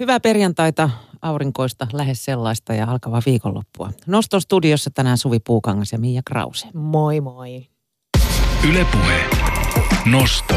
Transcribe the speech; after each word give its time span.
Hyvää 0.00 0.20
perjantaita, 0.20 0.90
aurinkoista, 1.22 1.86
lähes 1.92 2.24
sellaista 2.24 2.74
ja 2.74 2.90
alkavaa 2.90 3.22
viikonloppua. 3.26 3.90
Noston 4.06 4.40
studiossa 4.40 4.90
tänään 4.94 5.18
Suvi 5.18 5.38
Puukangas 5.46 5.92
ja 5.92 5.98
Miia 5.98 6.22
Krause. 6.24 6.68
Moi 6.74 7.20
moi. 7.20 7.66
Ylepuhe. 8.68 9.20
Nosto. 10.10 10.54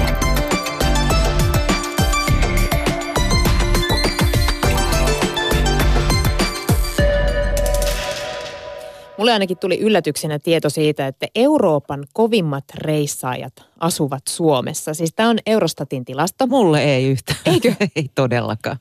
Mulle 9.17 9.33
ainakin 9.33 9.57
tuli 9.57 9.79
yllätyksenä 9.79 10.39
tieto 10.39 10.69
siitä, 10.69 11.07
että 11.07 11.27
Euroopan 11.35 12.03
kovimmat 12.13 12.65
reissaajat 12.75 13.53
asuvat 13.79 14.23
Suomessa. 14.29 14.93
Siis 14.93 15.13
tämä 15.15 15.29
on 15.29 15.37
Eurostatin 15.45 16.05
tilasto. 16.05 16.47
Mulle 16.47 16.83
ei 16.83 17.07
yhtä. 17.07 17.35
Eikö? 17.45 17.75
ei 17.95 18.09
todellakaan. 18.15 18.77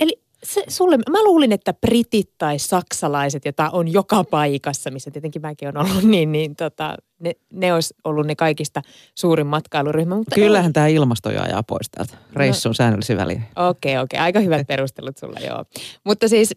Eli 0.00 0.22
se, 0.42 0.64
sulle, 0.68 0.96
mä 0.96 1.24
luulin, 1.24 1.52
että 1.52 1.72
britit 1.72 2.30
tai 2.38 2.58
saksalaiset, 2.58 3.44
jota 3.44 3.70
on 3.70 3.92
joka 3.92 4.24
paikassa, 4.24 4.90
missä 4.90 5.10
tietenkin 5.10 5.42
mäkin 5.42 5.68
on 5.68 5.76
ollut, 5.76 6.04
niin, 6.14 6.32
niin 6.32 6.56
tota, 6.56 6.96
ne, 7.18 7.32
ne 7.52 7.74
olisi 7.74 7.94
ollut 8.04 8.26
ne 8.26 8.34
kaikista 8.34 8.82
suurin 9.14 9.46
matkailuryhmä. 9.46 10.16
Mutta 10.16 10.34
Kyllähän 10.34 10.72
tämä 10.72 10.86
ilmasto 10.86 11.30
jo 11.30 11.42
ajaa 11.42 11.62
pois 11.62 11.90
täältä. 11.90 12.16
Reissu 12.32 12.68
on 12.68 12.74
säännöllisen 12.74 13.16
väliin. 13.16 13.44
Okei, 13.56 13.92
okay, 13.92 14.04
okei. 14.04 14.16
Okay. 14.16 14.24
Aika 14.24 14.40
hyvät 14.40 14.66
perustelut 14.66 15.16
sulla, 15.18 15.40
joo. 15.40 15.64
Mutta 16.04 16.28
siis 16.28 16.54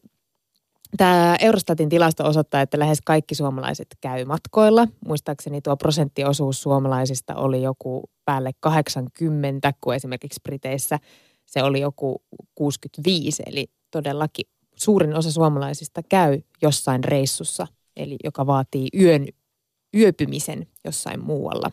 Tämä 0.97 1.35
Eurostatin 1.39 1.89
tilasto 1.89 2.27
osoittaa, 2.27 2.61
että 2.61 2.79
lähes 2.79 2.99
kaikki 3.05 3.35
suomalaiset 3.35 3.87
käy 4.01 4.25
matkoilla. 4.25 4.87
Muistaakseni 5.07 5.61
tuo 5.61 5.77
prosenttiosuus 5.77 6.61
suomalaisista 6.61 7.35
oli 7.35 7.61
joku 7.61 8.03
päälle 8.25 8.51
80, 8.59 9.73
kun 9.81 9.95
esimerkiksi 9.95 10.39
Briteissä 10.43 10.99
se 11.55 11.63
oli 11.63 11.79
joku 11.79 12.21
65. 12.55 13.43
Eli 13.45 13.67
todellakin 13.91 14.45
suurin 14.75 15.15
osa 15.15 15.31
suomalaisista 15.31 16.03
käy 16.03 16.41
jossain 16.61 17.03
reissussa, 17.03 17.67
eli 17.95 18.15
joka 18.23 18.47
vaatii 18.47 18.87
yön 18.99 19.27
yöpymisen 19.97 20.67
jossain 20.85 21.23
muualla. 21.25 21.71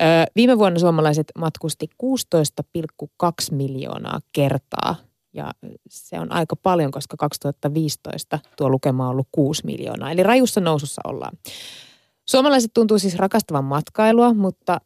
Öö, 0.00 0.24
viime 0.36 0.58
vuonna 0.58 0.78
suomalaiset 0.78 1.26
matkusti 1.38 1.86
16,2 2.02 3.28
miljoonaa 3.50 4.20
kertaa 4.32 4.96
ja 5.32 5.50
se 5.88 6.20
on 6.20 6.32
aika 6.32 6.56
paljon, 6.56 6.90
koska 6.90 7.16
2015 7.16 8.38
tuo 8.56 8.70
lukema 8.70 9.04
on 9.04 9.10
ollut 9.10 9.28
6 9.32 9.66
miljoonaa. 9.66 10.10
Eli 10.10 10.22
rajussa 10.22 10.60
nousussa 10.60 11.02
ollaan. 11.04 11.36
Suomalaiset 12.28 12.70
tuntuu 12.74 12.98
siis 12.98 13.16
rakastavan 13.16 13.64
matkailua, 13.64 14.34
mutta 14.34 14.80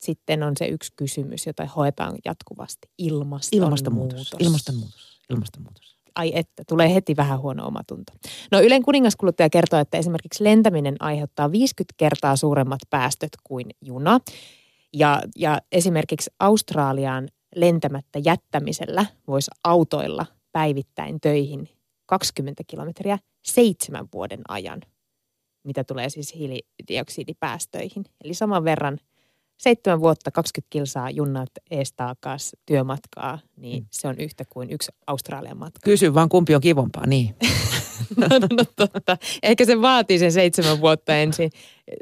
sitten 0.00 0.42
on 0.42 0.52
se 0.56 0.66
yksi 0.66 0.92
kysymys, 0.96 1.46
jota 1.46 1.66
hoetaan 1.66 2.18
jatkuvasti. 2.24 2.88
Ilmastonmuutos. 2.98 3.48
Ilmastonmuutos. 3.52 4.34
Ilmastonmuutos. 4.40 5.20
Ilmastonmuutos. 5.30 5.96
Ai 6.14 6.32
että, 6.34 6.62
tulee 6.68 6.94
heti 6.94 7.16
vähän 7.16 7.40
huono 7.40 7.66
omatunto. 7.66 8.12
No 8.52 8.60
Ylen 8.60 8.82
kuningaskuluttaja 8.82 9.50
kertoo, 9.50 9.78
että 9.80 9.98
esimerkiksi 9.98 10.44
lentäminen 10.44 10.96
aiheuttaa 11.00 11.52
50 11.52 11.94
kertaa 11.96 12.36
suuremmat 12.36 12.80
päästöt 12.90 13.30
kuin 13.44 13.66
juna. 13.80 14.20
Ja, 14.92 15.22
ja 15.36 15.58
esimerkiksi 15.72 16.30
Australiaan 16.40 17.28
lentämättä 17.56 18.18
jättämisellä 18.24 19.06
voisi 19.26 19.50
autoilla 19.64 20.26
päivittäin 20.52 21.20
töihin 21.20 21.68
20 22.06 22.62
kilometriä 22.66 23.18
seitsemän 23.44 24.08
vuoden 24.14 24.40
ajan, 24.48 24.80
mitä 25.64 25.84
tulee 25.84 26.10
siis 26.10 26.34
hiilidioksidipäästöihin. 26.34 28.04
Eli 28.24 28.34
saman 28.34 28.64
verran 28.64 28.98
seitsemän 29.60 30.00
vuotta 30.00 30.30
20 30.30 30.66
kilsaa 30.70 31.10
junnat 31.10 31.50
eestaakas 31.70 32.56
työmatkaa, 32.66 33.38
niin 33.56 33.82
mm. 33.82 33.86
se 33.90 34.08
on 34.08 34.18
yhtä 34.18 34.44
kuin 34.48 34.70
yksi 34.70 34.92
Australian 35.06 35.58
matka. 35.58 35.80
Kysy 35.84 36.14
vaan 36.14 36.28
kumpi 36.28 36.54
on 36.54 36.60
kivompaa, 36.60 37.06
niin. 37.06 37.34
no, 38.16 38.26
no, 38.40 38.46
no 38.50 38.64
totta. 38.76 39.16
Ehkä 39.42 39.64
se 39.64 39.82
vaatii 39.82 40.18
sen 40.18 40.32
seitsemän 40.32 40.80
vuotta 40.80 41.16
ensin 41.16 41.50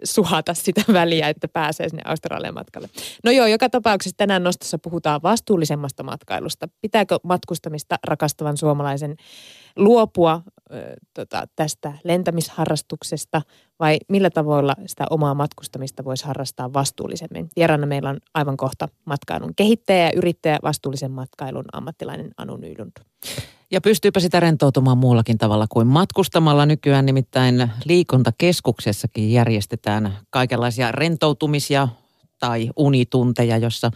suhata 0.05 0.55
sitä 0.55 0.83
väliä, 0.93 1.29
että 1.29 1.49
pääsee 1.49 1.89
sinne 1.89 2.03
Australian 2.05 2.55
matkalle. 2.55 2.89
No 3.25 3.31
joo, 3.31 3.47
joka 3.47 3.69
tapauksessa 3.71 4.17
tänään 4.17 4.45
nostossa 4.45 4.79
puhutaan 4.79 5.23
vastuullisemmasta 5.23 6.03
matkailusta. 6.03 6.69
Pitääkö 6.81 7.19
matkustamista 7.23 7.97
rakastavan 8.07 8.57
suomalaisen 8.57 9.17
luopua 9.77 10.43
ö, 10.73 10.95
tota, 11.15 11.49
tästä 11.57 11.93
lentämisharrastuksesta 12.05 13.43
vai 13.81 13.99
millä 14.09 14.31
tavoilla 14.31 14.75
sitä 14.87 15.07
omaa 15.11 15.35
matkustamista 15.35 16.05
voisi 16.05 16.25
harrastaa 16.25 16.73
vastuullisemmin? 16.73 17.49
Vieraana 17.57 17.87
meillä 17.87 18.11
on 18.11 18.19
aivan 18.35 18.57
kohta 18.57 18.89
matkailun 19.05 19.55
kehittäjä 19.57 20.05
ja 20.05 20.13
yrittäjä 20.17 20.59
vastuullisen 20.63 21.11
matkailun 21.11 21.65
ammattilainen 21.73 22.31
Anu 22.37 22.57
Nylund. 22.57 22.93
Ja 23.71 23.81
pystyypä 23.81 24.21
sitä 24.21 24.41
rentoutumaan 24.41 24.99
muullakin 24.99 25.39
tavalla 25.39 25.67
kuin 25.69 25.87
matkustamalla. 25.87 26.67
Nykyään 26.67 27.07
nimittäin 27.07 27.71
liikuntakeskuksessakin 27.85 29.33
järjestetään 29.33 30.13
kaikenlaisia 30.31 30.93
rentoutumisia 30.93 31.89
tai 32.39 32.71
unitunteja, 32.77 33.57
jossa 33.57 33.91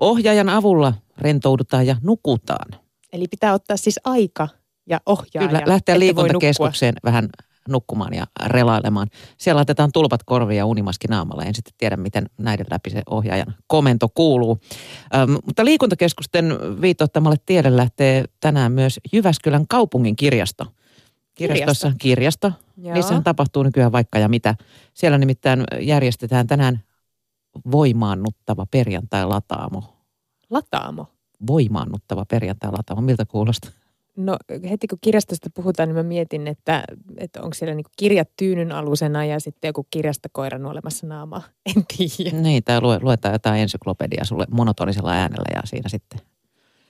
ohjaajan 0.00 0.48
avulla 0.48 0.92
rentoudutaan 1.18 1.86
ja 1.86 1.96
nukutaan. 2.02 2.80
Eli 3.12 3.28
pitää 3.30 3.54
ottaa 3.54 3.76
siis 3.76 4.00
aika 4.04 4.48
ja 4.88 5.00
ohjaaja. 5.06 5.48
Kyllä, 5.48 5.62
lähteä 5.66 5.98
liikuntakeskukseen 5.98 6.94
vähän 7.04 7.28
nukkumaan 7.68 8.14
ja 8.14 8.26
relailemaan. 8.46 9.08
Siellä 9.38 9.58
laitetaan 9.58 9.90
tulpat 9.92 10.22
korvia 10.22 10.56
ja 10.56 10.66
unimaski 10.66 11.08
naamalla. 11.08 11.42
En 11.42 11.54
sitten 11.54 11.74
tiedä, 11.78 11.96
miten 11.96 12.30
näiden 12.38 12.66
läpi 12.70 12.90
se 12.90 13.02
ohjaajan 13.10 13.54
komento 13.66 14.08
kuuluu. 14.14 14.58
Ähm, 15.14 15.32
mutta 15.32 15.64
liikuntakeskusten 15.64 16.58
viitoittamalle 16.80 17.36
tiedelle 17.46 17.76
lähtee 17.76 18.24
tänään 18.40 18.72
myös 18.72 19.00
Jyväskylän 19.12 19.66
kaupungin 19.68 20.16
kirjasto. 20.16 20.66
Kirjastossa 21.34 21.92
kirjasto. 21.98 22.48
kirjasto. 22.48 22.94
Niissähän 22.94 23.24
tapahtuu 23.24 23.62
nykyään 23.62 23.92
vaikka 23.92 24.18
ja 24.18 24.28
mitä. 24.28 24.54
Siellä 24.94 25.18
nimittäin 25.18 25.64
järjestetään 25.80 26.46
tänään 26.46 26.82
voimaannuttava 27.70 28.66
perjantai-lataamo. 28.70 29.82
Lataamo? 30.50 31.06
Voimaannuttava 31.46 32.24
perjantai-lataamo. 32.24 33.02
Miltä 33.02 33.24
kuulostaa? 33.26 33.70
No 34.18 34.36
heti 34.70 34.86
kun 34.86 34.98
kirjastosta 35.00 35.50
puhutaan, 35.54 35.88
niin 35.88 35.96
mä 35.96 36.02
mietin, 36.02 36.46
että, 36.46 36.84
että 37.18 37.42
onko 37.42 37.54
siellä 37.54 37.74
niinku 37.74 37.90
kirjat 37.96 38.28
tyynyn 38.36 38.72
alusena 38.72 39.24
ja 39.24 39.40
sitten 39.40 39.68
joku 39.68 39.86
kirjastokoira 39.90 40.58
nuolemassa 40.58 41.06
naamaa. 41.06 41.42
En 41.76 41.84
tiedä. 41.96 42.36
Niin, 42.38 42.64
tai 42.64 42.80
lue, 42.80 42.98
luetaan 43.02 43.34
jotain 43.34 43.60
ensyklopediaa 43.60 44.24
sulle 44.24 44.46
monotonisella 44.50 45.12
äänellä 45.12 45.48
ja 45.54 45.60
siinä 45.64 45.88
sitten 45.88 46.20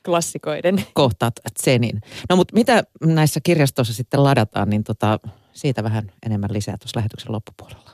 klassikoiden. 0.04 0.84
Kohtaat 0.94 1.34
Zenin. 1.62 2.00
No 2.30 2.36
mutta 2.36 2.54
mitä 2.54 2.82
näissä 3.04 3.40
kirjastoissa 3.42 3.94
sitten 3.94 4.24
ladataan, 4.24 4.70
niin 4.70 4.84
tota, 4.84 5.20
siitä 5.52 5.82
vähän 5.82 6.12
enemmän 6.26 6.52
lisää 6.52 6.76
tuossa 6.78 6.98
lähetyksen 6.98 7.32
loppupuolella. 7.32 7.90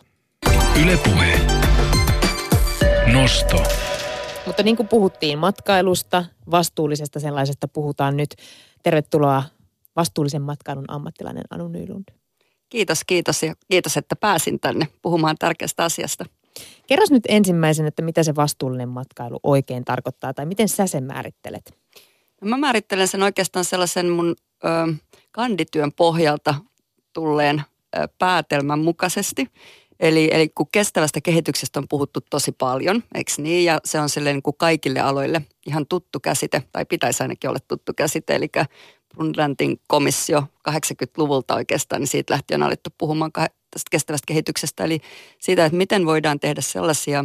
Ylepuhe. 0.82 1.40
Nosto. 3.12 3.62
Mutta 4.46 4.62
niin 4.62 4.76
kuin 4.76 4.88
puhuttiin 4.88 5.38
matkailusta, 5.38 6.24
vastuullisesta 6.50 7.20
sellaisesta 7.20 7.68
puhutaan 7.68 8.16
nyt. 8.16 8.34
Tervetuloa 8.84 9.42
vastuullisen 9.96 10.42
matkailun 10.42 10.84
ammattilainen 10.88 11.44
Anu 11.50 11.68
Nylund. 11.68 12.04
Kiitos, 12.68 13.04
kiitos 13.06 13.42
ja 13.42 13.54
kiitos, 13.70 13.96
että 13.96 14.16
pääsin 14.16 14.60
tänne 14.60 14.88
puhumaan 15.02 15.36
tärkeästä 15.38 15.84
asiasta. 15.84 16.24
Kerros 16.86 17.10
nyt 17.10 17.22
ensimmäisen, 17.28 17.86
että 17.86 18.02
mitä 18.02 18.22
se 18.22 18.34
vastuullinen 18.34 18.88
matkailu 18.88 19.40
oikein 19.42 19.84
tarkoittaa 19.84 20.34
tai 20.34 20.46
miten 20.46 20.68
sä 20.68 20.86
sen 20.86 21.04
määrittelet? 21.04 21.78
No 22.40 22.48
mä 22.48 22.56
määrittelen 22.56 23.08
sen 23.08 23.22
oikeastaan 23.22 23.64
sellaisen 23.64 24.10
mun 24.10 24.36
ö, 24.64 24.68
kandityön 25.32 25.92
pohjalta 25.92 26.54
tulleen 27.12 27.62
ö, 27.96 28.08
päätelmän 28.18 28.78
mukaisesti. 28.78 29.50
Eli, 30.00 30.28
eli 30.32 30.48
kun 30.48 30.66
kestävästä 30.72 31.20
kehityksestä 31.20 31.80
on 31.80 31.88
puhuttu 31.88 32.20
tosi 32.30 32.52
paljon, 32.52 33.02
eikö 33.14 33.32
niin? 33.38 33.64
Ja 33.64 33.80
se 33.84 34.00
on 34.00 34.08
silleen 34.08 34.36
niin 34.36 34.42
kuin 34.42 34.56
kaikille 34.58 35.00
aloille 35.00 35.42
ihan 35.66 35.86
tuttu 35.86 36.20
käsite, 36.20 36.62
tai 36.72 36.84
pitäisi 36.84 37.22
ainakin 37.22 37.50
olla 37.50 37.60
tuttu 37.68 37.92
käsite. 37.96 38.34
Eli 38.34 38.48
Brundtlandin 39.14 39.80
komissio 39.86 40.44
80-luvulta 40.70 41.54
oikeastaan, 41.54 42.00
niin 42.00 42.08
siitä 42.08 42.32
lähtien 42.32 42.62
on 42.62 42.66
alettu 42.66 42.90
puhumaan 42.98 43.30
tästä 43.70 43.90
kestävästä 43.90 44.26
kehityksestä. 44.26 44.84
Eli 44.84 45.00
siitä, 45.38 45.64
että 45.64 45.78
miten 45.78 46.06
voidaan 46.06 46.40
tehdä 46.40 46.60
sellaisia 46.60 47.24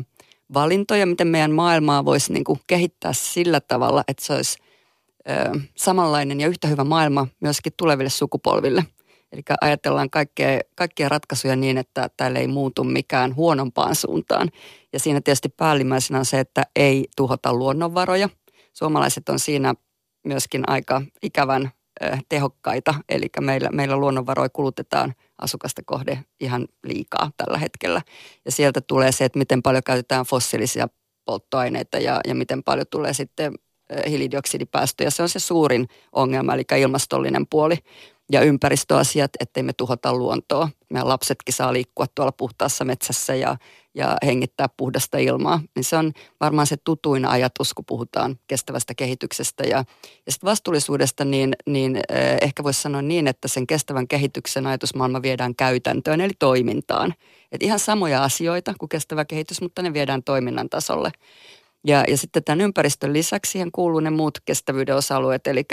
valintoja, 0.53 1.05
miten 1.05 1.27
meidän 1.27 1.51
maailmaa 1.51 2.05
voisi 2.05 2.33
niin 2.33 2.43
kuin 2.43 2.59
kehittää 2.67 3.13
sillä 3.13 3.59
tavalla, 3.59 4.03
että 4.07 4.25
se 4.25 4.33
olisi 4.33 4.57
ö, 5.29 5.59
samanlainen 5.75 6.39
ja 6.39 6.47
yhtä 6.47 6.67
hyvä 6.67 6.83
maailma 6.83 7.27
myöskin 7.39 7.73
tuleville 7.77 8.09
sukupolville– 8.09 8.85
Eli 9.31 9.41
ajatellaan 9.61 10.09
kaikkea, 10.09 10.59
kaikkia 10.75 11.09
ratkaisuja 11.09 11.55
niin, 11.55 11.77
että 11.77 12.09
täällä 12.17 12.39
ei 12.39 12.47
muutu 12.47 12.83
mikään 12.83 13.35
huonompaan 13.35 13.95
suuntaan. 13.95 14.49
Ja 14.93 14.99
siinä 14.99 15.21
tietysti 15.21 15.49
päällimmäisenä 15.49 16.19
on 16.19 16.25
se, 16.25 16.39
että 16.39 16.63
ei 16.75 17.07
tuhota 17.17 17.53
luonnonvaroja. 17.53 18.29
Suomalaiset 18.73 19.29
on 19.29 19.39
siinä 19.39 19.73
myöskin 20.25 20.63
aika 20.67 21.01
ikävän 21.23 21.71
tehokkaita, 22.29 22.93
eli 23.09 23.27
meillä, 23.39 23.69
meillä 23.71 23.97
luonnonvaroja 23.97 24.49
kulutetaan 24.49 25.13
asukasta 25.41 25.81
kohde 25.85 26.23
ihan 26.39 26.67
liikaa 26.83 27.31
tällä 27.37 27.57
hetkellä. 27.57 28.01
Ja 28.45 28.51
sieltä 28.51 28.81
tulee 28.81 29.11
se, 29.11 29.25
että 29.25 29.39
miten 29.39 29.61
paljon 29.61 29.83
käytetään 29.83 30.25
fossiilisia 30.25 30.87
polttoaineita 31.25 31.97
ja, 31.97 32.21
ja 32.27 32.35
miten 32.35 32.63
paljon 32.63 32.87
tulee 32.89 33.13
sitten 33.13 33.53
hiilidioksidipäästöjä. 34.09 35.09
Se 35.09 35.23
on 35.23 35.29
se 35.29 35.39
suurin 35.39 35.87
ongelma, 36.11 36.53
eli 36.53 36.63
ilmastollinen 36.79 37.47
puoli 37.47 37.77
ja 38.31 38.41
ympäristöasiat, 38.41 39.31
ettei 39.39 39.63
me 39.63 39.73
tuhota 39.73 40.13
luontoa. 40.13 40.69
Meidän 40.89 41.07
lapsetkin 41.07 41.53
saa 41.53 41.73
liikkua 41.73 42.05
tuolla 42.15 42.31
puhtaassa 42.31 42.85
metsässä 42.85 43.35
ja, 43.35 43.57
ja 43.95 44.17
hengittää 44.25 44.69
puhdasta 44.77 45.17
ilmaa. 45.17 45.61
Niin 45.75 45.83
se 45.83 45.97
on 45.97 46.11
varmaan 46.39 46.67
se 46.67 46.77
tutuin 46.83 47.25
ajatus, 47.25 47.73
kun 47.73 47.85
puhutaan 47.85 48.39
kestävästä 48.47 48.93
kehityksestä. 48.95 49.63
Ja, 49.63 49.77
ja 50.25 50.31
sitten 50.31 50.47
vastuullisuudesta, 50.49 51.25
niin, 51.25 51.55
niin 51.65 51.95
eh, 51.95 52.37
ehkä 52.41 52.63
voisi 52.63 52.81
sanoa 52.81 53.01
niin, 53.01 53.27
että 53.27 53.47
sen 53.47 53.67
kestävän 53.67 54.07
kehityksen 54.07 54.67
ajatusmaailma 54.67 55.21
viedään 55.21 55.55
käytäntöön, 55.55 56.21
eli 56.21 56.33
toimintaan. 56.39 57.13
Et 57.51 57.63
ihan 57.63 57.79
samoja 57.79 58.23
asioita 58.23 58.73
kuin 58.79 58.89
kestävä 58.89 59.25
kehitys, 59.25 59.61
mutta 59.61 59.81
ne 59.81 59.93
viedään 59.93 60.23
toiminnan 60.23 60.69
tasolle. 60.69 61.11
Ja, 61.87 62.03
ja 62.07 62.17
sitten 62.17 62.43
tämän 62.43 62.61
ympäristön 62.61 63.13
lisäksi 63.13 63.51
siihen 63.51 63.71
kuuluu 63.71 63.99
ne 63.99 64.09
muut 64.09 64.37
kestävyyden 64.45 64.95
osa-alueet, 64.95 65.47
eli 65.47 65.63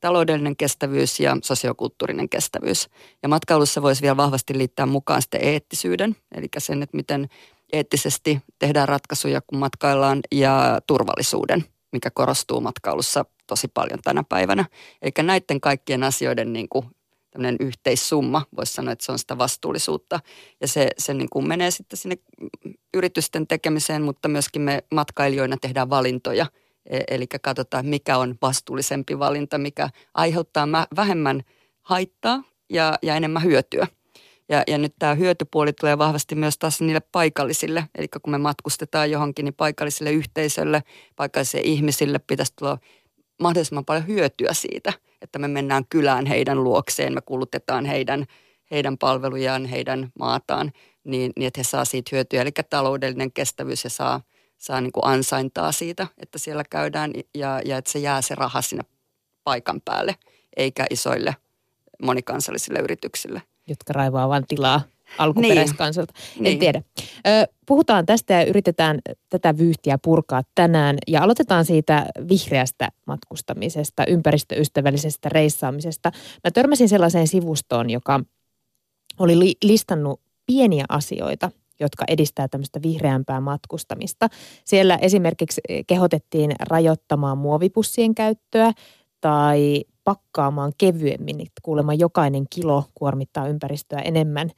taloudellinen 0.00 0.56
kestävyys 0.56 1.20
ja 1.20 1.36
sosiokulttuurinen 1.42 2.28
kestävyys. 2.28 2.88
Ja 3.22 3.28
matkailussa 3.28 3.82
voisi 3.82 4.02
vielä 4.02 4.16
vahvasti 4.16 4.58
liittää 4.58 4.86
mukaan 4.86 5.22
sitten 5.22 5.44
eettisyyden, 5.44 6.16
eli 6.34 6.46
sen, 6.58 6.82
että 6.82 6.96
miten 6.96 7.28
eettisesti 7.72 8.40
tehdään 8.58 8.88
ratkaisuja, 8.88 9.40
kun 9.40 9.58
matkaillaan, 9.58 10.20
ja 10.32 10.80
turvallisuuden, 10.86 11.64
mikä 11.92 12.10
korostuu 12.10 12.60
matkailussa 12.60 13.24
tosi 13.46 13.68
paljon 13.68 13.98
tänä 14.04 14.24
päivänä. 14.28 14.64
Eli 15.02 15.12
näiden 15.22 15.60
kaikkien 15.60 16.02
asioiden 16.02 16.52
niin 16.52 16.68
kuin 16.68 16.86
tämmöinen 17.30 17.56
yhteissumma, 17.60 18.42
voisi 18.56 18.72
sanoa, 18.72 18.92
että 18.92 19.04
se 19.04 19.12
on 19.12 19.18
sitä 19.18 19.38
vastuullisuutta. 19.38 20.20
Ja 20.60 20.68
se, 20.68 20.88
se 20.98 21.14
niin 21.14 21.30
kuin 21.30 21.48
menee 21.48 21.70
sitten 21.70 21.96
sinne 21.96 22.16
yritysten 22.94 23.46
tekemiseen, 23.46 24.02
mutta 24.02 24.28
myöskin 24.28 24.62
me 24.62 24.84
matkailijoina 24.94 25.56
tehdään 25.60 25.90
valintoja. 25.90 26.46
E, 26.86 27.00
eli 27.08 27.26
katsotaan, 27.26 27.86
mikä 27.86 28.18
on 28.18 28.38
vastuullisempi 28.42 29.18
valinta, 29.18 29.58
mikä 29.58 29.88
aiheuttaa 30.14 30.68
vähemmän 30.96 31.42
haittaa 31.82 32.42
ja, 32.70 32.98
ja 33.02 33.16
enemmän 33.16 33.44
hyötyä. 33.44 33.86
Ja, 34.48 34.62
ja 34.66 34.78
nyt 34.78 34.94
tämä 34.98 35.14
hyötypuoli 35.14 35.72
tulee 35.72 35.98
vahvasti 35.98 36.34
myös 36.34 36.58
taas 36.58 36.80
niille 36.80 37.00
paikallisille. 37.12 37.84
Eli 37.94 38.08
kun 38.08 38.30
me 38.30 38.38
matkustetaan 38.38 39.10
johonkin, 39.10 39.44
niin 39.44 39.54
paikallisille 39.54 40.12
yhteisölle, 40.12 40.82
paikallisille 41.16 41.64
ihmisille 41.64 42.18
pitäisi 42.18 42.52
tulla 42.58 42.78
mahdollisimman 43.40 43.84
paljon 43.84 44.06
hyötyä 44.06 44.52
siitä, 44.52 44.92
että 45.22 45.38
me 45.38 45.48
mennään 45.48 45.84
kylään 45.88 46.26
heidän 46.26 46.64
luokseen, 46.64 47.14
me 47.14 47.20
kulutetaan 47.20 47.84
heidän, 47.84 48.24
heidän 48.70 48.98
palvelujaan, 48.98 49.64
heidän 49.64 50.08
maataan, 50.18 50.72
niin, 51.04 51.32
niin 51.36 51.46
että 51.46 51.60
he 51.60 51.64
saa 51.64 51.84
siitä 51.84 52.08
hyötyä. 52.12 52.42
Eli 52.42 52.50
taloudellinen 52.70 53.32
kestävyys 53.32 53.84
ja 53.84 53.90
saa, 53.90 54.20
saa 54.58 54.80
niin 54.80 54.92
kuin 54.92 55.06
ansaintaa 55.06 55.72
siitä, 55.72 56.06
että 56.18 56.38
siellä 56.38 56.64
käydään 56.70 57.12
ja, 57.34 57.60
ja 57.64 57.76
että 57.76 57.90
se 57.90 57.98
jää 57.98 58.22
se 58.22 58.34
raha 58.34 58.62
sinne 58.62 58.84
paikan 59.44 59.80
päälle, 59.84 60.14
eikä 60.56 60.86
isoille 60.90 61.36
monikansallisille 62.02 62.78
yrityksille. 62.78 63.42
Jotka 63.66 63.92
raivaa 63.92 64.28
vain 64.28 64.46
tilaa 64.46 64.80
alkuperäiskansalta. 65.18 66.12
Niin. 66.16 66.38
En 66.38 66.42
niin. 66.44 66.58
tiedä. 66.58 66.82
Puhutaan 67.66 68.06
tästä 68.06 68.34
ja 68.34 68.44
yritetään 68.44 68.98
tätä 69.28 69.58
vyyhtiä 69.58 69.98
purkaa 70.02 70.42
tänään 70.54 70.96
ja 71.08 71.22
aloitetaan 71.22 71.64
siitä 71.64 72.06
vihreästä 72.28 72.88
matkustamisesta, 73.06 74.04
ympäristöystävällisestä 74.06 75.28
reissaamisesta. 75.28 76.12
Mä 76.44 76.50
törmäsin 76.50 76.88
sellaiseen 76.88 77.28
sivustoon, 77.28 77.90
joka 77.90 78.20
oli 79.18 79.38
li- 79.38 79.56
listannut 79.64 80.20
pieniä 80.46 80.84
asioita, 80.88 81.50
jotka 81.80 82.04
edistää 82.08 82.48
tämmöistä 82.48 82.82
vihreämpää 82.82 83.40
matkustamista. 83.40 84.28
Siellä 84.64 84.96
esimerkiksi 84.96 85.60
kehotettiin 85.86 86.52
rajoittamaan 86.60 87.38
muovipussien 87.38 88.14
käyttöä 88.14 88.72
tai 89.20 89.84
pakkaamaan 90.04 90.72
kevyemmin. 90.78 91.46
Kuulemma 91.62 91.94
jokainen 91.94 92.46
kilo 92.50 92.84
kuormittaa 92.94 93.48
ympäristöä 93.48 93.98
enemmän. 93.98 94.50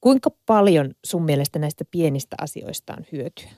Kuinka 0.00 0.30
paljon 0.46 0.94
sun 1.06 1.24
mielestä 1.24 1.58
näistä 1.58 1.84
pienistä 1.90 2.36
asioista 2.40 2.94
on 2.98 3.04
hyötyä? 3.12 3.50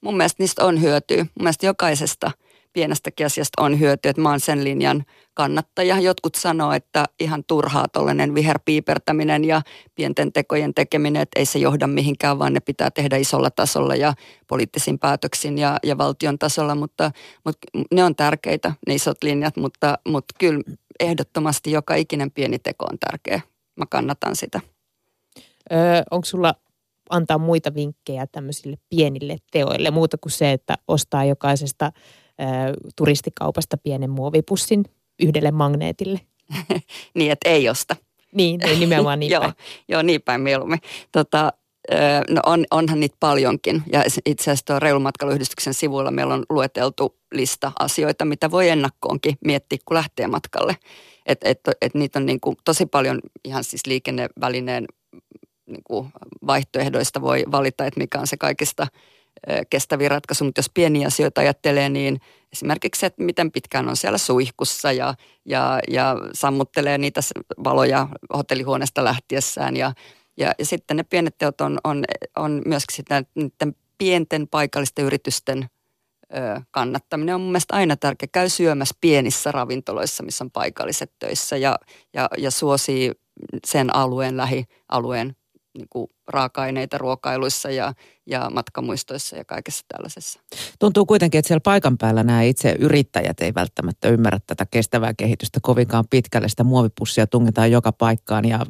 Mun 0.00 0.16
mielestä 0.16 0.42
niistä 0.42 0.64
on 0.64 0.80
hyötyä. 0.80 1.18
Mun 1.18 1.44
mielestä 1.44 1.66
jokaisesta 1.66 2.30
pienestäkin 2.72 3.26
asiasta 3.26 3.62
on 3.62 3.80
hyötyä, 3.80 4.10
että 4.10 4.22
mä 4.22 4.30
oon 4.30 4.40
sen 4.40 4.64
linjan 4.64 5.04
kannattaja. 5.34 6.00
Jotkut 6.00 6.34
sanoo, 6.34 6.72
että 6.72 7.04
ihan 7.20 7.44
turhaa 7.46 7.88
tollainen 7.88 8.34
viherpiipertäminen 8.34 9.44
ja 9.44 9.62
pienten 9.94 10.32
tekojen 10.32 10.74
tekeminen, 10.74 11.22
että 11.22 11.40
ei 11.40 11.46
se 11.46 11.58
johda 11.58 11.86
mihinkään, 11.86 12.38
vaan 12.38 12.52
ne 12.52 12.60
pitää 12.60 12.90
tehdä 12.90 13.16
isolla 13.16 13.50
tasolla 13.50 13.94
ja 13.94 14.14
poliittisin 14.46 14.98
päätöksin 14.98 15.58
ja, 15.58 15.76
ja 15.82 15.98
valtion 15.98 16.38
tasolla, 16.38 16.74
mutta, 16.74 17.10
mutta 17.44 17.68
ne 17.92 18.04
on 18.04 18.16
tärkeitä, 18.16 18.72
ne 18.86 18.94
isot 18.94 19.22
linjat, 19.22 19.56
mutta, 19.56 19.98
mutta 20.08 20.34
kyllä 20.38 20.62
ehdottomasti 21.00 21.70
joka 21.70 21.94
ikinen 21.94 22.30
pieni 22.30 22.58
teko 22.58 22.84
on 22.84 22.98
tärkeä. 22.98 23.40
Mä 23.76 23.84
kannatan 23.90 24.36
sitä. 24.36 24.60
Öö, 25.72 26.02
onko 26.10 26.24
sulla 26.24 26.54
antaa 27.10 27.38
muita 27.38 27.74
vinkkejä 27.74 28.26
tämmöisille 28.26 28.76
pienille 28.88 29.36
teoille, 29.52 29.90
muuta 29.90 30.18
kuin 30.18 30.32
se, 30.32 30.52
että 30.52 30.74
ostaa 30.88 31.24
jokaisesta 31.24 31.86
ö, 31.94 32.44
turistikaupasta 32.96 33.76
pienen 33.76 34.10
muovipussin 34.10 34.84
yhdelle 35.22 35.50
magneetille? 35.50 36.20
niin, 37.14 37.32
että 37.32 37.48
ei 37.48 37.68
osta. 37.68 37.96
Niin, 38.34 38.60
niin 38.60 38.80
nimenomaan 38.80 39.20
niin 39.20 39.32
joo, 39.32 39.52
joo, 39.88 40.02
niin 40.02 40.22
päin 40.22 40.40
mieluummin. 40.40 40.80
Tota, 41.12 41.52
no 42.30 42.40
on, 42.46 42.64
onhan 42.70 43.00
niitä 43.00 43.16
paljonkin. 43.20 43.82
Ja 43.92 44.04
itse 44.26 44.42
asiassa 44.42 44.66
tuon 44.66 44.82
Reilumatkailuyhdistyksen 44.82 45.74
sivuilla 45.74 46.10
meillä 46.10 46.34
on 46.34 46.44
lueteltu 46.50 47.16
lista 47.32 47.72
asioita, 47.78 48.24
mitä 48.24 48.50
voi 48.50 48.68
ennakkoonkin 48.68 49.38
miettiä, 49.44 49.78
kun 49.84 49.94
lähtee 49.94 50.26
matkalle. 50.26 50.76
Että 51.26 51.48
et, 51.48 51.60
et 51.80 51.94
niitä 51.94 52.18
on 52.18 52.26
niin 52.26 52.40
kuin 52.40 52.56
tosi 52.64 52.86
paljon 52.86 53.20
ihan 53.44 53.64
siis 53.64 53.86
liikennevälineen 53.86 54.86
niin 55.66 55.84
kuin 55.84 56.12
vaihtoehdoista 56.46 57.20
voi 57.20 57.44
valita, 57.50 57.86
että 57.86 58.00
mikä 58.00 58.18
on 58.18 58.26
se 58.26 58.36
kaikista 58.36 58.86
kestävin 59.70 60.10
ratkaisu, 60.10 60.44
mutta 60.44 60.58
jos 60.58 60.70
pieniä 60.74 61.06
asioita 61.06 61.40
ajattelee, 61.40 61.88
niin 61.88 62.20
esimerkiksi 62.52 63.00
se, 63.00 63.06
että 63.06 63.22
miten 63.22 63.52
pitkään 63.52 63.88
on 63.88 63.96
siellä 63.96 64.18
suihkussa 64.18 64.92
ja, 64.92 65.14
ja, 65.44 65.80
ja 65.88 66.16
sammuttelee 66.32 66.98
niitä 66.98 67.20
valoja 67.64 68.08
hotellihuoneesta 68.36 69.04
lähtiessään 69.04 69.76
ja, 69.76 69.92
ja, 70.36 70.52
ja 70.58 70.66
sitten 70.66 70.96
ne 70.96 71.02
pienet 71.02 71.38
teot 71.38 71.60
on, 71.60 71.78
on, 71.84 72.04
on 72.36 72.62
myöskin 72.66 72.96
sitä 72.96 73.24
niiden 73.34 73.76
pienten 73.98 74.48
paikallisten 74.48 75.04
yritysten 75.04 75.68
kannattaminen 76.70 77.34
on 77.34 77.40
mun 77.40 77.50
mielestä 77.50 77.76
aina 77.76 77.96
tärkeä. 77.96 78.28
Käy 78.32 78.48
syömässä 78.48 78.94
pienissä 79.00 79.52
ravintoloissa, 79.52 80.22
missä 80.22 80.44
on 80.44 80.50
paikalliset 80.50 81.12
töissä 81.18 81.56
ja, 81.56 81.78
ja, 82.14 82.28
ja 82.38 82.50
suosii 82.50 83.12
sen 83.66 83.96
alueen, 83.96 84.36
lähialueen 84.36 85.36
niin 85.78 85.86
kuin 85.90 86.10
raaka-aineita 86.28 86.98
ruokailuissa 86.98 87.70
ja, 87.70 87.94
ja 88.26 88.50
matkamuistoissa 88.50 89.36
ja 89.36 89.44
kaikessa 89.44 89.84
tällaisessa. 89.88 90.40
Tuntuu 90.78 91.06
kuitenkin, 91.06 91.38
että 91.38 91.46
siellä 91.46 91.60
paikan 91.60 91.98
päällä 91.98 92.22
nämä 92.22 92.42
itse 92.42 92.76
yrittäjät 92.78 93.40
ei 93.40 93.54
välttämättä 93.54 94.08
ymmärrä 94.08 94.38
tätä 94.46 94.66
kestävää 94.70 95.14
kehitystä 95.14 95.60
kovinkaan 95.62 96.04
pitkälle. 96.10 96.48
Sitä 96.48 96.64
muovipussia 96.64 97.26
tungetaan 97.26 97.70
joka 97.70 97.92
paikkaan 97.92 98.44
ja 98.44 98.60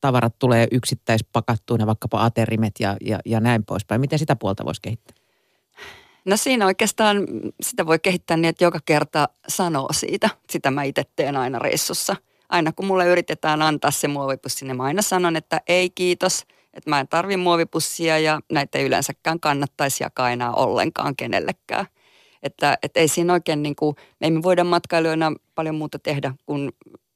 tavarat 0.00 0.38
tulee 0.38 0.68
yksittäispakattuina, 0.72 1.86
vaikkapa 1.86 2.24
aterimet 2.24 2.74
ja, 2.80 2.96
ja, 3.00 3.18
ja 3.24 3.40
näin 3.40 3.64
poispäin. 3.64 4.00
Miten 4.00 4.18
sitä 4.18 4.36
puolta 4.36 4.64
voisi 4.64 4.82
kehittää? 4.82 5.16
No 6.24 6.36
siinä 6.36 6.66
oikeastaan 6.66 7.26
sitä 7.60 7.86
voi 7.86 7.98
kehittää 7.98 8.36
niin, 8.36 8.48
että 8.48 8.64
joka 8.64 8.78
kerta 8.84 9.28
sanoo 9.48 9.88
siitä. 9.92 10.30
Sitä 10.50 10.70
mä 10.70 10.82
itse 10.82 11.02
teen 11.16 11.36
aina 11.36 11.58
reissussa– 11.58 12.16
aina 12.48 12.72
kun 12.72 12.86
mulle 12.86 13.06
yritetään 13.06 13.62
antaa 13.62 13.90
se 13.90 14.08
muovipussi, 14.08 14.64
niin 14.64 14.76
mä 14.76 14.82
aina 14.82 15.02
sanon, 15.02 15.36
että 15.36 15.60
ei 15.68 15.90
kiitos, 15.90 16.42
että 16.74 16.90
mä 16.90 17.00
en 17.00 17.08
tarvi 17.08 17.36
muovipussia 17.36 18.18
ja 18.18 18.40
näitä 18.52 18.78
ei 18.78 18.86
yleensäkään 18.86 19.40
kannattaisi 19.40 20.04
jakaa 20.04 20.30
enää 20.30 20.52
ollenkaan 20.52 21.16
kenellekään. 21.16 21.86
Että, 22.42 22.78
että 22.82 23.00
ei 23.00 23.08
siinä 23.08 23.32
oikein 23.32 23.62
niin 23.62 23.76
kuin, 23.76 23.96
ei 24.20 24.30
me 24.30 24.42
voida 24.42 24.64
matkailijoina 24.64 25.32
paljon 25.54 25.74
muuta 25.74 25.98
tehdä 25.98 26.34
kuin 26.46 26.72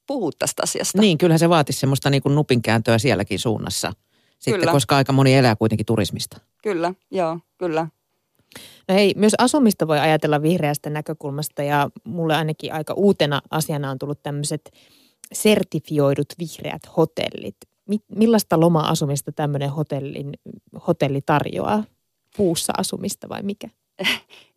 puhua 0.07 0.31
tästä 0.39 0.63
asiasta. 0.63 1.01
Niin, 1.01 1.19
kyllähän 1.19 1.39
se 1.39 1.49
vaatisi 1.49 1.81
semmoista 1.81 2.11
niin 2.11 2.23
kuin 2.23 2.35
nupinkääntöä 2.35 2.99
sielläkin 2.99 3.39
suunnassa. 3.39 3.93
Sitten, 4.39 4.61
kyllä. 4.61 4.73
koska 4.73 4.97
aika 4.97 5.13
moni 5.13 5.35
elää 5.35 5.57
kuitenkin 5.57 5.87
turismista. 5.87 6.41
Kyllä, 6.63 6.95
joo, 7.11 7.39
kyllä. 7.59 7.87
No 8.89 8.95
hei, 8.95 9.15
myös 9.17 9.35
asumista 9.39 9.89
voi 9.89 9.99
ajatella 9.99 10.43
vihreästä 10.43 10.91
näkökulmasta 10.91 11.63
ja 11.63 11.91
mulle 12.05 12.37
ainakin 12.37 12.73
aika 12.73 12.95
uutena 12.95 13.43
asiana 13.51 13.91
on 13.91 13.99
tullut 13.99 14.23
tämmöiset 14.23 14.71
sertifioidut 15.33 16.29
vihreät 16.39 16.83
hotellit. 16.97 17.57
Millaista 18.17 18.61
loma-asumista 18.61 19.33
tämmöinen 19.33 19.71
hotellin, 19.71 20.33
hotelli 20.87 21.21
tarjoaa? 21.27 21.85
Puussa 22.37 22.73
asumista 22.77 23.29
vai 23.29 23.43
mikä? 23.43 23.69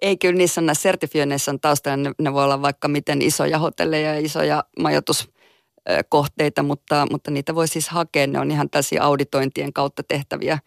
Ei 0.01 0.17
kyllä 0.17 0.37
niissä 0.37 0.61
on 0.61 0.65
näissä 0.65 0.81
sertifioinneissa 0.81 1.51
on 1.51 1.59
taustalla, 1.59 1.97
ne, 1.97 2.11
ne 2.21 2.33
voi 2.33 2.43
olla 2.43 2.61
vaikka 2.61 2.87
miten 2.87 3.21
isoja 3.21 3.59
hotelleja 3.59 4.13
ja 4.13 4.19
isoja 4.19 4.63
majoituskohteita, 4.79 6.63
mutta, 6.63 7.07
mutta 7.11 7.31
niitä 7.31 7.55
voi 7.55 7.67
siis 7.67 7.89
hakea. 7.89 8.27
Ne 8.27 8.39
on 8.39 8.51
ihan 8.51 8.69
tällaisia 8.69 9.03
auditointien 9.03 9.73
kautta 9.73 10.03
tehtäviä 10.03 10.59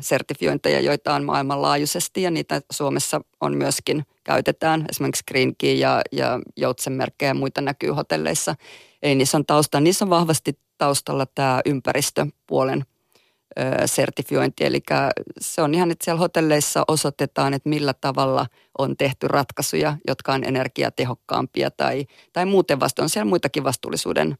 sertifiointeja, 0.00 0.80
joita 0.80 1.14
on 1.14 1.24
maailmanlaajuisesti 1.24 2.22
ja 2.22 2.30
niitä 2.30 2.60
Suomessa 2.72 3.20
on 3.40 3.56
myöskin 3.56 4.04
käytetään. 4.24 4.84
Esimerkiksi 4.90 5.24
Green 5.28 5.56
Key 5.56 5.74
ja, 5.74 6.02
ja 6.12 6.40
joutsenmerkkejä 6.56 7.30
ja 7.30 7.34
muita 7.34 7.60
näkyy 7.60 7.90
hotelleissa. 7.90 8.54
Eli 9.02 9.14
niissä 9.14 9.38
on 9.38 9.46
tausta, 9.46 9.80
niissä 9.80 10.04
on 10.04 10.10
vahvasti 10.10 10.58
taustalla 10.78 11.26
tämä 11.34 11.60
ympäristöpuolen 11.66 12.84
sertifiointi. 13.86 14.64
Eli 14.64 14.80
se 15.40 15.62
on 15.62 15.74
ihan, 15.74 15.90
että 15.90 16.04
siellä 16.04 16.18
hotelleissa 16.18 16.84
osoitetaan, 16.88 17.54
että 17.54 17.68
millä 17.68 17.94
tavalla 17.94 18.46
on 18.78 18.96
tehty 18.96 19.28
ratkaisuja, 19.28 19.96
jotka 20.08 20.32
on 20.32 20.44
energiatehokkaampia 20.44 21.70
tai, 21.70 22.06
tai 22.32 22.46
muuten 22.46 22.80
vasta. 22.80 23.02
On 23.02 23.08
siellä 23.08 23.28
muitakin 23.28 23.64
vastuullisuuden 23.64 24.36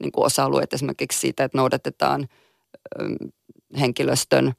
niin 0.00 0.12
kuin 0.12 0.26
osa-alueita 0.26 0.76
esimerkiksi 0.76 1.20
siitä, 1.20 1.44
että 1.44 1.58
noudatetaan 1.58 2.28
henkilöstön 3.80 4.52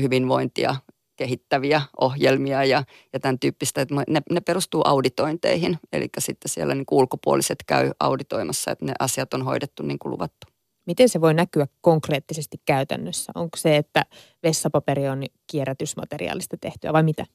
hyvinvointia 0.00 0.76
kehittäviä 1.16 1.82
ohjelmia 2.00 2.64
ja, 2.64 2.84
ja 3.12 3.20
tämän 3.20 3.38
tyyppistä, 3.38 3.80
että 3.80 3.94
ne, 4.08 4.22
ne 4.30 4.40
perustuu 4.40 4.82
auditointeihin. 4.84 5.78
Eli 5.92 6.08
sitten 6.18 6.48
siellä 6.48 6.74
niin 6.74 6.84
ulkopuoliset 6.90 7.58
käy 7.66 7.90
auditoimassa, 8.00 8.70
että 8.70 8.84
ne 8.84 8.92
asiat 8.98 9.34
on 9.34 9.42
hoidettu 9.42 9.82
niin 9.82 9.98
kuin 9.98 10.12
luvattu. 10.12 10.46
Miten 10.86 11.08
se 11.08 11.20
voi 11.20 11.34
näkyä 11.34 11.66
konkreettisesti 11.80 12.56
käytännössä? 12.66 13.32
Onko 13.34 13.56
se, 13.56 13.76
että 13.76 14.04
vessapaperi 14.42 15.08
on 15.08 15.24
kierrätysmateriaalista 15.50 16.56
tehtyä 16.60 16.92
vai 16.92 17.02
mitä? 17.02 17.26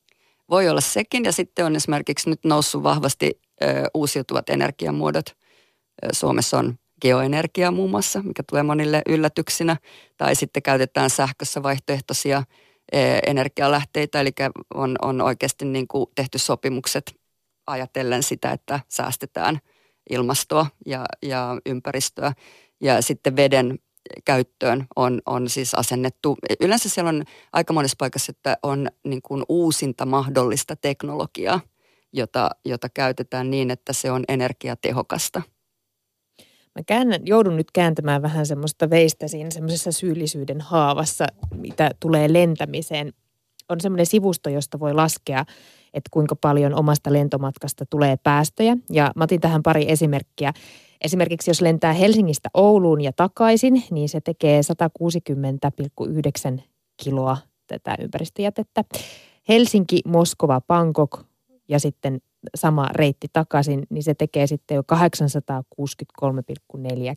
Voi 0.49 0.69
olla 0.69 0.81
sekin 0.81 1.25
ja 1.25 1.31
sitten 1.31 1.65
on 1.65 1.75
esimerkiksi 1.75 2.29
nyt 2.29 2.39
noussut 2.43 2.83
vahvasti 2.83 3.41
ö, 3.63 3.65
uusiutuvat 3.93 4.49
energiamuodot. 4.49 5.25
Suomessa 6.11 6.59
on 6.59 6.79
geoenergia 7.01 7.71
muun 7.71 7.89
muassa, 7.89 8.21
mikä 8.23 8.43
tulee 8.49 8.63
monille 8.63 9.01
yllätyksinä. 9.09 9.77
Tai 10.17 10.35
sitten 10.35 10.63
käytetään 10.63 11.09
sähkössä 11.09 11.63
vaihtoehtoisia 11.63 12.43
energialähteitä, 13.27 14.21
eli 14.21 14.31
on, 14.73 14.95
on 15.01 15.21
oikeasti 15.21 15.65
niin 15.65 15.87
kuin 15.87 16.05
tehty 16.15 16.37
sopimukset 16.37 17.15
ajatellen 17.67 18.23
sitä, 18.23 18.51
että 18.51 18.79
säästetään 18.87 19.59
ilmastoa 20.09 20.65
ja, 20.85 21.05
ja 21.21 21.57
ympäristöä. 21.65 22.33
Ja 22.81 23.01
sitten 23.01 23.35
veden 23.35 23.79
käyttöön 24.25 24.85
on, 24.95 25.21
on 25.25 25.49
siis 25.49 25.75
asennettu. 25.75 26.37
Yleensä 26.59 26.89
siellä 26.89 27.09
on 27.09 27.23
aika 27.53 27.73
monessa 27.73 27.95
paikassa, 27.99 28.31
että 28.31 28.57
on 28.63 28.87
niin 29.03 29.21
kuin 29.21 29.43
uusinta 29.49 30.05
mahdollista 30.05 30.75
teknologiaa, 30.75 31.61
jota, 32.13 32.49
jota 32.65 32.89
käytetään 32.89 33.49
niin, 33.51 33.71
että 33.71 33.93
se 33.93 34.11
on 34.11 34.23
energiatehokasta. 34.27 35.41
Mä 36.75 36.83
käännän, 36.85 37.21
joudun 37.25 37.57
nyt 37.57 37.71
kääntämään 37.71 38.21
vähän 38.21 38.45
semmoista 38.45 38.89
veistä 38.89 39.27
siinä 39.27 39.49
semmoisessa 39.51 39.91
syyllisyyden 39.91 40.61
haavassa, 40.61 41.25
mitä 41.55 41.91
tulee 41.99 42.33
lentämiseen. 42.33 43.13
On 43.69 43.81
semmoinen 43.81 44.05
sivusto, 44.05 44.49
josta 44.49 44.79
voi 44.79 44.93
laskea, 44.93 45.45
että 45.93 46.09
kuinka 46.11 46.35
paljon 46.35 46.75
omasta 46.75 47.13
lentomatkasta 47.13 47.85
tulee 47.89 48.17
päästöjä. 48.23 48.77
Ja 48.89 49.11
mä 49.15 49.23
otin 49.23 49.41
tähän 49.41 49.63
pari 49.63 49.91
esimerkkiä. 49.91 50.53
Esimerkiksi 51.01 51.49
jos 51.49 51.61
lentää 51.61 51.93
Helsingistä 51.93 52.49
Ouluun 52.53 53.01
ja 53.01 53.11
takaisin, 53.13 53.83
niin 53.91 54.09
se 54.09 54.21
tekee 54.21 54.61
160,9 56.57 56.61
kiloa 57.03 57.37
tätä 57.67 57.97
ympäristöjätettä. 57.99 58.83
Helsinki, 59.49 60.01
Moskova, 60.05 60.61
Bangkok 60.61 61.23
ja 61.67 61.79
sitten 61.79 62.21
sama 62.55 62.87
reitti 62.91 63.27
takaisin, 63.33 63.83
niin 63.89 64.03
se 64.03 64.13
tekee 64.13 64.47
sitten 64.47 64.75
jo 64.75 64.81
863,4 64.81 64.87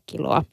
kiloa. 0.05 0.43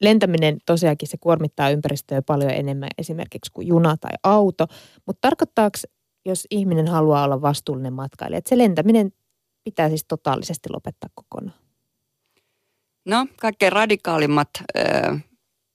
Lentäminen 0.00 0.58
tosiaankin 0.66 1.08
se 1.08 1.16
kuormittaa 1.16 1.70
ympäristöä 1.70 2.22
paljon 2.22 2.50
enemmän 2.50 2.88
esimerkiksi 2.98 3.52
kuin 3.52 3.66
juna 3.66 3.96
tai 3.96 4.10
auto, 4.22 4.66
mutta 5.06 5.20
tarkoittaako, 5.20 5.78
jos 6.26 6.46
ihminen 6.50 6.88
haluaa 6.88 7.24
olla 7.24 7.42
vastuullinen 7.42 7.92
matkailija, 7.92 8.38
että 8.38 8.48
se 8.48 8.58
lentäminen 8.58 9.12
pitää 9.64 9.88
siis 9.88 10.04
totaalisesti 10.08 10.70
lopettaa 10.70 11.10
kokonaan? 11.14 11.58
No, 13.06 13.26
kaikkein 13.40 13.72
radikaalimmat 13.72 14.48
ö, 14.78 14.82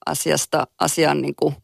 asiasta, 0.05 0.67
asian 0.79 1.21
niin 1.21 1.35
kuin 1.35 1.55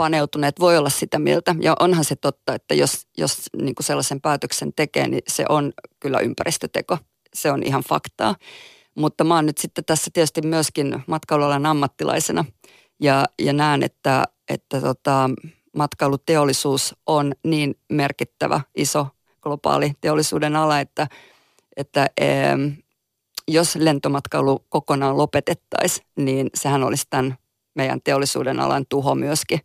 paneutuneet 0.00 0.60
voi 0.60 0.76
olla 0.76 0.90
sitä 0.90 1.18
mieltä. 1.18 1.54
Ja 1.60 1.76
onhan 1.80 2.04
se 2.04 2.16
totta, 2.16 2.54
että 2.54 2.74
jos, 2.74 3.06
jos 3.18 3.42
niin 3.62 3.74
kuin 3.74 3.86
sellaisen 3.86 4.20
päätöksen 4.20 4.72
tekee, 4.76 5.08
niin 5.08 5.22
se 5.28 5.44
on 5.48 5.72
kyllä 6.00 6.18
ympäristöteko. 6.18 6.98
Se 7.34 7.50
on 7.50 7.62
ihan 7.62 7.82
faktaa. 7.88 8.34
Mutta 8.94 9.24
mä 9.24 9.34
oon 9.34 9.46
nyt 9.46 9.58
sitten 9.58 9.84
tässä 9.84 10.10
tietysti 10.12 10.42
myöskin 10.42 11.02
matkailualan 11.06 11.66
ammattilaisena 11.66 12.44
ja, 13.00 13.24
ja 13.38 13.52
näen, 13.52 13.82
että, 13.82 14.24
että 14.48 14.80
tota, 14.80 15.30
matkailuteollisuus 15.76 16.94
on 17.06 17.32
niin 17.44 17.74
merkittävä, 17.92 18.60
iso 18.76 19.06
globaali 19.40 19.92
teollisuuden 20.00 20.56
ala, 20.56 20.80
että, 20.80 21.08
että 21.76 22.06
jos 23.48 23.76
lentomatkailu 23.76 24.64
kokonaan 24.68 25.16
lopetettaisiin, 25.16 26.06
niin 26.16 26.50
sehän 26.54 26.84
olisi 26.84 27.06
tämän 27.10 27.36
meidän 27.74 28.00
teollisuuden 28.04 28.60
alan 28.60 28.84
tuho 28.88 29.14
myöskin. 29.14 29.60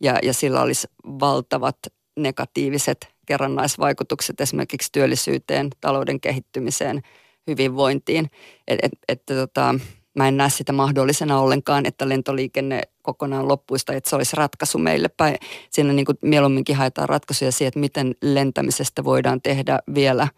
Ja, 0.00 0.18
ja 0.22 0.32
sillä 0.32 0.62
olisi 0.62 0.88
valtavat 1.04 1.76
negatiiviset 2.16 3.08
kerrannaisvaikutukset 3.26 4.40
esimerkiksi 4.40 4.92
työllisyyteen, 4.92 5.70
talouden 5.80 6.20
kehittymiseen, 6.20 7.02
hyvinvointiin. 7.46 8.30
Et, 8.68 8.78
et, 8.82 8.92
et, 9.08 9.22
tota, 9.26 9.74
mä 10.16 10.28
en 10.28 10.36
näe 10.36 10.50
sitä 10.50 10.72
mahdollisena 10.72 11.40
ollenkaan, 11.40 11.86
että 11.86 12.08
lentoliikenne 12.08 12.82
kokonaan 13.02 13.48
loppuista, 13.48 13.92
että 13.92 14.10
se 14.10 14.16
olisi 14.16 14.36
ratkaisu 14.36 14.78
meille 14.78 15.08
päin. 15.08 15.36
Siinä 15.70 15.92
niin 15.92 16.06
kuin 16.06 16.18
mieluumminkin 16.22 16.76
haetaan 16.76 17.08
ratkaisuja 17.08 17.52
siihen, 17.52 17.68
että 17.68 17.80
miten 17.80 18.14
lentämisestä 18.22 19.04
voidaan 19.04 19.42
tehdä 19.42 19.78
vielä 19.94 20.28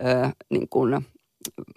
ö, 0.00 0.30
niin 0.50 0.68
kuin 0.68 1.06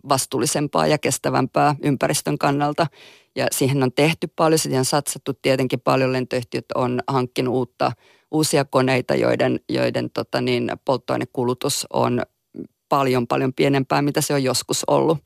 vastuullisempaa 0.10 0.88
ja 0.88 0.98
kestävämpää 0.98 1.76
ympäristön 1.84 2.38
kannalta. 2.38 2.88
Ja 3.36 3.48
siihen 3.52 3.84
on 3.84 3.92
tehty 3.92 4.28
paljon, 4.36 4.60
siihen 4.60 4.80
on 4.80 4.86
satsattu 4.86 5.32
tietenkin 5.42 5.80
paljon. 5.80 6.14
Lentoyhtiöt 6.14 6.66
on 6.76 7.02
hankkinut 7.08 7.54
uutta, 7.54 7.92
uusia 8.32 8.66
koneita, 8.66 9.16
joiden, 9.16 9.60
joiden 9.70 10.10
tota 10.10 10.42
niin, 10.42 10.72
polttoainekulutus 10.86 11.88
on 11.94 12.22
paljon 12.90 13.28
paljon 13.28 13.54
pienempää, 13.54 14.02
mitä 14.02 14.22
se 14.22 14.34
on 14.34 14.44
joskus 14.44 14.84
ollut. 14.88 15.18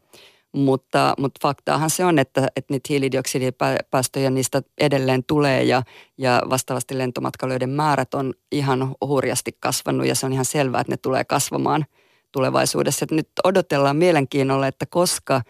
Mutta, 0.52 1.14
mutta 1.18 1.40
faktaahan 1.42 1.90
se 1.90 2.06
on, 2.06 2.20
että, 2.20 2.48
että 2.56 2.74
niitä 2.74 2.88
hiilidioksidipäästöjä 2.90 4.30
niistä 4.30 4.62
edelleen 4.78 5.24
tulee 5.24 5.64
ja, 5.64 5.84
ja 6.18 6.42
vastaavasti 6.50 6.98
lentomatkailijoiden 6.98 7.70
määrät 7.70 8.14
on 8.14 8.34
ihan 8.52 8.96
hurjasti 9.02 9.58
kasvanut 9.60 10.08
ja 10.08 10.16
se 10.16 10.26
on 10.26 10.34
ihan 10.34 10.46
selvää, 10.46 10.82
että 10.82 10.94
ne 10.94 10.98
tulee 10.98 11.24
kasvamaan– 11.24 11.86
tulevaisuudessa. 12.32 13.04
Että 13.06 13.16
nyt 13.16 13.30
odotellaan 13.44 13.96
mielenkiinnolla, 13.96 14.68
että 14.68 14.86
koska 14.86 15.42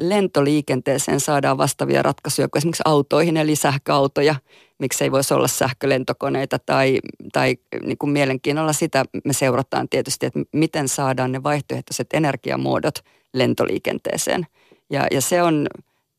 lentoliikenteeseen 0.00 1.20
saadaan 1.20 1.58
vastaavia 1.58 2.02
ratkaisuja 2.02 2.48
kuin 2.48 2.60
esimerkiksi 2.60 2.82
autoihin, 2.84 3.36
eli 3.36 3.56
sähköautoja, 3.56 4.34
miksei 4.78 5.12
voisi 5.12 5.34
olla 5.34 5.48
sähkölentokoneita 5.48 6.58
tai, 6.58 6.98
tai 7.32 7.56
niin 7.82 7.98
kuin 7.98 8.10
mielenkiinnolla 8.10 8.72
sitä 8.72 9.04
me 9.24 9.32
seurataan 9.32 9.88
tietysti, 9.88 10.26
että 10.26 10.40
miten 10.52 10.88
saadaan 10.88 11.32
ne 11.32 11.42
vaihtoehtoiset 11.42 12.06
energiamuodot 12.12 12.94
lentoliikenteeseen. 13.34 14.46
Ja, 14.90 15.06
ja 15.10 15.20
se 15.20 15.42
on 15.42 15.66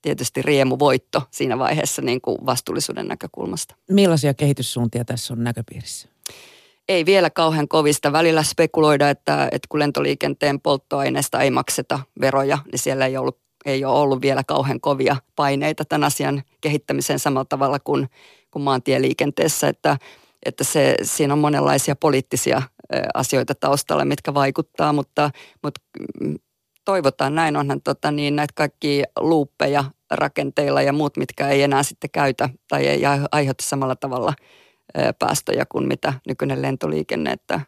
tietysti 0.02 0.42
riemuvoitto 0.42 1.22
siinä 1.32 1.60
vaiheessa 1.60 2.02
niin 2.02 2.22
kuin 2.22 2.38
vastuullisuuden 2.46 3.08
näkökulmasta. 3.08 3.76
Millaisia 3.92 4.34
kehityssuuntia 4.34 5.06
tässä 5.06 5.34
on 5.34 5.44
näköpiirissä? 5.44 6.10
Ei 6.90 7.06
vielä 7.06 7.30
kauhean 7.30 7.68
kovista. 7.68 8.12
Välillä 8.12 8.44
spekuloida, 8.44 9.10
että, 9.10 9.44
että 9.52 9.68
kun 9.70 9.80
lentoliikenteen 9.80 10.62
polttoaineesta 10.62 11.42
ei 11.42 11.52
makseta 11.52 12.00
veroja, 12.22 12.58
niin 12.72 12.80
siellä 12.80 13.06
ei, 13.06 13.18
ollut, 13.18 13.40
ei 13.66 13.86
ole 13.86 14.00
ollut 14.00 14.22
vielä 14.22 14.44
kauhean 14.44 14.82
kovia 14.82 15.16
paineita 15.36 15.86
tämän 15.86 16.08
asian 16.08 16.44
kehittämiseen 16.62 17.20
samalla 17.20 17.46
tavalla 17.46 17.80
kuin, 17.80 18.10
kuin 18.52 18.64
maantieliikenteessä. 18.64 19.68
Että, 19.68 19.98
että 20.46 20.64
se, 20.64 20.96
siinä 21.04 21.34
on 21.34 21.40
monenlaisia 21.40 21.96
poliittisia 21.96 22.62
asioita 23.14 23.56
taustalla, 23.56 24.06
mitkä 24.06 24.34
vaikuttaa, 24.34 24.94
mutta, 24.94 25.32
mutta 25.64 25.82
mm, 26.22 26.36
toivotaan 26.86 27.36
näin. 27.36 27.58
Onhan 27.58 27.82
tota, 27.82 28.12
niin, 28.12 28.36
näitä 28.36 28.54
kaikki 28.56 29.04
luuppeja 29.20 29.84
rakenteilla 30.12 30.82
ja 30.82 30.94
muut, 30.94 31.18
mitkä 31.18 31.50
ei 31.50 31.64
enää 31.64 31.84
sitten 31.84 32.10
käytä 32.10 32.50
tai 32.68 32.88
ei 32.88 33.02
aiheuta 33.32 33.64
samalla 33.64 33.96
tavalla– 33.96 34.34
päästöjä 35.20 35.66
kuin 35.70 35.88
mitä 35.88 36.14
nykyinen 36.28 36.62
lentoliikenne. 36.62 37.32
Että 37.32 37.62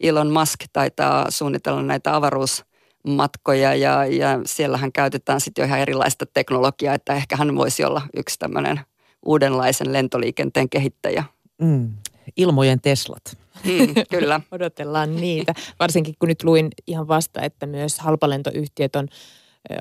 Elon 0.00 0.30
Musk 0.30 0.60
taitaa 0.72 1.30
suunnitella 1.30 1.82
näitä 1.82 2.16
avaruusmatkoja 2.16 3.74
ja, 3.74 4.06
ja 4.06 4.40
siellähän 4.46 4.92
käytetään 4.92 5.40
sitten 5.40 5.62
jo 5.62 5.66
ihan 5.66 5.80
erilaista 5.80 6.26
teknologiaa, 6.26 6.94
että 6.94 7.14
ehkä 7.14 7.36
hän 7.36 7.56
voisi 7.56 7.84
olla 7.84 8.02
yksi 8.16 8.38
tämmöinen 8.38 8.80
uudenlaisen 9.26 9.92
lentoliikenteen 9.92 10.68
kehittäjä. 10.68 11.24
Mm. 11.62 11.94
Ilmojen 12.36 12.80
Teslat. 12.80 13.38
Mm, 13.64 13.94
kyllä. 14.10 14.40
Odotellaan 14.52 15.16
niitä. 15.16 15.54
Varsinkin 15.80 16.14
kun 16.18 16.28
nyt 16.28 16.44
luin 16.44 16.68
ihan 16.86 17.08
vasta, 17.08 17.42
että 17.42 17.66
myös 17.66 17.98
halpalentoyhtiöt 17.98 18.96
on 18.96 19.08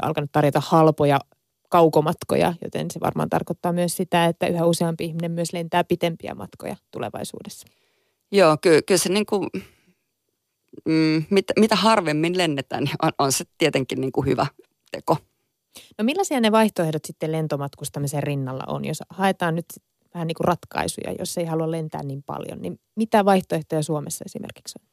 alkanut 0.01 0.31
tarjota 0.31 0.61
halpoja 0.65 1.19
kaukomatkoja, 1.69 2.53
joten 2.63 2.91
se 2.91 2.99
varmaan 2.99 3.29
tarkoittaa 3.29 3.73
myös 3.73 3.97
sitä, 3.97 4.25
että 4.25 4.47
yhä 4.47 4.65
useampi 4.65 5.05
ihminen 5.05 5.31
myös 5.31 5.53
lentää 5.53 5.83
pitempiä 5.83 6.35
matkoja 6.35 6.75
tulevaisuudessa. 6.91 7.67
Joo, 8.31 8.57
ky- 8.61 8.81
kyllä 8.81 8.97
se 8.99 9.09
niin 9.09 9.25
kuin, 9.25 9.49
mm, 10.85 11.23
mitä, 11.29 11.53
mitä 11.59 11.75
harvemmin 11.75 12.37
lennetään, 12.37 12.83
niin 12.83 12.95
on, 13.01 13.11
on 13.19 13.31
se 13.31 13.45
tietenkin 13.57 14.01
niin 14.01 14.11
kuin 14.11 14.27
hyvä 14.27 14.45
teko. 14.91 15.17
No 15.97 16.03
millaisia 16.03 16.39
ne 16.39 16.51
vaihtoehdot 16.51 17.05
sitten 17.05 17.31
lentomatkustamisen 17.31 18.23
rinnalla 18.23 18.63
on, 18.67 18.85
jos 18.85 19.03
haetaan 19.09 19.55
nyt 19.55 19.65
vähän 20.13 20.27
niin 20.27 20.35
kuin 20.35 20.45
ratkaisuja, 20.45 21.15
jos 21.19 21.37
ei 21.37 21.45
halua 21.45 21.71
lentää 21.71 22.03
niin 22.03 22.23
paljon, 22.23 22.61
niin 22.61 22.79
mitä 22.95 23.25
vaihtoehtoja 23.25 23.83
Suomessa 23.83 24.23
esimerkiksi 24.25 24.79
on? 24.79 24.87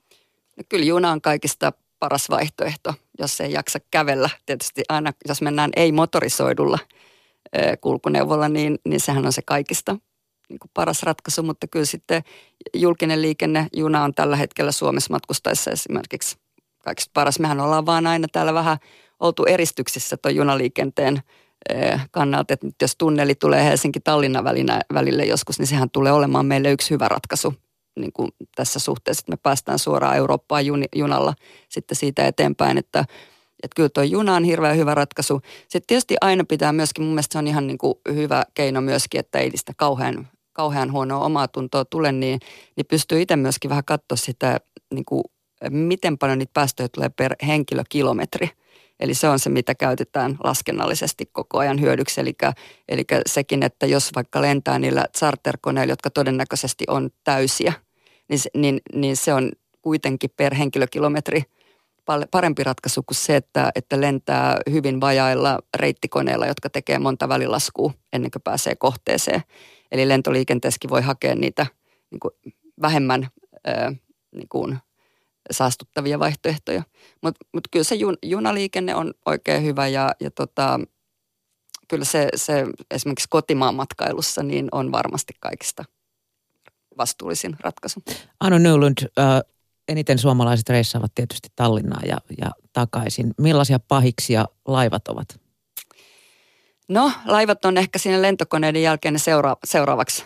No 0.57 0.65
kyllä 0.69 0.85
juna 0.85 1.11
on 1.11 1.21
kaikista 1.21 1.73
paras 2.05 2.31
vaihtoehto, 2.31 2.95
jos 3.19 3.41
ei 3.41 3.53
jaksa 3.53 3.79
kävellä. 3.91 4.31
Tietysti 4.47 4.83
aina, 4.89 5.13
jos 5.29 5.43
mennään 5.43 5.71
ei-motorisoidulla 5.77 6.79
kulkuneuvolla, 7.81 8.49
niin, 8.49 8.79
niin 8.85 9.01
sehän 9.01 9.27
on 9.27 9.33
se 9.33 9.43
kaikista 9.43 9.97
niin 10.49 10.59
kuin 10.59 10.71
paras 10.75 11.03
ratkaisu, 11.03 11.43
mutta 11.43 11.67
kyllä 11.67 11.85
sitten 11.85 12.23
julkinen 12.75 13.23
liikenne, 13.23 13.67
juna 13.73 14.05
on 14.05 14.15
tällä 14.15 14.37
hetkellä 14.37 14.73
Suomessa 14.73 15.13
matkustaessa 15.13 15.71
esimerkiksi 15.71 16.37
kaikista 16.85 17.11
paras. 17.15 17.39
Mehän 17.41 17.61
ollaan 17.61 17.87
vaan 17.87 18.07
aina 18.07 18.27
täällä 18.33 18.55
vähän 18.55 18.79
oltu 19.21 19.45
eristyksissä 19.45 20.17
tuon 20.17 20.35
junaliikenteen 20.35 21.23
kannalta, 22.11 22.55
että 22.55 22.67
jos 22.83 22.97
tunneli 22.97 23.35
tulee 23.35 23.65
Helsinki-Tallinna 23.65 24.45
välille 24.95 25.25
joskus, 25.25 25.59
niin 25.59 25.67
sehän 25.67 25.91
tulee 25.91 26.13
olemaan 26.13 26.47
meille 26.47 26.71
yksi 26.71 26.91
hyvä 26.91 27.09
ratkaisu 27.09 27.55
niin 27.97 28.13
kuin 28.13 28.31
tässä 28.57 28.79
suhteessa, 28.79 29.21
että 29.21 29.33
me 29.33 29.37
päästään 29.43 29.79
suoraan 29.79 30.17
Eurooppaan 30.17 30.67
jun, 30.67 30.85
junalla 30.97 31.35
sitten 31.69 31.97
siitä 31.97 32.27
eteenpäin, 32.27 32.79
että, 32.79 33.01
että 33.63 33.75
kyllä 33.77 33.89
tuo 33.89 34.03
juna 34.03 34.35
on 34.35 34.45
hirveän 34.45 34.77
hyvä 34.77 34.95
ratkaisu. 34.95 35.41
Sitten 35.61 35.87
tietysti 35.87 36.17
aina 36.21 36.45
pitää 36.45 36.73
myöskin, 36.73 37.05
mun 37.05 37.15
mielestä 37.15 37.33
se 37.33 37.39
on 37.39 37.47
ihan 37.47 37.67
niin 37.67 37.79
kuin 37.79 37.95
hyvä 38.15 38.45
keino 38.55 38.81
myöskin, 38.81 39.19
että 39.19 39.39
ei 39.39 39.51
sitä 39.55 39.73
kauhean, 39.77 40.29
kauhean 40.53 40.93
huonoa 40.93 41.25
omaa 41.25 41.49
tuntoa 41.49 41.85
tule, 41.85 42.13
niin, 42.13 42.41
niin 42.77 42.87
pystyy 42.87 43.21
itse 43.21 43.37
myöskin 43.37 43.69
vähän 43.69 43.85
katsoa 43.85 44.17
sitä, 44.17 44.61
niin 44.95 45.05
kuin, 45.05 45.25
miten 45.71 46.19
paljon 46.19 46.39
niitä 46.39 46.53
päästöjä 46.55 46.89
tulee 46.89 47.09
per 47.09 47.35
henkilökilometri. 47.47 48.51
Eli 49.01 49.15
se 49.15 49.29
on 49.29 49.39
se, 49.39 49.51
mitä 49.51 49.75
käytetään 49.75 50.37
laskennallisesti 50.45 51.27
koko 51.33 51.59
ajan 51.59 51.81
hyödyksi. 51.81 52.21
Eli, 52.21 52.35
eli 52.89 53.05
sekin, 53.27 53.63
että 53.63 53.87
jos 53.87 54.11
vaikka 54.15 54.43
lentää 54.43 54.79
niillä 54.79 55.07
charterkoneilla, 55.19 55.93
jotka 55.93 56.11
todennäköisesti 56.11 56.85
on 56.89 57.11
täysiä, 57.25 57.73
niin, 58.29 58.41
niin, 58.55 58.81
niin 58.95 59.17
se 59.17 59.35
on 59.35 59.53
kuitenkin 59.83 60.31
per 60.37 60.55
henkilökilometri 60.55 61.43
parempi 62.31 62.65
ratkaisu 62.65 63.03
kuin 63.03 63.17
se, 63.17 63.37
että, 63.37 63.71
että 63.75 64.01
lentää 64.01 64.61
hyvin 64.71 65.01
vajailla 65.01 65.59
reittikoneilla, 65.77 66.47
jotka 66.47 66.71
tekee 66.71 66.99
monta 66.99 67.29
välilaskua 67.29 67.93
ennen 68.13 68.31
kuin 68.31 68.43
pääsee 68.43 68.75
kohteeseen. 68.75 69.43
Eli 69.93 70.09
lentoliikenteessäkin 70.09 70.91
voi 70.91 71.03
hakea 71.03 71.35
niitä 71.35 71.67
niin 72.11 72.21
kuin 72.21 72.33
vähemmän 72.83 73.29
ää, 73.67 73.93
niin 74.35 74.49
kuin 74.49 74.79
saastuttavia 75.51 76.19
vaihtoehtoja. 76.19 76.83
Mutta 77.23 77.47
mut 77.53 77.69
kyllä 77.71 77.85
se 77.85 77.95
jun, 77.95 78.17
junaliikenne 78.23 78.95
on 78.95 79.15
oikein 79.27 79.65
hyvä 79.65 79.89
ja, 79.89 80.15
ja 80.21 80.31
tota, 80.31 80.81
kyllä 81.89 82.05
se, 82.05 82.29
se 82.35 82.67
esimerkiksi 82.91 83.29
kotimaan 83.31 83.75
matkailussa 83.75 84.43
niin 84.43 84.69
on 84.73 84.93
varmasti 84.93 85.33
kaikista 85.41 85.85
vastuullisin 86.99 87.57
ratkaisu. 87.61 88.03
Anu 88.41 88.59
Nylund, 88.59 88.99
äh, 89.19 89.41
eniten 89.89 90.19
suomalaiset 90.19 90.69
reissaavat 90.69 91.15
tietysti 91.15 91.49
Tallinnaan 91.57 92.09
ja, 92.09 92.19
ja 92.39 92.51
takaisin. 92.73 93.35
Millaisia 93.39 93.79
pahiksia 93.79 94.45
laivat 94.69 95.09
ovat? 95.09 95.41
No, 96.89 97.13
laivat 97.27 97.65
on 97.65 97.77
ehkä 97.77 97.99
siinä 97.99 98.23
lentokoneiden 98.23 98.83
jälkeen 98.83 99.19
seura- 99.19 99.57
seuraavaksi 99.65 100.25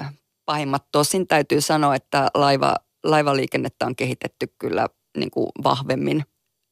äh, 0.00 0.14
pahimmat. 0.44 0.84
Tosin 0.92 1.26
täytyy 1.26 1.60
sanoa, 1.60 1.94
että 1.94 2.30
laiva, 2.34 2.76
laivaliikennettä 3.04 3.86
on 3.86 3.96
kehitetty 3.96 4.54
kyllä 4.58 4.88
niin 5.16 5.30
kuin 5.30 5.48
vahvemmin 5.64 6.24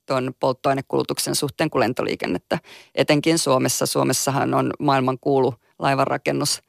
tuon 0.06 0.34
polttoainekulutuksen 0.40 1.34
suhteen 1.34 1.70
kuin 1.70 1.80
lentoliikennettä. 1.80 2.58
Etenkin 2.94 3.38
Suomessa. 3.38 3.86
Suomessahan 3.86 4.54
on 4.54 4.72
maailman 4.78 5.18
kuulu 5.20 5.54
laivanrakennus– 5.78 6.60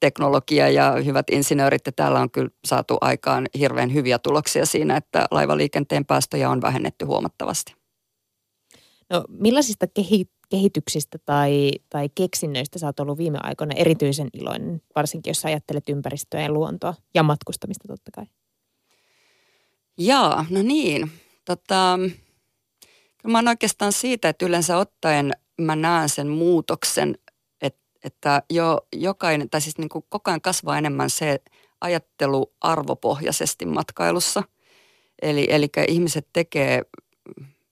teknologia 0.00 0.68
ja 0.68 0.92
hyvät 1.04 1.30
insinöörit 1.30 1.86
ja 1.86 1.92
täällä 1.92 2.20
on 2.20 2.30
kyllä 2.30 2.50
saatu 2.64 2.98
aikaan 3.00 3.46
hirveän 3.58 3.94
hyviä 3.94 4.18
tuloksia 4.18 4.66
siinä, 4.66 4.96
että 4.96 5.26
laivaliikenteen 5.30 6.04
päästöjä 6.04 6.50
on 6.50 6.62
vähennetty 6.62 7.04
huomattavasti. 7.04 7.74
No 9.10 9.24
millaisista 9.28 9.86
kehityksistä 10.50 11.18
tai, 11.24 11.70
tai 11.90 12.08
keksinnöistä 12.14 12.78
sä 12.78 12.86
oot 12.86 13.00
ollut 13.00 13.18
viime 13.18 13.38
aikoina 13.42 13.74
erityisen 13.76 14.28
iloinen, 14.32 14.82
varsinkin 14.96 15.30
jos 15.30 15.44
ajattelet 15.44 15.88
ympäristöä 15.88 16.42
ja 16.42 16.52
luontoa 16.52 16.94
ja 17.14 17.22
matkustamista 17.22 17.88
totta 17.88 18.10
kai? 18.14 18.24
Jaa, 19.98 20.46
no 20.50 20.62
niin. 20.62 21.10
Tota, 21.44 21.98
kyllä 23.22 23.32
mä 23.32 23.38
oon 23.38 23.48
oikeastaan 23.48 23.92
siitä, 23.92 24.28
että 24.28 24.46
yleensä 24.46 24.78
ottaen 24.78 25.32
mä 25.60 25.76
näen 25.76 26.08
sen 26.08 26.28
muutoksen 26.28 27.18
että 28.04 28.42
jo 28.50 28.86
jokainen, 28.96 29.50
tai 29.50 29.60
siis 29.60 29.78
niin 29.78 29.88
kuin 29.88 30.04
koko 30.08 30.30
ajan 30.30 30.40
kasvaa 30.40 30.78
enemmän 30.78 31.10
se 31.10 31.40
ajattelu 31.80 32.52
arvopohjaisesti 32.60 33.66
matkailussa. 33.66 34.42
Eli, 35.22 35.46
eli 35.50 35.68
ihmiset 35.88 36.28
tekee 36.32 36.82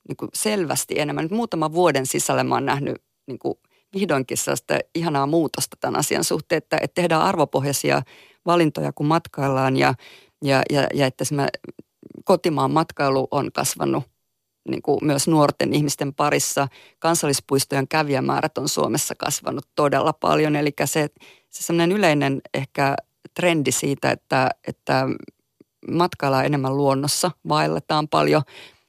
niin 0.08 0.16
kuin 0.16 0.30
selvästi 0.34 0.98
enemmän. 0.98 1.24
Nyt 1.24 1.32
muutaman 1.32 1.72
vuoden 1.72 2.06
sisällä 2.06 2.44
mä 2.44 2.54
oon 2.54 2.66
nähnyt 2.66 3.02
niin 3.26 3.38
kuin 3.38 3.54
vihdoinkin 3.94 4.36
sellaista 4.36 4.78
ihanaa 4.94 5.26
muutosta 5.26 5.76
tämän 5.80 5.98
asian 6.00 6.24
suhteen, 6.24 6.56
että, 6.56 6.78
että 6.82 6.94
tehdään 6.94 7.22
arvopohjaisia 7.22 8.02
valintoja, 8.46 8.92
kun 8.92 9.06
matkaillaan 9.06 9.76
ja, 9.76 9.94
ja, 10.42 10.62
ja, 10.70 10.86
ja 10.94 11.06
että 11.06 11.24
kotimaan 12.24 12.70
matkailu 12.70 13.28
on 13.30 13.52
kasvanut 13.52 14.04
niin 14.68 14.82
kuin 14.82 14.98
myös 15.02 15.28
nuorten 15.28 15.74
ihmisten 15.74 16.14
parissa. 16.14 16.68
Kansallispuistojen 16.98 17.88
kävijämäärät 17.88 18.58
on 18.58 18.68
Suomessa 18.68 19.14
kasvanut 19.14 19.68
todella 19.74 20.12
paljon. 20.12 20.56
Eli 20.56 20.72
se, 20.84 21.08
se 21.50 21.62
sellainen 21.62 21.96
yleinen 21.96 22.40
ehkä 22.54 22.96
trendi 23.34 23.72
siitä, 23.72 24.10
että, 24.10 24.50
että 24.68 25.06
matkaillaan 25.90 26.46
enemmän 26.46 26.76
luonnossa, 26.76 27.30
vaelletaan 27.48 28.08
paljon 28.08 28.42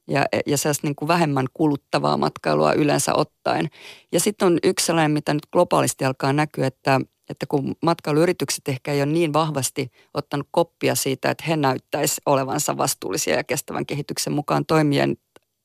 ja, 0.08 0.26
ja 0.46 0.58
sellaista 0.58 0.88
niin 0.88 0.96
kuin 0.96 1.08
vähemmän 1.08 1.48
kuluttavaa 1.54 2.18
matkailua 2.18 2.74
yleensä 2.74 3.14
ottaen. 3.14 3.70
Ja 4.12 4.20
sitten 4.20 4.46
on 4.46 4.60
yksi 4.64 4.86
sellainen, 4.86 5.12
mitä 5.12 5.34
nyt 5.34 5.48
globaalisti 5.52 6.06
alkaa 6.06 6.34
näkyä, 6.34 6.68
että, 6.68 7.02
että 7.30 7.46
kun 7.46 7.76
matkailuyritykset 7.82 8.68
ehkä 8.68 8.92
ei 8.92 9.02
ole 9.02 9.12
niin 9.12 9.34
vahvasti 9.34 9.92
ottanut 10.14 10.48
koppia 10.52 10.96
siitä, 10.96 11.30
että 11.32 11.44
he 11.48 11.56
näyttäisi 11.56 12.22
olevansa 12.26 12.78
vastuullisia 12.78 13.36
ja 13.36 13.44
kestävän 13.44 13.86
kehityksen 13.86 14.34
mukaan 14.34 14.66
toimien, 14.66 15.18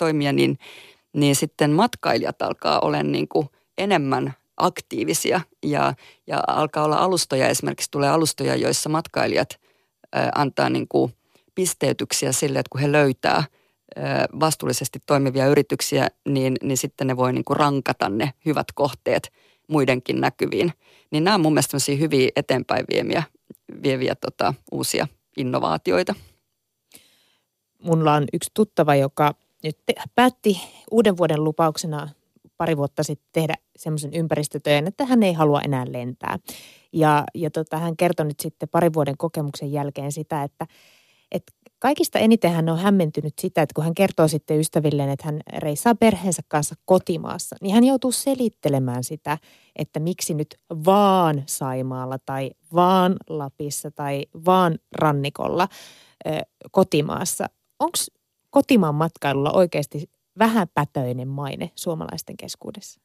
toimia, 0.03 0.33
niin, 0.33 0.59
niin 1.13 1.37
sitten 1.37 1.71
matkailijat 1.71 2.43
alkaa 2.43 2.81
olla 2.81 3.03
niin 3.03 3.29
kuin 3.29 3.49
enemmän 3.79 4.35
aktiivisia 4.57 5.41
ja, 5.63 5.95
ja 6.27 6.41
alkaa 6.47 6.85
olla 6.85 6.97
alustoja, 6.97 7.49
esimerkiksi 7.49 7.91
tulee 7.91 8.11
alustoja, 8.11 8.57
joissa 8.57 8.89
matkailijat 8.89 9.49
ä, 10.17 10.31
antaa 10.35 10.71
niin 10.71 10.89
kuin 10.89 11.13
pisteytyksiä 11.55 12.33
sille, 12.33 12.59
että 12.59 12.71
kun 12.71 12.81
he 12.81 12.93
löytää 12.93 13.37
ä, 13.37 13.45
vastuullisesti 14.41 14.99
toimivia 15.07 15.47
yrityksiä, 15.47 16.09
niin, 16.29 16.57
niin 16.63 16.79
sitten 16.79 17.07
ne 17.07 17.17
voi 17.17 17.33
niin 17.33 17.45
kuin 17.45 17.57
rankata 17.57 18.09
ne 18.09 18.33
hyvät 18.47 18.67
kohteet 18.75 19.33
muidenkin 19.69 20.21
näkyviin. 20.21 20.73
Niin 21.11 21.25
nämä 21.25 21.35
on 21.35 21.41
mun 21.41 21.53
mielestä 21.53 21.77
hyviä 21.99 22.29
eteenpäin 22.37 22.85
viemiä, 22.93 23.23
vieviä 23.83 24.15
tota, 24.15 24.55
uusia 24.73 25.09
innovaatioita. 25.37 26.15
Mulla 27.83 28.15
on 28.15 28.25
yksi 28.33 28.51
tuttava, 28.55 28.95
joka 28.95 29.35
nyt 29.63 29.79
päätti 30.15 30.61
uuden 30.91 31.17
vuoden 31.17 31.45
lupauksena 31.45 32.09
pari 32.57 32.77
vuotta 32.77 33.03
sitten 33.03 33.29
tehdä 33.33 33.55
semmoisen 33.77 34.15
ympäristötöön, 34.15 34.87
että 34.87 35.05
hän 35.05 35.23
ei 35.23 35.33
halua 35.33 35.61
enää 35.61 35.85
lentää. 35.89 36.39
Ja, 36.93 37.25
ja 37.35 37.51
tota, 37.51 37.79
hän 37.79 37.97
kertoi 37.97 38.27
nyt 38.27 38.41
sitten 38.41 38.69
pari 38.69 38.93
vuoden 38.95 39.17
kokemuksen 39.17 39.73
jälkeen 39.73 40.13
sitä, 40.13 40.43
että, 40.43 40.67
että 41.33 41.53
kaikista 41.79 42.19
eniten 42.19 42.53
hän 42.53 42.69
on 42.69 42.79
hämmentynyt 42.79 43.35
sitä, 43.41 43.63
että 43.63 43.75
kun 43.75 43.85
hän 43.85 43.95
kertoo 43.95 44.29
sitten 44.29 44.61
ystävilleen, 44.61 45.11
että 45.11 45.25
hän 45.27 45.41
reissaa 45.59 45.95
perheensä 45.95 46.43
kanssa 46.49 46.75
kotimaassa, 46.85 47.57
niin 47.61 47.75
hän 47.75 47.85
joutuu 47.85 48.13
selittelemään 48.13 49.05
sitä, 49.05 49.39
että 49.77 50.01
miksi 50.01 50.35
nyt 50.35 50.59
vaan 50.85 51.43
Saimaalla 51.47 52.19
tai 52.27 52.51
vaan 52.75 53.17
Lapissa 53.29 53.91
tai 53.91 54.27
vaan 54.47 54.79
rannikolla 54.93 55.69
ö, 56.27 56.31
kotimaassa. 56.71 57.47
Onko 57.79 57.99
kotimaan 58.53 58.95
matkailulla 58.95 59.53
oikeasti 59.53 60.11
vähäpätöinen 60.39 61.29
maine 61.29 61.71
suomalaisten 61.75 62.37
keskuudessa? 62.37 63.01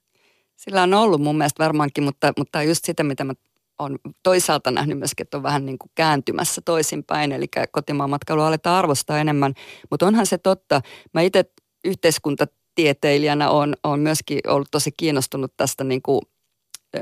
Sillä 0.55 0.83
on 0.83 0.93
ollut 0.93 1.21
mun 1.21 1.37
mielestä 1.37 1.63
varmaankin, 1.63 2.03
mutta, 2.03 2.33
mutta 2.37 2.63
just 2.63 2.85
sitä, 2.85 3.03
mitä 3.03 3.23
mä 3.23 3.33
on 3.79 3.99
toisaalta 4.23 4.71
nähnyt 4.71 4.97
myöskin, 4.97 5.23
että 5.23 5.37
on 5.37 5.43
vähän 5.43 5.65
niin 5.65 5.77
kuin 5.77 5.91
kääntymässä 5.95 6.61
toisinpäin, 6.61 7.31
eli 7.31 7.45
kotimaan 7.71 8.09
matkailu 8.09 8.41
aletaan 8.41 8.77
arvostaa 8.77 9.19
enemmän. 9.19 9.53
Mutta 9.91 10.07
onhan 10.07 10.25
se 10.25 10.37
totta. 10.37 10.81
Mä 11.13 11.21
itse 11.21 11.45
yhteiskunta 11.85 12.45
tieteilijänä 12.75 13.49
on, 13.49 13.75
on 13.83 13.99
myöskin 13.99 14.39
ollut 14.47 14.67
tosi 14.71 14.91
kiinnostunut 14.91 15.53
tästä 15.57 15.83
niin 15.83 16.01
kuin 16.01 16.21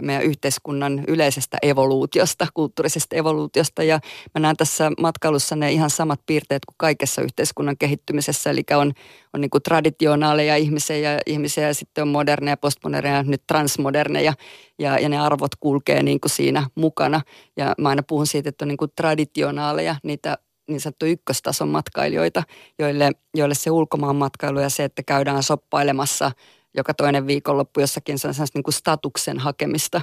meidän 0.02 0.24
yhteiskunnan 0.24 1.04
yleisestä 1.08 1.58
evoluutiosta, 1.62 2.48
kulttuurisesta 2.54 3.16
evoluutiosta. 3.16 3.84
Ja 3.84 4.00
mä 4.34 4.40
näen 4.40 4.58
tässä 4.58 4.92
matkailussa 5.00 5.56
ne 5.56 5.72
ihan 5.72 5.90
samat 5.90 6.22
piirteet 6.26 6.66
kuin 6.66 6.76
kaikessa 6.78 7.22
yhteiskunnan 7.22 7.78
kehittymisessä. 7.78 8.50
Eli 8.50 8.64
on, 8.76 8.94
on 9.34 9.42
niin 9.42 9.50
kuin 9.50 9.64
traditionaaleja 9.64 10.56
ihmisiä 10.56 10.98
ja, 10.98 11.20
ihmisiä 11.26 11.68
ja 11.68 11.74
sitten 11.74 12.02
on 12.02 12.08
moderneja, 12.08 12.58
postmoderneja, 12.58 13.24
nyt 13.24 13.44
transmoderneja. 13.48 14.34
Ja, 14.80 15.00
ja 15.00 15.10
ne 15.10 15.18
arvot 15.20 15.56
kulkee 15.60 16.04
niin 16.04 16.20
kuin 16.20 16.32
siinä 16.32 16.70
mukana. 16.76 17.22
Ja 17.58 17.76
mä 17.78 17.90
aina 17.90 18.04
puhun 18.04 18.28
siitä, 18.28 18.50
että 18.50 18.66
on 18.66 18.70
niin 18.70 18.78
kuin 18.78 18.92
traditionaaleja, 18.96 19.96
niitä 20.04 20.38
niin 20.70 20.82
sanottu 20.82 21.06
ykköstason 21.06 21.70
matkailijoita, 21.70 22.44
joille, 22.80 23.12
joille 23.36 23.56
se 23.56 23.72
ulkomaan 23.72 24.16
matkailu 24.16 24.60
ja 24.60 24.70
se, 24.70 24.84
että 24.84 25.04
käydään 25.04 25.44
soppailemassa– 25.44 26.32
joka 26.78 26.94
toinen 26.94 27.28
viikonloppu 27.28 27.80
jossakin 27.80 28.20
se 28.20 28.28
on 28.28 28.34
niin 28.54 28.64
kuin 28.64 28.74
statuksen 28.74 29.40
hakemista. 29.40 30.02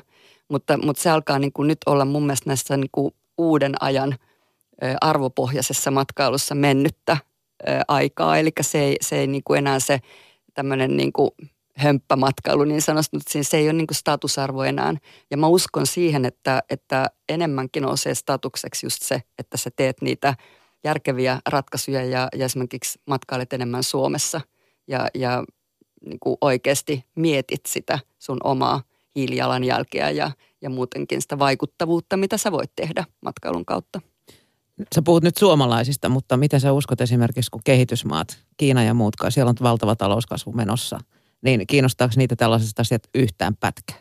Mutta, 0.48 0.78
mutta 0.78 1.02
se 1.02 1.10
alkaa 1.10 1.38
niin 1.38 1.52
kuin 1.52 1.68
nyt 1.68 1.78
olla 1.86 2.04
mun 2.04 2.22
mielestä 2.22 2.50
näissä 2.50 2.76
niin 2.76 2.90
kuin 2.92 3.14
uuden 3.38 3.74
ajan 3.80 4.14
arvopohjaisessa 5.00 5.90
matkailussa 5.90 6.54
mennyttä 6.54 7.16
aikaa. 7.88 8.38
Eli 8.38 8.50
se 8.60 8.78
ei, 8.78 8.96
se 9.00 9.18
ei 9.18 9.26
niin 9.26 9.42
kuin 9.44 9.58
enää 9.58 9.80
se 9.80 10.00
tämmöinen 10.54 10.96
niin 10.96 11.12
kuin 11.12 11.30
hömppämatkailu 11.76 12.64
niin 12.64 12.82
sanottu, 12.82 13.16
että 13.16 13.42
se 13.42 13.56
ei 13.56 13.66
ole 13.66 13.72
niin 13.72 13.86
kuin 13.86 13.96
statusarvo 13.96 14.62
enää. 14.62 14.94
Ja 15.30 15.36
mä 15.36 15.46
uskon 15.46 15.86
siihen, 15.86 16.24
että, 16.24 16.62
että 16.70 17.06
enemmänkin 17.28 17.82
nousee 17.82 18.14
statukseksi 18.14 18.86
just 18.86 19.02
se, 19.02 19.22
että 19.38 19.56
sä 19.56 19.70
teet 19.76 20.02
niitä 20.02 20.34
järkeviä 20.84 21.40
ratkaisuja 21.48 22.04
ja, 22.04 22.28
ja 22.36 22.44
esimerkiksi 22.44 23.00
matkailet 23.06 23.52
enemmän 23.52 23.82
Suomessa. 23.82 24.40
Ja, 24.88 25.08
ja 25.14 25.44
niin 26.06 26.20
kuin 26.20 26.36
oikeasti 26.40 27.04
mietit 27.14 27.66
sitä 27.66 27.98
sun 28.18 28.38
omaa 28.44 28.82
hiilijalanjälkeä 29.16 30.10
ja, 30.10 30.30
ja 30.62 30.70
muutenkin 30.70 31.22
sitä 31.22 31.38
vaikuttavuutta, 31.38 32.16
mitä 32.16 32.36
sä 32.36 32.52
voit 32.52 32.70
tehdä 32.76 33.04
matkailun 33.20 33.64
kautta. 33.64 34.00
Sä 34.94 35.02
puhut 35.02 35.22
nyt 35.22 35.36
suomalaisista, 35.36 36.08
mutta 36.08 36.36
mitä 36.36 36.58
sä 36.58 36.72
uskot 36.72 37.00
esimerkiksi, 37.00 37.50
kun 37.50 37.60
kehitysmaat, 37.64 38.38
Kiina 38.56 38.82
ja 38.82 38.94
muut, 38.94 39.14
siellä 39.28 39.50
on 39.50 39.56
valtava 39.62 39.96
talouskasvu 39.96 40.52
menossa, 40.52 40.98
niin 41.42 41.66
kiinnostaako 41.66 42.14
niitä 42.16 42.36
tällaisesta 42.36 42.82
asiat 42.82 43.02
yhtään 43.14 43.56
pätkää? 43.56 43.96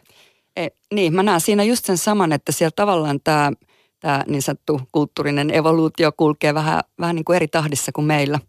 E, 0.55 0.67
niin, 0.93 1.15
mä 1.15 1.23
näen 1.23 1.41
siinä 1.41 1.63
just 1.63 1.85
sen 1.85 1.97
saman, 1.97 2.31
että 2.31 2.51
siellä 2.51 2.71
tavallaan 2.75 3.19
tämä– 3.23 3.51
tämä 4.01 4.23
niin 4.27 4.41
sanottu 4.41 4.81
kulttuurinen 4.91 5.55
evoluutio 5.55 6.11
kulkee 6.17 6.53
vähän, 6.53 6.81
vähän 6.99 7.15
niin 7.15 7.25
kuin 7.25 7.35
eri 7.35 7.47
tahdissa 7.47 7.91
kuin 7.91 8.05
meillä. 8.05 8.39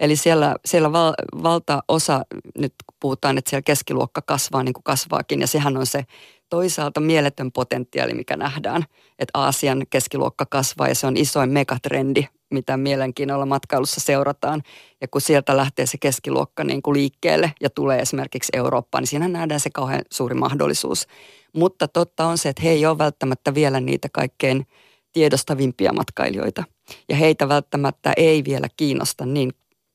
Eli 0.00 0.16
siellä, 0.16 0.56
siellä 0.64 0.92
val, 0.92 1.12
valtaosa, 1.42 2.24
nyt 2.58 2.74
puhutaan, 3.02 3.38
että 3.38 3.50
siellä 3.50 3.62
keskiluokka 3.62 4.22
kasvaa 4.22 4.62
niin 4.62 4.72
kuin 4.72 4.84
kasvaakin, 4.84 5.40
ja 5.40 5.46
sehän 5.46 5.76
on 5.76 5.86
se 5.86 6.04
toisaalta 6.48 7.00
mieletön 7.00 7.52
potentiaali, 7.52 8.14
mikä 8.14 8.36
nähdään, 8.36 8.84
että 9.18 9.38
Aasian 9.38 9.82
keskiluokka 9.90 10.46
kasvaa, 10.46 10.88
ja 10.88 10.94
se 10.94 11.06
on 11.06 11.16
isoin 11.16 11.50
megatrendi, 11.50 12.26
mitä 12.50 12.76
mielenkiinnolla 12.76 13.46
matkailussa 13.46 14.00
seurataan. 14.00 14.62
Ja 15.00 15.08
kun 15.08 15.20
sieltä 15.20 15.56
lähtee 15.56 15.86
se 15.86 15.98
keskiluokka 15.98 16.64
niin 16.64 16.82
kuin 16.82 16.94
liikkeelle 16.94 17.52
ja 17.60 17.70
tulee 17.70 17.98
esimerkiksi 17.98 18.52
Eurooppaan, 18.56 19.02
niin 19.02 19.08
siinä 19.08 19.28
nähdään 19.28 19.60
se 19.60 19.70
kauhean 19.70 20.02
suuri 20.12 20.34
mahdollisuus. 20.34 21.06
Mutta 21.52 21.88
totta 21.88 22.26
on 22.26 22.38
se, 22.38 22.48
että 22.48 22.62
he 22.62 22.70
ei 22.70 22.86
ole 22.86 22.98
välttämättä 22.98 23.54
vielä 23.54 23.80
niitä 23.80 24.08
kaikkein 24.12 24.66
tiedostavimpia 25.12 25.92
matkailijoita. 25.92 26.64
Ja 27.08 27.16
heitä 27.16 27.48
välttämättä 27.48 28.12
ei 28.16 28.44
vielä 28.44 28.66
kiinnosta 28.76 29.26
niin 29.26 29.52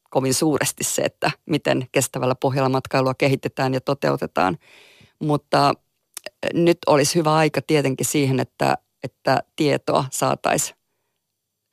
kovin 0.09 0.33
suuresti 0.33 0.83
se, 0.83 1.01
että 1.01 1.31
miten 1.45 1.87
kestävällä 1.91 2.35
pohjalla 2.35 2.69
matkailua 2.69 3.13
kehitetään 3.13 3.73
ja 3.73 3.81
toteutetaan. 3.81 4.57
Mutta 5.19 5.73
eh, 6.43 6.49
nyt 6.53 6.77
olisi 6.87 7.15
hyvä 7.15 7.35
aika 7.35 7.61
tietenkin 7.61 8.05
siihen, 8.05 8.39
että, 8.39 8.77
että 9.03 9.43
tietoa 9.55 10.05
saataisiin 10.11 10.77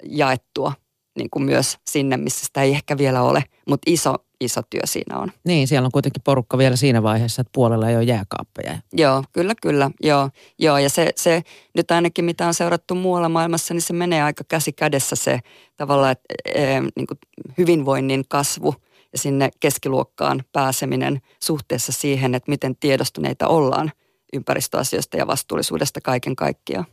jaettua 0.04 0.72
niin 1.18 1.30
kuin 1.30 1.42
myös 1.42 1.78
sinne, 1.90 2.16
missä 2.16 2.46
sitä 2.46 2.62
ei 2.62 2.70
ehkä 2.70 2.98
vielä 2.98 3.22
ole, 3.22 3.44
mutta 3.68 3.90
iso 3.90 4.14
iso 4.40 4.60
työ 4.70 4.80
siinä 4.84 5.18
on. 5.18 5.32
Niin, 5.44 5.68
siellä 5.68 5.86
on 5.86 5.92
kuitenkin 5.92 6.22
porukka 6.22 6.58
vielä 6.58 6.76
siinä 6.76 7.02
vaiheessa, 7.02 7.40
että 7.40 7.50
puolella 7.54 7.88
ei 7.88 7.96
ole 7.96 8.04
jääkaappeja. 8.04 8.78
Joo, 8.92 9.24
kyllä, 9.32 9.54
kyllä. 9.62 9.90
Joo, 10.02 10.30
joo 10.58 10.78
ja 10.78 10.90
se, 10.90 11.12
se 11.16 11.42
nyt 11.74 11.90
ainakin 11.90 12.24
mitä 12.24 12.46
on 12.46 12.54
seurattu 12.54 12.94
muualla 12.94 13.28
maailmassa, 13.28 13.74
niin 13.74 13.82
se 13.82 13.92
menee 13.92 14.22
aika 14.22 14.44
käsi 14.48 14.72
kädessä 14.72 15.16
se 15.16 15.40
tavallaan 15.76 16.12
että, 16.12 16.24
e, 16.44 16.80
niin 16.80 17.06
kuin 17.06 17.18
hyvinvoinnin 17.58 18.24
kasvu 18.28 18.74
ja 19.12 19.18
sinne 19.18 19.50
keskiluokkaan 19.60 20.44
pääseminen 20.52 21.20
suhteessa 21.42 21.92
siihen, 21.92 22.34
että 22.34 22.50
miten 22.50 22.76
tiedostuneita 22.76 23.48
ollaan 23.48 23.92
ympäristöasioista 24.32 25.16
ja 25.16 25.26
vastuullisuudesta 25.26 26.00
kaiken 26.00 26.36
kaikkiaan. 26.36 26.86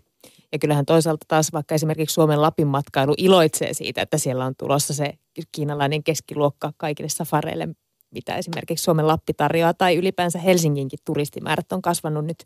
Ja 0.52 0.60
kyllähän 0.60 0.86
toisaalta 0.86 1.26
taas 1.28 1.54
vaikka 1.54 1.76
esimerkiksi 1.76 2.14
Suomen 2.14 2.42
Lapin 2.42 2.68
matkailu 2.68 3.14
iloitsee 3.18 3.74
siitä, 3.74 4.02
että 4.02 4.18
siellä 4.18 4.46
on 4.46 4.54
tulossa 4.58 4.94
se 4.94 5.14
kiinalainen 5.52 6.04
keskiluokka 6.04 6.74
kaikille 6.78 7.10
safareille, 7.10 7.68
mitä 8.12 8.36
esimerkiksi 8.36 8.84
Suomen 8.84 9.08
Lappi 9.08 9.34
tarjoaa, 9.34 9.74
tai 9.74 9.96
ylipäänsä 9.96 10.40
Helsinginkin 10.40 11.00
turistimäärät 11.06 11.72
on 11.72 11.82
kasvanut 11.82 12.26
nyt 12.26 12.46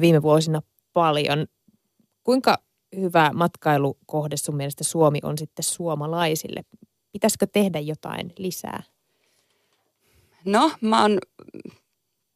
viime 0.00 0.22
vuosina 0.22 0.62
paljon. 0.92 1.46
Kuinka 2.24 2.58
hyvä 2.96 3.30
matkailukohde 3.34 4.36
sun 4.36 4.56
mielestä 4.56 4.84
Suomi 4.84 5.18
on 5.22 5.38
sitten 5.38 5.62
suomalaisille? 5.62 6.64
Pitäisikö 7.12 7.46
tehdä 7.52 7.78
jotain 7.78 8.32
lisää? 8.38 8.82
No, 10.44 10.70
mä 10.80 11.02
oon 11.02 11.18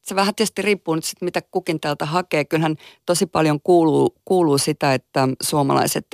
se 0.02 0.14
vähän 0.14 0.34
tietysti 0.34 0.62
riippuu 0.62 0.94
nyt 0.94 1.04
sit, 1.04 1.22
mitä 1.22 1.42
kukin 1.50 1.80
täältä 1.80 2.06
hakee. 2.06 2.44
Kyllähän 2.44 2.76
tosi 3.06 3.26
paljon 3.26 3.60
kuuluu, 3.60 4.14
kuuluu 4.24 4.58
sitä, 4.58 4.94
että 4.94 5.28
suomalaiset 5.42 6.06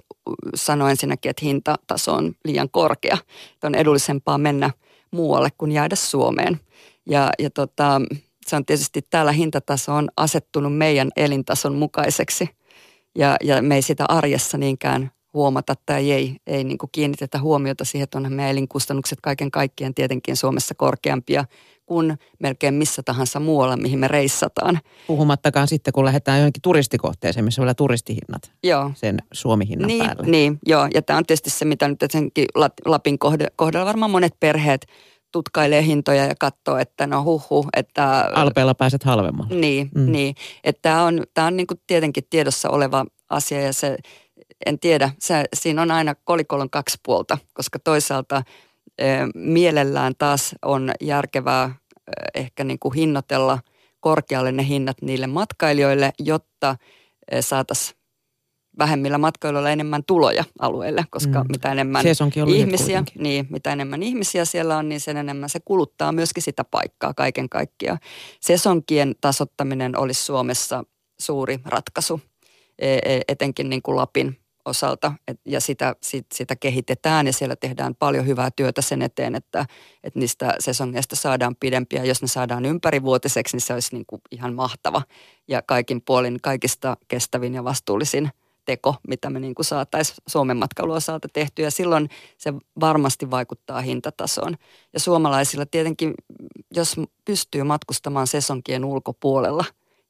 sanoo 0.54 0.88
ensinnäkin, 0.88 1.30
että 1.30 1.44
hintataso 1.44 2.14
on 2.14 2.32
liian 2.44 2.70
korkea. 2.70 3.18
Että 3.54 3.66
on 3.66 3.74
edullisempaa 3.74 4.38
mennä 4.38 4.70
muualle 5.10 5.48
kuin 5.58 5.72
jäädä 5.72 5.96
Suomeen. 5.96 6.60
Ja, 7.06 7.30
ja 7.38 7.50
tota, 7.50 8.00
se 8.46 8.56
on 8.56 8.64
tietysti 8.64 9.02
täällä 9.10 9.32
hintataso 9.32 9.94
on 9.94 10.08
asettunut 10.16 10.76
meidän 10.76 11.10
elintason 11.16 11.74
mukaiseksi. 11.74 12.48
Ja, 13.14 13.36
ja 13.44 13.62
me 13.62 13.74
ei 13.74 13.82
sitä 13.82 14.04
arjessa 14.08 14.58
niinkään 14.58 15.10
huomata 15.34 15.74
tai 15.86 16.10
ei, 16.10 16.36
ei 16.46 16.64
niin 16.64 16.78
kiinnitetä 16.92 17.38
huomiota 17.40 17.84
siihen, 17.84 18.04
että 18.04 18.18
onhan 18.18 18.32
meidän 18.32 18.50
elinkustannukset 18.50 19.18
kaiken 19.22 19.50
kaikkiaan 19.50 19.94
tietenkin 19.94 20.36
Suomessa 20.36 20.74
korkeampia 20.74 21.44
kuin 21.88 22.18
melkein 22.38 22.74
missä 22.74 23.02
tahansa 23.02 23.40
muualla, 23.40 23.76
mihin 23.76 23.98
me 23.98 24.08
reissataan. 24.08 24.80
Puhumattakaan 25.06 25.68
sitten, 25.68 25.92
kun 25.92 26.04
lähdetään 26.04 26.38
johonkin 26.38 26.62
turistikohteeseen, 26.62 27.44
missä 27.44 27.62
on 27.62 27.64
vielä 27.64 27.74
turistihinnat 27.74 28.52
joo. 28.62 28.90
sen 28.94 29.18
Suomi-hinnan 29.32 29.86
niin, 29.86 30.06
päälle. 30.06 30.26
Niin, 30.26 30.58
joo. 30.66 30.88
Ja 30.94 31.02
tämä 31.02 31.16
on 31.16 31.26
tietysti 31.26 31.50
se, 31.50 31.64
mitä 31.64 31.88
nyt 31.88 31.98
senkin 32.10 32.46
Lapin 32.84 33.18
kohdalla 33.56 33.86
varmaan 33.86 34.10
monet 34.10 34.34
perheet 34.40 34.86
tutkailee 35.32 35.82
hintoja 35.82 36.24
ja 36.24 36.34
katsoo, 36.40 36.76
että 36.76 37.06
no 37.06 37.22
huhu, 37.22 37.66
että... 37.76 38.30
Alpeella 38.34 38.74
pääset 38.74 39.04
halvemmalla. 39.04 39.54
Niin, 39.54 39.90
mm. 39.94 40.12
niin. 40.12 40.34
Että 40.64 40.82
tämä 40.82 41.04
on, 41.04 41.22
tämä 41.34 41.46
on 41.46 41.56
niin 41.56 41.66
kuin 41.66 41.80
tietenkin 41.86 42.24
tiedossa 42.30 42.70
oleva 42.70 43.04
asia 43.30 43.60
ja 43.60 43.72
se, 43.72 43.96
en 44.66 44.78
tiedä, 44.78 45.10
se, 45.18 45.44
siinä 45.54 45.82
on 45.82 45.90
aina 45.90 46.14
kolikolon 46.24 46.70
kaksi 46.70 46.98
puolta, 47.02 47.38
koska 47.54 47.78
toisaalta 47.78 48.42
mielellään 49.34 50.12
taas 50.18 50.54
on 50.62 50.92
järkevää 51.00 51.74
ehkä 52.34 52.64
niin 52.64 52.78
kuin 52.78 52.94
hinnoitella 52.94 53.58
korkealle 54.00 54.52
ne 54.52 54.68
hinnat 54.68 54.96
niille 55.02 55.26
matkailijoille, 55.26 56.12
jotta 56.18 56.76
saataisiin 57.40 57.98
vähemmillä 58.78 59.18
matkailijoilla 59.18 59.70
enemmän 59.70 60.04
tuloja 60.04 60.44
alueelle, 60.58 61.04
koska 61.10 61.44
mm. 61.44 61.48
mitä 61.52 61.72
enemmän 61.72 62.04
ihmisiä, 62.46 63.04
niin, 63.18 63.46
mitä 63.50 63.72
enemmän 63.72 64.02
ihmisiä 64.02 64.44
siellä 64.44 64.76
on, 64.76 64.88
niin 64.88 65.00
sen 65.00 65.16
enemmän 65.16 65.48
se 65.48 65.60
kuluttaa 65.64 66.12
myöskin 66.12 66.42
sitä 66.42 66.64
paikkaa 66.64 67.14
kaiken 67.14 67.48
kaikkiaan. 67.48 67.98
Sesonkien 68.40 69.14
tasottaminen 69.20 69.98
olisi 69.98 70.24
Suomessa 70.24 70.84
suuri 71.20 71.58
ratkaisu, 71.64 72.20
e, 72.78 72.94
e, 72.94 73.20
etenkin 73.28 73.68
niin 73.68 73.82
kuin 73.82 73.96
Lapin 73.96 74.38
osalta 74.68 75.12
et, 75.28 75.40
ja 75.44 75.60
sitä, 75.60 75.96
sit, 76.02 76.26
sitä 76.34 76.56
kehitetään 76.56 77.26
ja 77.26 77.32
siellä 77.32 77.56
tehdään 77.56 77.94
paljon 77.94 78.26
hyvää 78.26 78.50
työtä 78.50 78.82
sen 78.82 79.02
eteen, 79.02 79.34
että, 79.34 79.66
että 80.04 80.18
niistä 80.18 80.54
sesongeista 80.58 81.16
saadaan 81.16 81.56
pidempiä. 81.60 82.04
Jos 82.04 82.22
ne 82.22 82.28
saadaan 82.28 82.64
ympärivuotiseksi, 82.64 83.56
niin 83.56 83.62
se 83.62 83.74
olisi 83.74 83.94
niin 83.94 84.06
kuin 84.06 84.22
ihan 84.30 84.54
mahtava 84.54 85.02
ja 85.48 85.62
kaikin 85.62 86.02
puolin 86.02 86.38
kaikista 86.42 86.96
kestävin 87.08 87.54
ja 87.54 87.64
vastuullisin 87.64 88.30
teko, 88.64 88.94
mitä 89.08 89.30
me 89.30 89.40
niin 89.40 89.54
kuin 89.54 89.66
saataisiin 89.66 90.16
Suomen 90.26 90.56
matkailuosalta 90.56 91.28
tehtyä. 91.32 91.64
Ja 91.64 91.70
silloin 91.70 92.08
se 92.38 92.54
varmasti 92.80 93.30
vaikuttaa 93.30 93.80
hintatasoon. 93.80 94.56
Ja 94.92 95.00
suomalaisilla 95.00 95.66
tietenkin, 95.66 96.14
jos 96.70 96.96
pystyy 97.24 97.62
matkustamaan 97.62 98.26
sesonkien 98.26 98.84
ulkopuolella, 98.84 99.64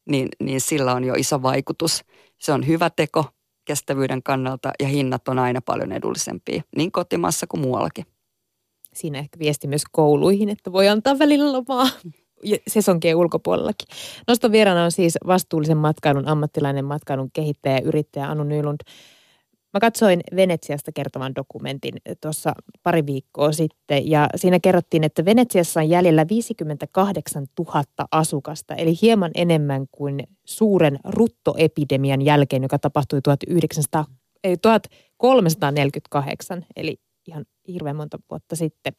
niin, 0.09 0.29
niin 0.41 0.61
sillä 0.61 0.95
on 0.95 1.05
jo 1.05 1.15
iso 1.15 1.43
vaikutus. 1.43 2.05
Se 2.39 2.53
on 2.53 2.67
hyvä 2.67 2.91
teko, 2.91 3.25
kestävyyden 3.69 4.23
kannalta 4.23 4.73
ja 4.81 4.89
hinnat 4.89 5.29
on 5.29 5.39
aina 5.39 5.61
paljon 5.61 5.93
edullisempia 5.93 6.63
niin 6.77 6.93
kotimaassa 6.93 7.47
kuin 7.47 7.61
muuallakin. 7.61 8.07
siinä 8.95 9.19
ehkä 9.19 9.39
viesti 9.39 9.69
myös 9.69 9.83
kouluihin, 9.93 10.49
että 10.49 10.73
voi 10.73 10.89
antaa 10.89 11.19
välillä 11.19 11.53
lomaa 11.53 11.89
sesonkien 12.69 13.17
ulkopuolellakin. 13.17 13.89
Noston 14.29 14.53
vieraana 14.53 14.85
on 14.85 14.93
siis 14.93 15.19
vastuullisen 15.27 15.77
matkailun 15.77 16.29
ammattilainen 16.29 16.85
matkailun 16.85 17.31
kehittäjä 17.33 17.77
ja 17.77 17.83
yrittäjä 17.83 18.31
Anu 18.31 18.45
Nylund. 18.45 18.81
Mä 19.79 19.81
katsoin 19.81 20.21
Venetsiasta 20.37 20.93
kertovan 20.93 21.35
dokumentin 21.35 21.95
tuossa 22.21 22.53
pari 22.83 23.07
viikkoa 23.07 23.53
sitten 23.53 24.11
ja 24.11 24.29
siinä 24.37 24.61
kerrottiin, 24.61 25.05
että 25.05 25.25
Venetsiassa 25.25 25.81
on 25.81 25.89
jäljellä 25.89 26.29
58 26.29 27.47
000 27.59 27.85
asukasta, 28.11 28.75
eli 28.75 28.95
hieman 29.03 29.31
enemmän 29.35 29.87
kuin 29.93 30.23
suuren 30.45 30.99
ruttoepidemian 31.05 32.23
jälkeen, 32.23 32.63
joka 32.63 32.79
tapahtui 32.79 33.23
1900, 33.23 34.05
ei, 34.45 34.57
1348, 34.57 36.67
eli 36.77 37.01
ihan 37.29 37.45
hirveän 37.69 37.97
monta 37.97 38.19
vuotta 38.31 38.57
sitten. 38.57 38.93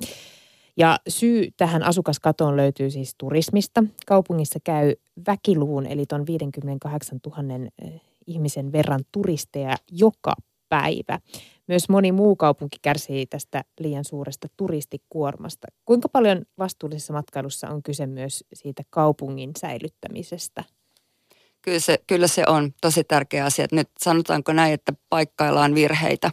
Ja 0.77 0.97
syy 1.07 1.47
tähän 1.57 1.83
asukaskatoon 1.83 2.57
löytyy 2.57 2.89
siis 2.89 3.15
turismista. 3.17 3.83
Kaupungissa 4.05 4.59
käy 4.63 4.93
väkiluvun, 5.27 5.85
eli 5.85 6.05
tuon 6.05 6.27
58 6.27 7.19
000 7.25 7.37
eh, 7.81 8.01
ihmisen 8.27 8.71
verran 8.71 8.99
turisteja 9.11 9.75
joka 9.91 10.33
päivä. 10.69 11.19
Myös 11.67 11.89
moni 11.89 12.12
muu 12.12 12.36
kaupunki 12.36 12.77
kärsii 12.82 13.25
tästä 13.25 13.63
liian 13.79 14.05
suuresta 14.05 14.47
turistikuormasta. 14.58 15.67
Kuinka 15.86 16.10
paljon 16.10 16.41
vastuullisessa 16.58 17.13
matkailussa 17.13 17.69
on 17.69 17.84
kyse 17.84 18.05
myös 18.05 18.43
siitä 18.53 18.84
kaupungin 18.89 19.51
säilyttämisestä? 19.60 20.63
Kyllä 21.62 21.79
se, 21.79 21.99
kyllä 22.08 22.27
se 22.27 22.43
on 22.47 22.71
tosi 22.82 23.03
tärkeä 23.03 23.45
asia. 23.45 23.67
Nyt 23.71 23.89
sanotaanko 23.99 24.53
näin, 24.53 24.73
että 24.73 24.93
paikkaillaan 25.10 25.75
virheitä, 25.75 26.32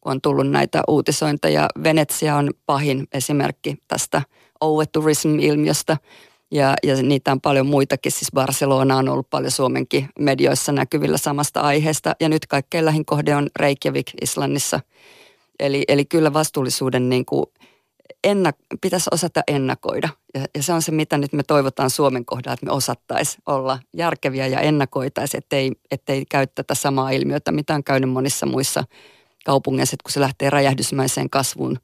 kun 0.00 0.12
on 0.12 0.20
tullut 0.20 0.50
näitä 0.50 0.82
uutisointeja. 0.88 1.68
Venetsia 1.82 2.36
on 2.36 2.50
pahin 2.66 3.06
esimerkki 3.12 3.76
tästä 3.88 4.22
overtourism-ilmiöstä. 4.60 5.96
Ja, 6.50 6.74
ja 6.82 7.02
niitä 7.02 7.32
on 7.32 7.40
paljon 7.40 7.66
muitakin, 7.66 8.12
siis 8.12 8.32
Barcelona 8.34 8.96
on 8.96 9.08
ollut 9.08 9.30
paljon 9.30 9.50
Suomenkin 9.50 10.08
medioissa 10.18 10.72
näkyvillä 10.72 11.18
samasta 11.18 11.60
aiheesta. 11.60 12.16
Ja 12.20 12.28
nyt 12.28 12.46
kaikkein 12.46 12.84
lähin 12.84 13.04
kohde 13.04 13.36
on 13.36 13.48
Reykjavik 13.56 14.10
Islannissa. 14.20 14.80
Eli, 15.60 15.84
eli 15.88 16.04
kyllä 16.04 16.32
vastuullisuuden 16.32 17.08
niin 17.08 17.26
kuin 17.26 17.46
ennak, 18.24 18.56
pitäisi 18.80 19.10
osata 19.12 19.42
ennakoida. 19.46 20.08
Ja, 20.34 20.40
ja 20.54 20.62
se 20.62 20.72
on 20.72 20.82
se, 20.82 20.92
mitä 20.92 21.18
nyt 21.18 21.32
me 21.32 21.42
toivotaan 21.42 21.90
Suomen 21.90 22.24
kohdalla, 22.24 22.54
että 22.54 22.66
me 22.66 22.72
osattaisiin 22.72 23.42
olla 23.46 23.78
järkeviä 23.96 24.46
ja 24.46 24.60
ennakoitaisiin, 24.60 25.38
ettei, 25.38 25.72
ettei 25.90 26.24
käy 26.30 26.46
tätä 26.46 26.74
samaa 26.74 27.10
ilmiötä, 27.10 27.52
mitä 27.52 27.74
on 27.74 27.84
käynyt 27.84 28.10
monissa 28.10 28.46
muissa 28.46 28.84
kaupungeissa, 29.44 29.94
että 29.94 30.04
kun 30.04 30.12
se 30.12 30.20
lähtee 30.20 30.50
räjähdysmäiseen 30.50 31.30
kasvuun 31.30 31.78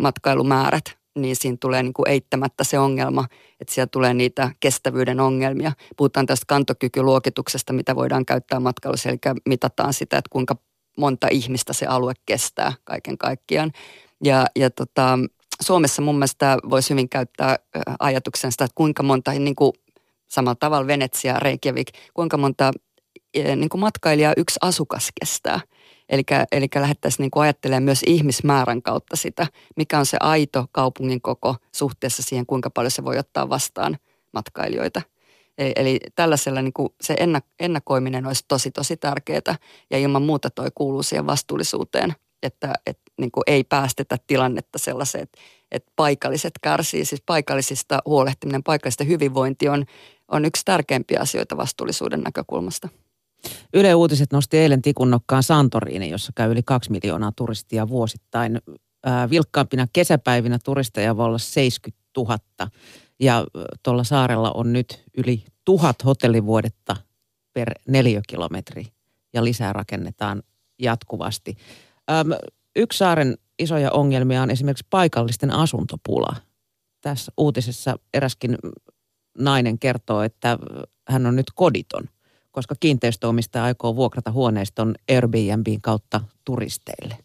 matkailumäärät, 0.00 0.99
niin 1.18 1.36
siinä 1.36 1.56
tulee 1.60 1.82
niin 1.82 1.92
kuin 1.92 2.08
eittämättä 2.08 2.64
se 2.64 2.78
ongelma, 2.78 3.24
että 3.60 3.74
siellä 3.74 3.88
tulee 3.92 4.14
niitä 4.14 4.50
kestävyyden 4.60 5.20
ongelmia. 5.20 5.72
Puhutaan 5.96 6.26
tästä 6.26 6.44
kantokykyluokituksesta, 6.48 7.72
mitä 7.72 7.96
voidaan 7.96 8.26
käyttää 8.26 8.60
matkailussa, 8.60 9.08
eli 9.08 9.18
mitataan 9.48 9.92
sitä, 9.92 10.18
että 10.18 10.30
kuinka 10.32 10.56
monta 10.98 11.28
ihmistä 11.30 11.72
se 11.72 11.86
alue 11.86 12.12
kestää 12.26 12.72
kaiken 12.84 13.18
kaikkiaan. 13.18 13.72
Ja, 14.24 14.46
ja 14.56 14.70
tota, 14.70 15.18
Suomessa 15.62 16.02
mun 16.02 16.14
mielestä 16.14 16.58
voisi 16.70 16.90
hyvin 16.90 17.08
käyttää 17.08 17.56
ajatuksen 17.98 18.52
sitä, 18.52 18.64
että 18.64 18.74
kuinka 18.74 19.02
monta, 19.02 19.32
niin 19.32 19.56
kuin 19.56 19.72
samalla 20.28 20.54
tavalla 20.54 20.86
Venetsia, 20.86 21.38
Reykjavik, 21.38 21.88
kuinka 22.14 22.36
monta 22.36 22.72
niin 23.34 23.68
kuin 23.68 23.80
matkailijaa 23.80 24.32
yksi 24.36 24.58
asukas 24.62 25.08
kestää. 25.20 25.60
Eli, 26.10 26.68
lähdettäisiin 26.74 27.24
niin 27.24 27.42
ajattelemaan 27.42 27.82
myös 27.82 28.02
ihmismäärän 28.06 28.82
kautta 28.82 29.16
sitä, 29.16 29.46
mikä 29.76 29.98
on 29.98 30.06
se 30.06 30.16
aito 30.20 30.66
kaupungin 30.72 31.20
koko 31.20 31.56
suhteessa 31.72 32.22
siihen, 32.22 32.46
kuinka 32.46 32.70
paljon 32.70 32.90
se 32.90 33.04
voi 33.04 33.18
ottaa 33.18 33.48
vastaan 33.48 33.98
matkailijoita. 34.32 35.02
Eli, 35.58 35.72
eli 35.76 36.00
tällaisella 36.14 36.62
niin 36.62 36.72
kuin 36.72 36.88
se 37.00 37.16
ennakoiminen 37.60 38.26
olisi 38.26 38.44
tosi, 38.48 38.70
tosi 38.70 38.96
tärkeää 38.96 39.56
ja 39.90 39.98
ilman 39.98 40.22
muuta 40.22 40.50
toi 40.50 40.68
kuuluu 40.74 41.02
siihen 41.02 41.26
vastuullisuuteen, 41.26 42.14
että, 42.42 42.72
että 42.86 43.02
niin 43.18 43.30
kuin 43.30 43.44
ei 43.46 43.64
päästetä 43.64 44.16
tilannetta 44.26 44.78
sellaiseen, 44.78 45.22
että, 45.22 45.38
että 45.72 45.92
paikalliset 45.96 46.52
kärsii. 46.62 47.04
Siis 47.04 47.22
paikallisista 47.26 48.02
huolehtiminen, 48.06 48.62
paikallisten 48.62 49.08
hyvinvointi 49.08 49.68
on, 49.68 49.84
on 50.28 50.44
yksi 50.44 50.62
tärkeimpiä 50.64 51.20
asioita 51.20 51.56
vastuullisuuden 51.56 52.20
näkökulmasta. 52.20 52.88
Yle 53.74 53.94
Uutiset 53.94 54.32
nosti 54.32 54.58
eilen 54.58 54.82
tikunnokkaan 54.82 55.42
Santoriini, 55.42 56.10
jossa 56.10 56.32
käy 56.34 56.52
yli 56.52 56.62
kaksi 56.62 56.90
miljoonaa 56.90 57.32
turistia 57.36 57.88
vuosittain. 57.88 58.58
Vilkkaampina 59.30 59.86
kesäpäivinä 59.92 60.58
turisteja 60.64 61.16
voi 61.16 61.26
olla 61.26 61.38
70 61.38 62.02
000 62.16 62.38
ja 63.20 63.44
tuolla 63.82 64.04
saarella 64.04 64.50
on 64.50 64.72
nyt 64.72 65.04
yli 65.16 65.44
tuhat 65.64 66.04
hotellivuodetta 66.04 66.96
per 67.52 67.74
neliökilometri 67.88 68.86
ja 69.32 69.44
lisää 69.44 69.72
rakennetaan 69.72 70.42
jatkuvasti. 70.78 71.56
Yksi 72.76 72.98
saaren 72.98 73.36
isoja 73.58 73.90
ongelmia 73.90 74.42
on 74.42 74.50
esimerkiksi 74.50 74.86
paikallisten 74.90 75.50
asuntopula. 75.50 76.36
Tässä 77.00 77.32
uutisessa 77.36 77.96
eräskin 78.14 78.58
nainen 79.38 79.78
kertoo, 79.78 80.22
että 80.22 80.58
hän 81.08 81.26
on 81.26 81.36
nyt 81.36 81.46
koditon– 81.54 82.04
koska 82.52 82.74
kiinteistöomistaja 82.80 83.64
aikoo 83.64 83.96
vuokrata 83.96 84.32
huoneiston 84.32 84.94
Airbnbin 85.10 85.80
kautta 85.80 86.20
turisteille. 86.44 87.16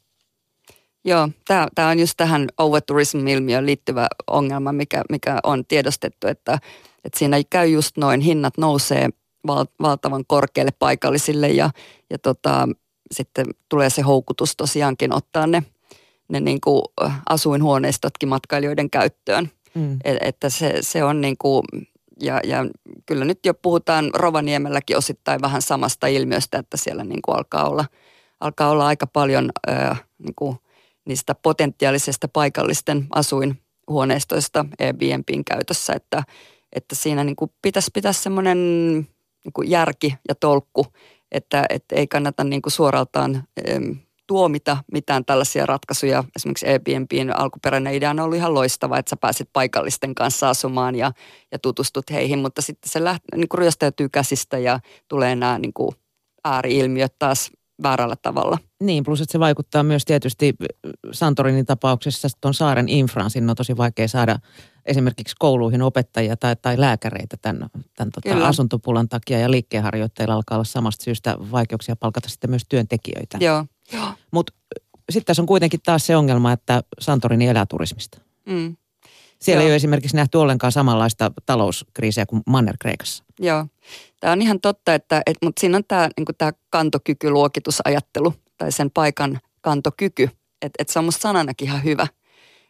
Joo, 1.06 1.30
tämä 1.76 1.90
on 1.90 2.00
just 2.00 2.14
tähän 2.18 2.48
overtourism-ilmiöön 2.58 3.66
liittyvä 3.66 4.08
ongelma, 4.28 4.72
mikä, 4.72 5.04
mikä 5.10 5.40
on 5.44 5.66
tiedostettu, 5.66 6.28
että, 6.28 6.60
että 7.04 7.20
siinä 7.20 7.38
käy 7.50 7.68
just 7.68 7.98
noin, 7.98 8.22
hinnat 8.22 8.58
nousee 8.58 9.10
val, 9.48 9.66
valtavan 9.82 10.24
korkealle 10.28 10.72
paikallisille 10.80 11.50
ja, 11.50 11.70
ja 12.10 12.20
tota, 12.20 12.70
sitten 13.12 13.46
tulee 13.70 13.90
se 13.90 14.02
houkutus 14.02 14.56
tosiaankin 14.56 15.14
ottaa 15.14 15.48
ne, 15.48 15.64
ne 16.28 16.40
niin 16.40 16.62
kuin 16.62 16.82
asuinhuoneistotkin 17.30 18.30
matkailijoiden 18.30 18.90
käyttöön. 18.90 19.52
Mm. 19.74 19.98
Et, 20.04 20.18
että 20.22 20.50
se, 20.50 20.74
se 20.82 21.04
on 21.04 21.22
niin 21.22 21.38
kuin 21.38 21.64
ja, 22.22 22.40
ja 22.44 22.66
kyllä 23.06 23.26
nyt 23.26 23.46
jo 23.46 23.54
puhutaan 23.54 24.12
Rovaniemelläkin 24.14 24.98
osittain 24.98 25.42
vähän 25.42 25.62
samasta 25.62 26.08
ilmiöstä, 26.08 26.58
että 26.58 26.78
siellä 26.78 27.04
niin 27.04 27.22
kuin 27.22 27.38
alkaa, 27.38 27.70
olla, 27.70 27.86
alkaa 28.40 28.70
olla 28.70 28.88
aika 28.88 29.08
paljon 29.08 29.50
ää, 29.68 29.96
niin 30.18 30.36
kuin 30.36 30.58
niistä 31.06 31.36
potentiaalisesta 31.36 32.28
paikallisten 32.28 33.08
asuinhuoneistoista 33.16 34.66
Airbnbin 34.80 35.46
käytössä, 35.46 35.94
että, 35.94 36.24
että 36.74 36.96
siinä 36.96 37.24
niin 37.24 37.36
kuin 37.36 37.52
pitäisi 37.62 37.92
pitää 37.94 38.14
semmoinen 38.14 38.58
niin 39.46 39.70
järki 39.70 40.16
ja 40.28 40.36
tolkku, 40.36 40.86
että, 41.32 41.66
että 41.70 41.96
ei 41.96 42.08
kannata 42.08 42.44
niin 42.44 42.62
kuin 42.62 42.74
suoraltaan 42.74 43.44
tuomita 44.28 44.78
mitään 44.92 45.26
tällaisia 45.26 45.66
ratkaisuja. 45.66 46.24
Esimerkiksi 46.36 46.68
Airbnbin 46.68 47.38
alkuperäinen 47.38 47.94
idea 47.94 48.10
on 48.10 48.20
ollut 48.20 48.38
ihan 48.38 48.54
loistava, 48.54 48.98
että 48.98 49.10
sä 49.10 49.18
pääset 49.22 49.50
paikallisten 49.54 50.16
kanssa 50.16 50.50
asumaan 50.50 50.96
ja, 50.96 51.12
ja 51.52 51.60
tutustut 51.60 52.12
heihin, 52.12 52.40
mutta 52.40 52.62
sitten 52.62 52.92
se 52.92 53.04
läht, 53.04 53.24
niin 53.36 53.50
kuin 53.50 53.60
ryöstäytyy 53.60 54.10
käsistä 54.10 54.58
ja 54.58 54.80
tulee 55.08 55.36
nämä 55.36 55.60
niin 55.60 55.74
kuin 55.74 55.92
ääriilmiöt 56.44 57.16
taas 57.20 57.52
väärällä 57.84 58.16
tavalla. 58.22 58.58
Niin, 58.84 59.04
plus 59.04 59.22
että 59.22 59.32
se 59.32 59.40
vaikuttaa 59.40 59.84
myös 59.84 60.06
tietysti 60.06 60.56
Santorinin 61.12 61.66
tapauksessa 61.66 62.28
tuon 62.42 62.54
saaren 62.54 62.90
infraan. 62.90 63.30
Sinne 63.30 63.52
on 63.52 63.56
tosi 63.56 63.78
vaikea 63.78 64.08
saada 64.08 64.40
esimerkiksi 64.86 65.36
kouluihin 65.40 65.82
opettajia 65.82 66.38
tai, 66.38 66.56
tai 66.56 66.80
lääkäreitä 66.80 67.38
tämän, 67.42 67.70
tämän 67.96 68.12
tota 68.12 68.48
asuntopulan 68.48 69.10
takia. 69.10 69.40
Ja 69.40 69.52
liikkeenharjoittajilla 69.52 70.34
alkaa 70.34 70.56
olla 70.56 70.64
samasta 70.64 71.04
syystä 71.04 71.38
vaikeuksia 71.52 71.96
palkata 71.96 72.30
sitten 72.30 72.50
myös 72.50 72.64
työntekijöitä. 72.70 73.38
Joo. 73.42 73.66
Mutta 74.32 74.54
sitten 75.10 75.26
tässä 75.26 75.42
on 75.42 75.46
kuitenkin 75.46 75.80
taas 75.86 76.06
se 76.06 76.16
ongelma, 76.16 76.52
että 76.52 76.84
Santorini 77.00 77.48
elää 77.48 77.66
turismista. 77.66 78.22
Mm. 78.46 78.76
Siellä 79.40 79.62
Joo. 79.62 79.68
ei 79.68 79.72
ole 79.72 79.76
esimerkiksi 79.76 80.16
nähty 80.16 80.38
ollenkaan 80.38 80.72
samanlaista 80.72 81.32
talouskriisiä 81.46 82.26
kuin 82.26 82.42
Manner-Kreikassa. 82.50 83.24
Joo, 83.40 83.66
tämä 84.20 84.34
on 84.34 84.42
ihan 84.42 84.62
totta, 84.62 84.94
että, 84.94 85.22
että 85.26 85.46
mutta 85.46 85.60
siinä 85.60 85.78
on 85.78 85.84
tämä, 85.88 86.10
niin 86.18 86.26
tämä 86.38 86.52
kantokykyluokitusajattelu 86.70 88.34
tai 88.58 88.72
sen 88.72 88.92
paikan 88.92 89.40
kantokyky. 89.62 90.24
Että, 90.62 90.76
että 90.80 90.94
se 90.94 91.00
on 91.00 91.06
musta 91.06 91.22
sananakin 91.22 91.68
ihan 91.68 91.84
hyvä, 91.84 92.08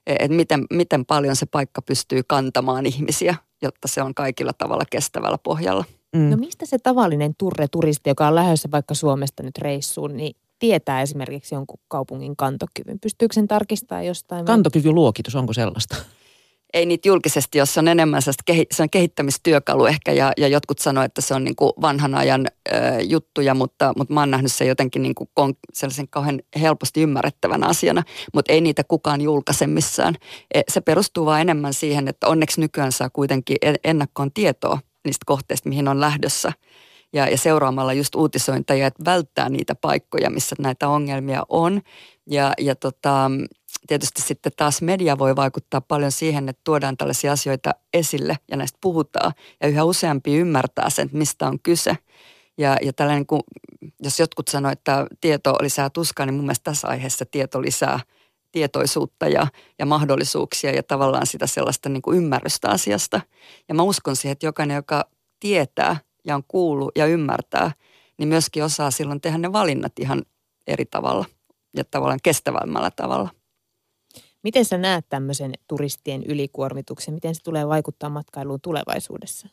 että 0.07 0.35
miten, 0.35 0.65
miten 0.73 1.05
paljon 1.05 1.35
se 1.35 1.45
paikka 1.45 1.81
pystyy 1.81 2.21
kantamaan 2.27 2.85
ihmisiä, 2.85 3.35
jotta 3.61 3.87
se 3.87 4.01
on 4.01 4.13
kaikilla 4.13 4.53
tavalla 4.53 4.83
kestävällä 4.89 5.37
pohjalla. 5.37 5.85
Mm. 6.15 6.29
No 6.29 6.37
mistä 6.37 6.65
se 6.65 6.77
tavallinen 6.77 7.35
turre-turisti, 7.37 8.09
joka 8.09 8.27
on 8.27 8.35
lähdössä 8.35 8.71
vaikka 8.71 8.93
Suomesta 8.93 9.43
nyt 9.43 9.57
reissuun, 9.57 10.17
niin 10.17 10.35
tietää 10.59 11.01
esimerkiksi 11.01 11.55
jonkun 11.55 11.79
kaupungin 11.87 12.35
kantokyvyn? 12.35 12.99
Pystyykö 12.99 13.33
sen 13.33 13.47
tarkistamaan 13.47 14.05
jostain? 14.05 14.45
Kantokykyluokitus, 14.45 15.35
onko 15.35 15.53
sellaista? 15.53 15.95
ei 16.75 16.85
niitä 16.85 17.07
julkisesti, 17.07 17.57
jos 17.57 17.73
se 17.73 17.79
on 17.79 17.87
enemmän 17.87 18.21
kehi, 18.45 18.65
se 18.71 18.83
on 18.83 18.89
kehittämistyökalu 18.89 19.85
ehkä 19.85 20.11
ja, 20.11 20.31
ja 20.37 20.47
jotkut 20.47 20.79
sanoo, 20.79 21.03
että 21.03 21.21
se 21.21 21.33
on 21.33 21.43
niin 21.43 21.55
kuin 21.55 21.71
vanhan 21.81 22.15
ajan 22.15 22.47
ö, 22.47 22.71
juttuja, 23.01 23.53
mutta, 23.53 23.93
mutta 23.97 24.13
mä 24.13 24.19
oon 24.19 24.31
nähnyt 24.31 24.51
se 24.51 24.65
jotenkin 24.65 25.01
niin 25.01 25.15
kuin 25.15 25.29
kon, 25.33 25.53
sellaisen 25.73 26.07
kauhean 26.09 26.41
helposti 26.61 27.01
ymmärrettävän 27.01 27.63
asiana, 27.63 28.03
mutta 28.33 28.53
ei 28.53 28.61
niitä 28.61 28.83
kukaan 28.83 29.21
julkaise 29.21 29.67
missään. 29.67 30.15
E, 30.53 30.61
se 30.67 30.81
perustuu 30.81 31.25
vaan 31.25 31.41
enemmän 31.41 31.73
siihen, 31.73 32.07
että 32.07 32.27
onneksi 32.27 32.61
nykyään 32.61 32.91
saa 32.91 33.09
kuitenkin 33.09 33.57
ennakkoon 33.83 34.31
tietoa 34.31 34.79
niistä 35.05 35.23
kohteista, 35.25 35.69
mihin 35.69 35.87
on 35.87 36.01
lähdössä 36.01 36.51
ja, 37.15 37.29
ja 37.29 37.37
seuraamalla 37.37 37.93
just 37.93 38.15
uutisointia, 38.15 38.87
että 38.87 39.05
välttää 39.05 39.49
niitä 39.49 39.75
paikkoja, 39.75 40.29
missä 40.29 40.55
näitä 40.59 40.89
ongelmia 40.89 41.43
on. 41.49 41.81
Ja, 42.29 42.53
ja 42.59 42.75
tota, 42.75 43.31
tietysti 43.87 44.21
sitten 44.21 44.51
taas 44.57 44.81
media 44.81 45.17
voi 45.17 45.35
vaikuttaa 45.35 45.81
paljon 45.81 46.11
siihen, 46.11 46.49
että 46.49 46.61
tuodaan 46.63 46.97
tällaisia 46.97 47.31
asioita 47.31 47.71
esille 47.93 48.37
ja 48.51 48.57
näistä 48.57 48.77
puhutaan. 48.81 49.31
Ja 49.61 49.67
yhä 49.67 49.83
useampi 49.83 50.35
ymmärtää 50.35 50.89
sen, 50.89 51.09
mistä 51.13 51.47
on 51.47 51.59
kyse. 51.59 51.97
Ja, 52.57 52.77
ja 52.81 52.93
tällainen, 52.93 53.25
kun, 53.25 53.43
jos 54.03 54.19
jotkut 54.19 54.47
sanoo, 54.47 54.71
että 54.71 55.07
tieto 55.21 55.53
lisää 55.61 55.89
tuskaa, 55.89 56.25
niin 56.25 56.33
mun 56.33 56.45
mielestä 56.45 56.63
tässä 56.71 56.87
aiheessa 56.87 57.25
tieto 57.25 57.61
lisää 57.61 57.99
tietoisuutta 58.51 59.27
ja, 59.27 59.47
ja 59.79 59.85
mahdollisuuksia 59.85 60.71
ja 60.71 60.83
tavallaan 60.83 61.27
sitä 61.27 61.47
sellaista 61.47 61.89
niin 61.89 62.01
kuin 62.01 62.17
ymmärrystä 62.17 62.69
asiasta. 62.69 63.21
Ja 63.69 63.75
mä 63.75 63.83
uskon 63.83 64.15
siihen, 64.15 64.31
että 64.31 64.45
jokainen, 64.45 64.75
joka 64.75 65.05
tietää 65.39 65.97
ja 66.25 66.35
on 66.35 66.43
kuullut 66.47 66.91
ja 66.95 67.05
ymmärtää, 67.05 67.71
niin 68.17 68.29
myöskin 68.29 68.63
osaa 68.63 68.91
silloin 68.91 69.21
tehdä 69.21 69.37
ne 69.37 69.53
valinnat 69.53 69.99
ihan 69.99 70.23
eri 70.67 70.85
tavalla 70.85 71.25
ja 71.75 71.83
tavallaan 71.83 72.19
kestävämmällä 72.23 72.91
tavalla. 72.91 73.29
Miten 74.43 74.65
sä 74.65 74.77
näet 74.77 75.05
tämmöisen 75.09 75.53
turistien 75.67 76.23
ylikuormituksen? 76.23 77.13
Miten 77.13 77.35
se 77.35 77.43
tulee 77.43 77.67
vaikuttaa 77.67 78.09
matkailuun 78.09 78.61
tulevaisuudessa? 78.61 79.47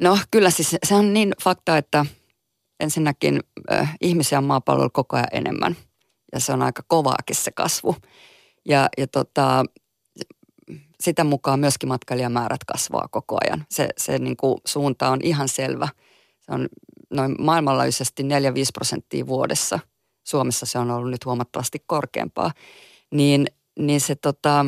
No 0.00 0.18
kyllä 0.30 0.50
siis 0.50 0.76
se 0.84 0.94
on 0.94 1.12
niin 1.12 1.32
fakta, 1.42 1.76
että 1.76 2.06
ensinnäkin 2.80 3.40
äh, 3.72 3.96
ihmisiä 4.00 4.38
on 4.38 4.44
maapallolla 4.44 4.90
koko 4.90 5.16
ajan 5.16 5.28
enemmän. 5.32 5.76
Ja 6.32 6.40
se 6.40 6.52
on 6.52 6.62
aika 6.62 6.82
kovaakin 6.86 7.36
se 7.36 7.50
kasvu. 7.50 7.96
Ja, 8.64 8.88
ja 8.98 9.06
tota, 9.06 9.64
sitä 11.00 11.24
mukaan 11.24 11.60
myöskin 11.60 11.88
matkailijamäärät 11.88 12.64
kasvaa 12.64 13.08
koko 13.10 13.38
ajan. 13.44 13.66
Se, 13.70 13.88
se 13.96 14.18
niin 14.18 14.36
kuin 14.36 14.58
suunta 14.66 15.10
on 15.10 15.18
ihan 15.22 15.48
selvä. 15.48 15.88
Se 16.40 16.52
on 16.52 16.68
noin 17.10 17.34
maailmanlaajuisesti 17.38 18.22
4-5 18.22 18.26
prosenttia 18.74 19.26
vuodessa– 19.26 19.78
Suomessa 20.28 20.66
se 20.66 20.78
on 20.78 20.90
ollut 20.90 21.10
nyt 21.10 21.24
huomattavasti 21.24 21.82
korkeampaa, 21.86 22.52
niin, 23.10 23.46
niin 23.78 24.00
se 24.00 24.14
tota, 24.14 24.66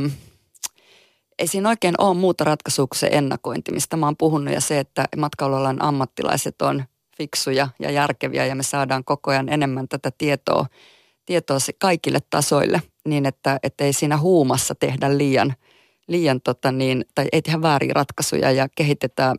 ei 1.38 1.46
siinä 1.46 1.68
oikein 1.68 1.94
ole 1.98 2.16
muuta 2.16 2.44
ratkaisua 2.44 2.86
kuin 2.86 2.98
se 2.98 3.08
ennakointi, 3.12 3.72
mistä 3.72 3.96
mä 3.96 4.06
oon 4.06 4.16
puhunut 4.16 4.54
ja 4.54 4.60
se, 4.60 4.78
että 4.78 5.04
matkailualan 5.16 5.82
ammattilaiset 5.82 6.62
on 6.62 6.84
fiksuja 7.16 7.68
ja 7.78 7.90
järkeviä 7.90 8.46
ja 8.46 8.54
me 8.54 8.62
saadaan 8.62 9.04
koko 9.04 9.30
ajan 9.30 9.48
enemmän 9.48 9.88
tätä 9.88 10.10
tietoa, 10.18 10.66
tietoa 11.26 11.58
kaikille 11.78 12.18
tasoille 12.30 12.82
niin, 13.04 13.26
että, 13.26 13.60
ei 13.80 13.92
siinä 13.92 14.18
huumassa 14.18 14.74
tehdä 14.74 15.18
liian, 15.18 15.54
liian 16.10 16.40
tota 16.40 16.72
niin, 16.72 17.04
tai 17.14 17.26
ei 17.32 17.42
tehdä 17.42 17.62
vääriä 17.62 17.92
ratkaisuja 17.94 18.50
ja 18.50 18.68
kehitetään, 18.74 19.36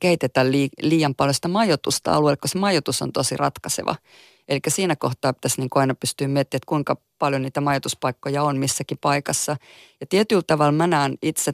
kehitetään 0.00 0.52
liian 0.82 1.14
paljon 1.14 1.34
sitä 1.34 1.48
majoitusta 1.48 2.14
alueelle, 2.14 2.36
koska 2.36 2.52
se 2.52 2.58
majoitus 2.58 3.02
on 3.02 3.12
tosi 3.12 3.36
ratkaiseva. 3.36 3.96
Eli 4.48 4.60
siinä 4.68 4.96
kohtaa 4.96 5.32
pitäisi 5.32 5.60
niin 5.60 5.70
kuin 5.70 5.80
aina 5.80 5.94
pystyä 5.94 6.28
miettimään, 6.28 6.58
että 6.58 6.68
kuinka 6.68 6.96
paljon 7.18 7.42
niitä 7.42 7.60
majoituspaikkoja 7.60 8.42
on 8.42 8.56
missäkin 8.56 8.98
paikassa. 9.00 9.56
Ja 10.00 10.06
tietyllä 10.06 10.42
tavalla 10.46 10.72
mä 10.72 10.86
näen 10.86 11.18
itse 11.22 11.52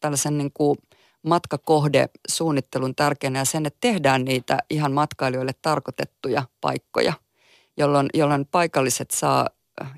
tällaisen 0.00 0.38
niin 0.38 0.50
kuin 0.54 0.78
matkakohdesuunnittelun 1.22 2.94
tärkeänä 2.94 3.38
ja 3.38 3.44
sen, 3.44 3.66
että 3.66 3.78
tehdään 3.80 4.24
niitä 4.24 4.58
ihan 4.70 4.92
matkailijoille 4.92 5.52
tarkoitettuja 5.62 6.42
paikkoja, 6.60 7.12
jolloin, 7.76 8.08
jolloin 8.14 8.46
paikalliset 8.46 9.10
saa 9.10 9.48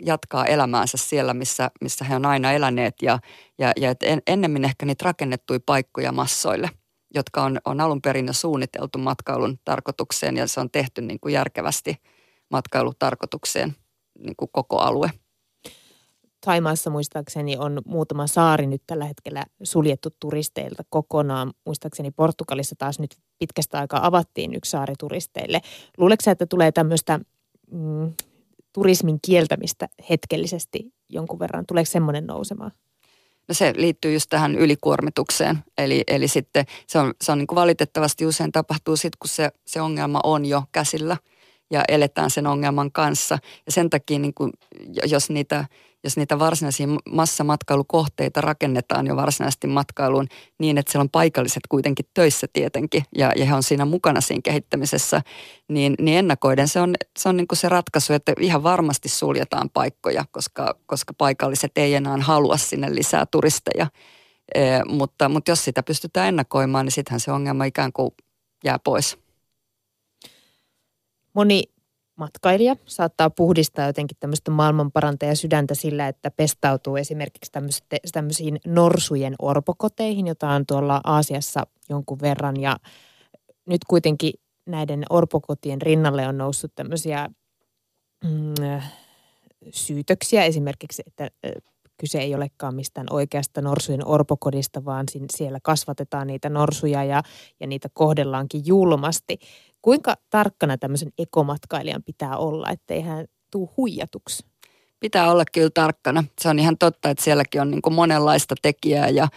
jatkaa 0.05 0.47
elämäänsä 0.47 0.97
siellä, 0.97 1.35
missä, 1.35 1.71
missä 1.81 2.05
he 2.05 2.17
on 2.17 2.27
aina 2.27 2.53
eläneet 2.53 2.95
ja, 3.03 3.19
ja, 3.59 3.73
ja 3.77 3.91
et 3.91 4.03
en, 4.03 4.23
ennemmin 4.27 4.65
ehkä 4.65 4.87
niitä 4.87 5.05
rakennettuja 5.05 5.61
paikkoja 5.67 6.13
massoille, 6.13 6.71
jotka 7.15 7.43
on, 7.43 7.59
on 7.65 7.81
alun 7.81 8.03
perin 8.03 8.27
jo 8.27 8.33
suunniteltu 8.33 8.99
matkailun 8.99 9.59
tarkoitukseen 9.65 10.37
ja 10.37 10.47
se 10.47 10.61
on 10.61 10.71
tehty 10.71 11.01
niin 11.01 11.21
kuin 11.21 11.35
järkevästi– 11.35 11.97
matkailutarkoitukseen 12.51 13.75
niin 14.19 14.37
kuin 14.37 14.49
koko 14.53 14.79
alue. 14.79 15.11
Taimaassa 16.45 16.91
muistaakseni 16.91 17.57
on 17.57 17.83
muutama 17.87 18.27
saari 18.27 18.67
nyt 18.67 18.83
tällä 18.87 19.05
hetkellä 19.05 19.45
suljettu 19.63 20.09
turisteilta 20.21 20.83
kokonaan. 20.89 21.53
Muistaakseni 21.67 22.11
Portugalissa 22.11 22.75
taas 22.79 22.99
nyt 22.99 23.17
pitkästä 23.39 23.79
aikaa 23.79 24.07
avattiin 24.07 24.55
yksi 24.55 24.71
saari 24.71 24.95
turisteille. 24.99 25.61
Luuletko 25.99 26.31
että 26.31 26.47
tulee 26.47 26.73
tämmöistä 26.73 27.21
mm, 27.71 28.13
turismin 28.75 29.19
kieltämistä 29.27 29.89
hetkellisesti 30.11 30.93
jonkun 31.09 31.39
verran? 31.39 31.67
Tuleeko 31.67 31.91
semmoinen 31.91 32.27
nousemaan? 32.27 32.73
No 33.49 33.55
se 33.55 33.73
liittyy 33.77 34.13
just 34.13 34.27
tähän 34.31 34.55
ylikuormitukseen. 34.55 35.59
Eli, 35.79 36.05
eli 36.07 36.29
sitten 36.29 36.65
se 36.87 36.99
on, 36.99 37.15
se 37.23 37.33
on 37.33 37.39
niin 37.39 37.47
kuin 37.47 37.57
valitettavasti 37.57 38.27
usein 38.27 38.53
tapahtuu 38.53 38.97
sitten, 38.97 39.19
kun 39.19 39.29
se, 39.29 39.51
se 39.67 39.81
ongelma 39.81 40.21
on 40.25 40.47
jo 40.47 40.63
käsillä– 40.73 41.17
ja 41.71 41.83
eletään 41.89 42.31
sen 42.31 42.47
ongelman 42.47 42.93
kanssa. 42.93 43.39
Ja 43.67 43.73
sen 43.73 43.91
takia, 43.91 44.19
niin 44.19 44.35
kuin, 44.35 44.53
jos, 45.07 45.31
niitä, 45.31 45.65
jos 46.05 46.17
niitä 46.17 46.39
varsinaisia 46.39 46.87
massamatkailukohteita 47.11 48.41
rakennetaan 48.41 49.07
jo 49.07 49.17
varsinaisesti 49.17 49.67
matkailuun 49.67 50.27
niin, 50.59 50.79
että 50.79 50.93
siellä 50.93 51.03
on 51.03 51.11
paikalliset 51.11 51.63
kuitenkin 51.69 52.07
töissä 52.15 52.47
tietenkin 52.53 53.03
ja, 53.17 53.33
ja 53.37 53.47
he 53.47 53.55
on 53.55 53.63
siinä 53.63 53.85
mukana 53.85 54.21
siinä 54.21 54.41
kehittämisessä, 54.45 55.23
niin, 55.69 55.95
niin 56.01 56.19
ennakoiden 56.19 56.69
se 56.69 56.81
on, 56.81 56.95
se, 57.19 57.29
on 57.29 57.37
niin 57.37 57.49
kuin 57.49 57.59
se 57.59 57.69
ratkaisu, 57.69 58.13
että 58.13 58.33
ihan 58.41 58.63
varmasti 58.63 59.09
suljetaan 59.09 59.71
paikkoja, 59.71 60.25
koska, 60.31 60.75
koska 60.87 61.15
paikalliset 61.19 61.73
ei 61.77 61.95
enää 61.95 62.17
halua 62.21 62.57
sinne 62.57 62.95
lisää 62.95 63.27
turisteja. 63.27 63.87
E, 64.55 64.61
mutta, 64.89 65.29
mutta 65.29 65.51
jos 65.51 65.65
sitä 65.65 65.83
pystytään 65.83 66.29
ennakoimaan, 66.29 66.87
niin 66.87 66.93
sittenhän 66.93 67.21
se 67.21 67.33
ongelma 67.33 67.65
ikään 67.65 67.93
kuin 67.93 68.11
jää 68.65 68.79
pois. 68.79 69.19
Moni 71.35 71.63
matkailija 72.17 72.77
saattaa 72.87 73.31
puhdistaa 73.31 73.87
jotenkin 73.87 74.17
tämmöistä 74.21 74.51
maailmanparantaja 74.51 75.37
sydäntä 75.37 75.75
sillä, 75.75 76.09
että 76.09 76.31
pestautuu 76.31 76.97
esimerkiksi 76.97 77.53
tämmöisiin 78.13 78.61
norsujen 78.67 79.35
orpokoteihin, 79.39 80.27
jota 80.27 80.49
on 80.49 80.67
tuolla 80.67 81.01
Aasiassa 81.05 81.67
jonkun 81.89 82.21
verran. 82.21 82.61
Ja 82.61 82.77
nyt 83.67 83.81
kuitenkin 83.89 84.33
näiden 84.67 85.05
orpokotien 85.11 85.83
rinnalle 85.83 86.29
on 86.29 86.39
noussut 86.39 86.73
tämmöisiä 86.75 87.29
mm, 88.25 88.81
syytöksiä 89.71 90.45
esimerkiksi, 90.45 91.03
että 91.07 91.31
kyse 91.97 92.19
ei 92.19 92.35
olekaan 92.35 92.75
mistään 92.75 93.07
oikeasta 93.11 93.63
norsujen 93.63 94.07
orpokodista, 94.07 94.85
vaan 94.85 95.07
siellä 95.31 95.59
kasvatetaan 95.63 96.27
niitä 96.27 96.49
norsuja 96.49 97.05
ja, 97.05 97.23
ja 97.61 97.67
niitä 97.67 97.89
kohdellaankin 97.93 98.63
julmasti. 98.67 99.39
Kuinka 99.85 100.15
tarkkana 100.31 100.79
tämmöisen 100.79 101.13
ekomatkailijan 101.19 102.03
pitää 102.03 102.37
olla, 102.37 102.71
ettei 102.71 103.01
hän 103.01 103.27
tuu 103.51 103.73
huijatuksi? 103.77 104.47
Pitää 105.01 105.31
olla 105.31 105.45
kyllä 105.53 105.71
tarkkana. 105.75 106.25
Se 106.41 106.49
on 106.49 106.59
ihan 106.59 106.79
totta, 106.79 107.11
että 107.11 107.25
sielläkin 107.25 107.61
on 107.61 107.71
niin 107.71 107.83
kuin 107.83 107.95
monenlaista 107.95 108.55
tekijää 108.63 109.09
ja, 109.09 109.29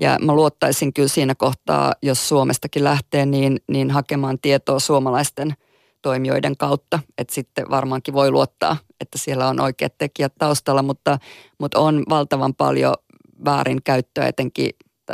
ja 0.00 0.18
mä 0.22 0.34
luottaisin 0.34 0.92
kyllä 0.92 1.08
siinä 1.08 1.34
kohtaa, 1.34 1.92
jos 2.02 2.28
Suomestakin 2.28 2.84
lähtee, 2.84 3.26
niin, 3.26 3.60
niin 3.68 3.90
hakemaan 3.90 4.38
tietoa 4.42 4.78
suomalaisten 4.78 5.54
toimijoiden 6.02 6.56
kautta. 6.56 6.98
Että 7.18 7.34
sitten 7.34 7.70
varmaankin 7.70 8.14
voi 8.14 8.30
luottaa, 8.30 8.76
että 9.00 9.18
siellä 9.18 9.48
on 9.48 9.60
oikeat 9.60 9.98
tekijät 9.98 10.32
taustalla, 10.38 10.82
mutta, 10.82 11.18
mutta 11.58 11.78
on 11.78 12.02
valtavan 12.08 12.54
paljon 12.54 12.94
väärinkäyttöä 13.44 14.26
etenkin, 14.26 14.70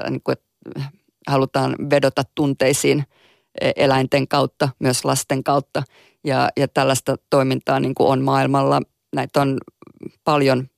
niin 0.08 0.22
kuin, 0.22 0.32
että 0.32 0.90
halutaan 1.28 1.76
vedota 1.90 2.22
tunteisiin– 2.34 3.04
eläinten 3.76 4.28
kautta, 4.28 4.68
myös 4.78 5.04
lasten 5.04 5.44
kautta. 5.44 5.82
Ja, 6.24 6.48
ja 6.56 6.68
tällaista 6.68 7.16
toimintaa 7.30 7.80
niin 7.80 7.94
kuin 7.94 8.08
on 8.08 8.22
maailmalla. 8.22 8.82
Näitä 9.14 9.40
on 9.40 9.58
paljon 10.24 10.68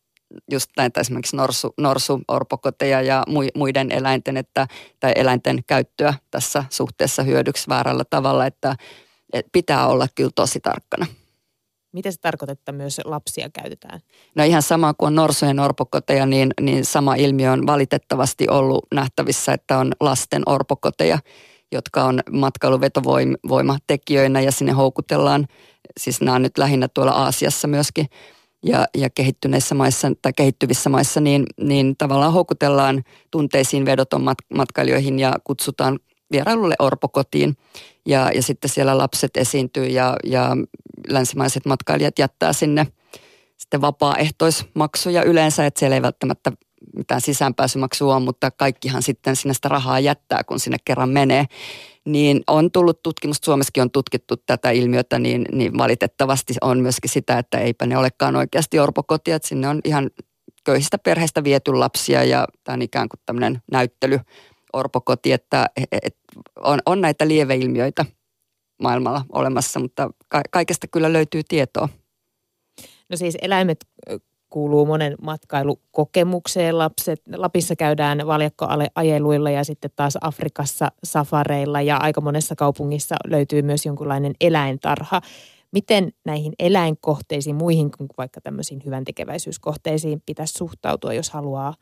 just 0.50 0.70
näitä 0.76 1.00
esimerkiksi 1.00 1.36
norsu, 1.36 1.74
norsu 1.78 2.20
orpokoteja 2.28 3.02
ja 3.02 3.24
muiden 3.54 3.92
eläinten, 3.92 4.36
että, 4.36 4.66
tai 5.00 5.12
eläinten 5.16 5.64
käyttöä 5.66 6.14
tässä 6.30 6.64
suhteessa 6.70 7.22
hyödyksi 7.22 7.68
väärällä 7.68 8.04
tavalla, 8.10 8.46
että, 8.46 8.76
että 9.32 9.50
pitää 9.52 9.86
olla 9.86 10.06
kyllä 10.14 10.30
tosi 10.34 10.60
tarkkana. 10.60 11.06
Miten 11.92 12.12
se 12.12 12.20
tarkoittaa, 12.20 12.52
että 12.52 12.72
myös 12.72 13.00
lapsia 13.04 13.50
käytetään? 13.50 14.00
No 14.34 14.44
ihan 14.44 14.62
sama 14.62 14.94
kuin 14.94 15.06
on 15.06 15.14
norsujen 15.14 15.60
orpokoteja, 15.60 16.26
niin, 16.26 16.50
niin 16.60 16.84
sama 16.84 17.14
ilmiö 17.14 17.52
on 17.52 17.66
valitettavasti 17.66 18.48
ollut 18.48 18.86
nähtävissä, 18.94 19.52
että 19.52 19.78
on 19.78 19.92
lasten 20.00 20.42
orpokoteja– 20.46 21.18
jotka 21.72 22.04
on 22.04 22.20
matkailuvetovoimatekijöinä 22.30 24.40
ja 24.40 24.52
sinne 24.52 24.72
houkutellaan, 24.72 25.46
siis 26.00 26.20
nämä 26.20 26.34
on 26.34 26.42
nyt 26.42 26.58
lähinnä 26.58 26.88
tuolla 26.88 27.12
Aasiassa 27.12 27.68
myöskin, 27.68 28.06
ja, 28.64 28.86
ja 28.94 29.10
kehittyneissä 29.10 29.74
maissa 29.74 30.12
tai 30.22 30.32
kehittyvissä 30.36 30.90
maissa, 30.90 31.20
niin, 31.20 31.46
niin 31.60 31.94
tavallaan 31.98 32.32
houkutellaan 32.32 33.02
tunteisiin 33.30 33.86
vedoton 33.86 34.20
mat- 34.20 34.56
matkailijoihin 34.56 35.18
ja 35.18 35.34
kutsutaan 35.44 35.98
vierailulle 36.32 36.74
orpokotiin. 36.78 37.56
Ja, 38.06 38.30
ja 38.34 38.42
sitten 38.42 38.70
siellä 38.70 38.98
lapset 38.98 39.36
esiintyy 39.36 39.86
ja, 39.86 40.16
ja 40.24 40.56
länsimaiset 41.08 41.66
matkailijat 41.66 42.18
jättää 42.18 42.52
sinne 42.52 42.86
sitten 43.56 43.80
vapaaehtoismaksuja 43.80 45.22
yleensä, 45.22 45.66
että 45.66 45.78
siellä 45.78 45.94
ei 45.94 46.02
välttämättä 46.02 46.52
mitään 46.96 47.20
sisäänpääsymaksua 47.20 48.16
on, 48.16 48.22
mutta 48.22 48.50
kaikkihan 48.50 49.02
sitten 49.02 49.36
sinne 49.36 49.54
sitä 49.54 49.68
rahaa 49.68 50.00
jättää, 50.00 50.44
kun 50.44 50.60
sinne 50.60 50.76
kerran 50.84 51.08
menee. 51.08 51.44
Niin 52.04 52.42
on 52.46 52.70
tullut 52.70 53.02
tutkimusta, 53.02 53.44
Suomessakin 53.44 53.82
on 53.82 53.90
tutkittu 53.90 54.36
tätä 54.36 54.70
ilmiötä, 54.70 55.18
niin, 55.18 55.44
niin 55.52 55.78
valitettavasti 55.78 56.54
on 56.60 56.80
myöskin 56.80 57.10
sitä, 57.10 57.38
että 57.38 57.58
eipä 57.58 57.86
ne 57.86 57.98
olekaan 57.98 58.36
oikeasti 58.36 58.78
orpokotia, 58.78 59.36
että 59.36 59.48
sinne 59.48 59.68
on 59.68 59.80
ihan 59.84 60.10
köyhistä 60.64 60.98
perheistä 60.98 61.44
viety 61.44 61.72
lapsia 61.72 62.24
ja 62.24 62.46
tämä 62.64 62.74
on 62.74 62.82
ikään 62.82 63.08
kuin 63.08 63.20
tämmöinen 63.26 63.62
näyttely 63.72 64.20
orpokoti, 64.72 65.32
että 65.32 65.66
et, 65.92 66.16
on, 66.56 66.78
on 66.86 67.00
näitä 67.00 67.28
lieveilmiöitä 67.28 68.04
maailmalla 68.82 69.24
olemassa, 69.32 69.80
mutta 69.80 70.10
ka- 70.28 70.42
kaikesta 70.50 70.86
kyllä 70.86 71.12
löytyy 71.12 71.42
tietoa. 71.48 71.88
No 73.08 73.16
siis 73.16 73.36
eläimet 73.42 73.86
kuuluu 74.52 74.86
monen 74.86 75.14
matkailukokemukseen. 75.22 76.78
Lapset, 76.78 77.22
Lapissa 77.36 77.76
käydään 77.76 78.26
valjakkoajeluilla 78.26 79.50
ja 79.50 79.64
sitten 79.64 79.90
taas 79.96 80.18
Afrikassa 80.20 80.92
safareilla 81.04 81.80
ja 81.80 81.96
aika 81.96 82.20
monessa 82.20 82.54
kaupungissa 82.56 83.16
löytyy 83.26 83.62
myös 83.62 83.86
jonkunlainen 83.86 84.34
eläintarha. 84.40 85.20
Miten 85.72 86.12
näihin 86.24 86.52
eläinkohteisiin, 86.58 87.56
muihin 87.56 87.90
kuin 87.90 88.08
vaikka 88.18 88.40
tämmöisiin 88.40 88.82
hyvän 88.86 89.04
tekeväisyyskohteisiin 89.04 90.22
pitäisi 90.26 90.54
suhtautua, 90.54 91.12
jos 91.12 91.30
haluaa 91.30 91.74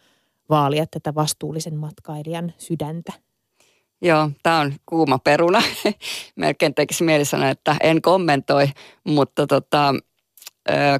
vaalia 0.51 0.87
tätä 0.87 1.15
vastuullisen 1.15 1.77
matkailijan 1.77 2.53
sydäntä? 2.59 3.13
Joo, 4.03 4.31
tämä 4.43 4.61
on 4.61 4.73
kuuma 4.87 5.19
peruna. 5.19 5.63
Melkein 6.37 6.75
tekisi 6.75 7.05
mieli 7.05 7.25
sanoa, 7.25 7.49
että 7.49 7.77
en 7.83 8.03
kommentoi, 8.03 8.69
mutta 9.05 9.47
tota, 9.47 9.95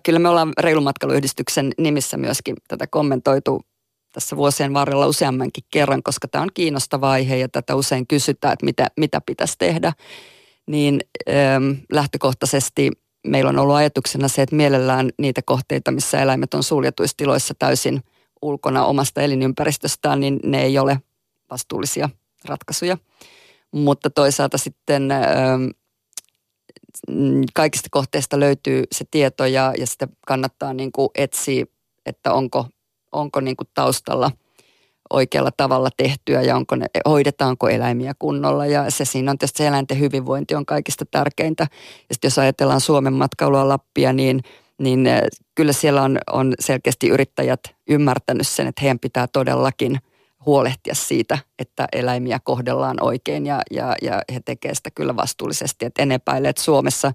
Kyllä 0.03 0.19
me 0.19 0.29
ollaan 0.29 0.53
Reilumatkailuyhdistyksen 0.61 1.73
nimissä 1.79 2.17
myöskin 2.17 2.57
tätä 2.69 2.87
kommentoitu 2.87 3.61
tässä 4.13 4.37
vuosien 4.37 4.75
varrella 4.75 5.07
useammankin 5.07 5.65
kerran, 5.71 6.03
koska 6.03 6.29
tämä 6.29 6.43
on 6.43 6.51
kiinnostava 6.55 7.11
aihe 7.11 7.37
ja 7.37 7.49
tätä 7.49 7.75
usein 7.75 8.07
kysytään, 8.07 8.53
että 8.53 8.65
mitä, 8.65 8.87
mitä 8.97 9.21
pitäisi 9.27 9.55
tehdä. 9.59 9.93
Niin 10.67 11.01
ähm, 11.29 11.71
lähtökohtaisesti 11.93 12.91
meillä 13.27 13.49
on 13.49 13.59
ollut 13.59 13.77
ajatuksena 13.77 14.29
se, 14.29 14.43
että 14.43 14.57
mielellään 14.57 15.11
niitä 15.19 15.43
kohteita, 15.45 15.91
missä 15.91 16.23
eläimet 16.23 16.55
on 16.55 16.63
suljetuissa 16.63 17.17
tiloissa 17.17 17.55
täysin 17.59 18.03
ulkona 18.43 18.85
omasta 18.85 19.21
elinympäristöstään, 19.21 20.21
niin 20.21 20.41
ne 20.45 20.63
ei 20.63 20.79
ole 20.79 21.01
vastuullisia 21.51 22.09
ratkaisuja. 22.45 22.99
Mutta 23.73 24.11
toisaalta 24.11 24.59
sitten 24.59 25.11
ähm, 25.11 25.65
kaikista 27.55 27.89
kohteista 27.91 28.41
löytyy 28.41 28.85
se 28.93 29.05
tieto 29.11 29.47
ja, 29.47 29.75
ja 29.79 29.87
sitä 29.87 30.09
kannattaa 30.27 30.75
niin 30.75 30.93
kuin 30.93 31.09
etsiä, 31.15 31.65
että 32.07 32.33
onko, 32.33 32.67
onko 33.13 33.41
niin 33.41 33.57
kuin 33.57 33.69
taustalla 33.75 34.31
oikealla 35.11 35.51
tavalla 35.57 35.89
tehtyä 35.97 36.43
ja 36.43 36.57
onko 36.57 36.77
ne, 36.77 36.87
hoidetaanko 37.09 37.69
eläimiä 37.69 38.13
kunnolla. 38.19 38.67
Ja 38.67 38.91
se 38.91 39.05
siinä 39.05 39.31
on 39.31 39.39
tietysti 39.39 39.59
se 39.59 39.67
eläinten 39.67 40.01
hyvinvointi 40.01 40.55
on 40.55 40.67
kaikista 40.67 41.05
tärkeintä. 41.11 41.67
Ja 42.09 42.15
sitten 42.15 42.29
jos 42.29 42.39
ajatellaan 42.39 42.81
Suomen 42.81 43.13
matkailua 43.13 43.69
Lappia, 43.69 44.13
niin, 44.13 44.41
niin 44.79 45.07
eh, 45.07 45.23
kyllä 45.55 45.73
siellä 45.73 46.03
on, 46.03 46.19
on 46.33 46.55
selkeästi 46.61 47.09
yrittäjät 47.09 47.61
ymmärtänyt 47.89 48.49
sen, 48.49 48.67
että 48.67 48.81
heidän 48.83 48.99
pitää 48.99 49.27
todellakin– 49.33 49.99
huolehtia 50.47 50.95
siitä, 50.95 51.39
että 51.59 51.89
eläimiä 51.93 52.41
kohdellaan 52.45 52.97
oikein 53.01 53.47
ja, 53.47 53.63
ja, 53.71 53.95
ja 54.03 54.23
he 54.35 54.41
tekevät 54.45 54.77
sitä 54.77 54.91
kyllä 54.91 55.17
vastuullisesti. 55.17 55.85
Et 55.85 55.99
en 55.99 56.13
epäile, 56.13 56.49
että 56.49 56.63
Suomessa 56.63 57.13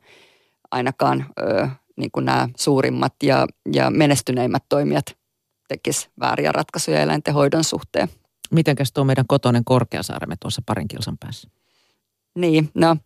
ainakaan 0.72 1.26
ö, 1.40 1.68
niin 1.98 2.12
kuin 2.12 2.26
nämä 2.26 2.50
suurimmat 2.58 3.14
ja, 3.24 3.48
ja 3.74 3.92
menestyneimmät 3.92 4.64
toimijat 4.70 5.18
tekis 5.68 6.10
vääriä 6.20 6.52
ratkaisuja 6.52 7.02
eläinten 7.02 7.34
hoidon 7.34 7.64
suhteen. 7.64 8.10
Mitenkäs 8.52 8.92
tuo 8.92 9.04
meidän 9.04 9.28
kotoinen 9.28 9.66
Korkeasaaremme 9.66 10.36
tuossa 10.40 10.62
parin 10.66 10.88
kilsan 10.88 11.18
päässä? 11.18 11.50
Niin, 12.36 12.70
no 12.74 12.98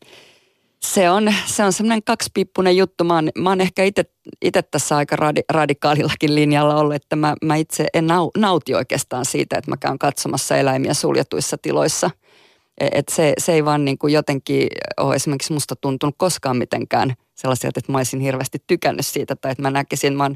se 0.85 1.09
on, 1.09 1.33
se 1.45 1.63
on 1.63 1.73
semmoinen 1.73 2.03
kaksipiippunen 2.03 2.77
juttu. 2.77 3.03
Mä 3.03 3.15
oon, 3.15 3.29
mä 3.37 3.49
oon 3.49 3.61
ehkä 3.61 3.83
itse 4.41 4.61
tässä 4.61 4.97
aika 4.97 5.15
radi, 5.15 5.41
radikaalillakin 5.49 6.35
linjalla 6.35 6.75
ollut, 6.75 6.95
että 6.95 7.15
mä, 7.15 7.35
mä 7.45 7.55
itse 7.55 7.87
en 7.93 8.07
nau, 8.07 8.31
nauti 8.37 8.75
oikeastaan 8.75 9.25
siitä, 9.25 9.57
että 9.57 9.71
mä 9.71 9.77
käyn 9.77 9.99
katsomassa 9.99 10.57
eläimiä 10.57 10.93
suljetuissa 10.93 11.57
tiloissa. 11.57 12.11
E, 12.81 12.87
et 12.91 13.09
se, 13.09 13.33
se 13.37 13.53
ei 13.53 13.65
vaan 13.65 13.85
niin 13.85 13.97
kuin 13.97 14.13
jotenkin 14.13 14.67
ole 14.97 15.15
esimerkiksi 15.15 15.53
musta 15.53 15.75
tuntunut 15.75 16.15
koskaan 16.17 16.57
mitenkään 16.57 17.13
sellaiselta, 17.35 17.79
että 17.79 17.91
mä 17.91 17.97
olisin 17.97 18.19
hirveästi 18.19 18.57
tykännyt 18.67 19.05
siitä. 19.05 19.35
Tai 19.35 19.51
että 19.51 19.61
mä 19.61 19.71
näkisin, 19.71 20.17
mä 20.17 20.31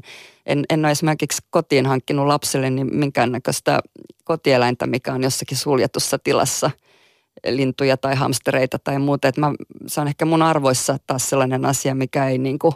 en, 0.46 0.64
en 0.70 0.84
ole 0.84 0.90
esimerkiksi 0.90 1.42
kotiin 1.50 1.86
hankkinut 1.86 2.26
lapselle 2.26 2.70
niin 2.70 2.96
minkäännäköistä 2.96 3.80
kotieläintä, 4.24 4.86
mikä 4.86 5.12
on 5.12 5.22
jossakin 5.22 5.58
suljetussa 5.58 6.18
tilassa– 6.18 6.70
lintuja 7.46 7.96
tai 7.96 8.14
hamstereita 8.14 8.78
tai 8.78 8.98
muuta. 8.98 9.28
Että 9.28 9.40
mä, 9.40 9.52
se 9.86 10.00
on 10.00 10.08
ehkä 10.08 10.24
mun 10.24 10.42
arvoissa 10.42 10.96
taas 11.06 11.30
sellainen 11.30 11.64
asia, 11.64 11.94
mikä 11.94 12.28
ei, 12.28 12.38
niin 12.38 12.58
kuin, 12.58 12.74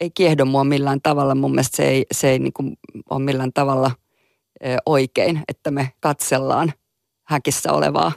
ei 0.00 0.10
kiehdo 0.10 0.44
mua 0.44 0.64
millään 0.64 1.00
tavalla. 1.02 1.34
Mun 1.34 1.50
mielestä 1.50 1.76
se 1.76 1.88
ei, 1.88 2.06
se 2.12 2.30
ei 2.30 2.38
niin 2.38 2.52
kuin 2.52 2.78
ole 3.10 3.22
millään 3.22 3.52
tavalla 3.52 3.90
oikein, 4.86 5.42
että 5.48 5.70
me 5.70 5.92
katsellaan 6.00 6.72
häkissä 7.24 7.72
olevaa 7.72 8.12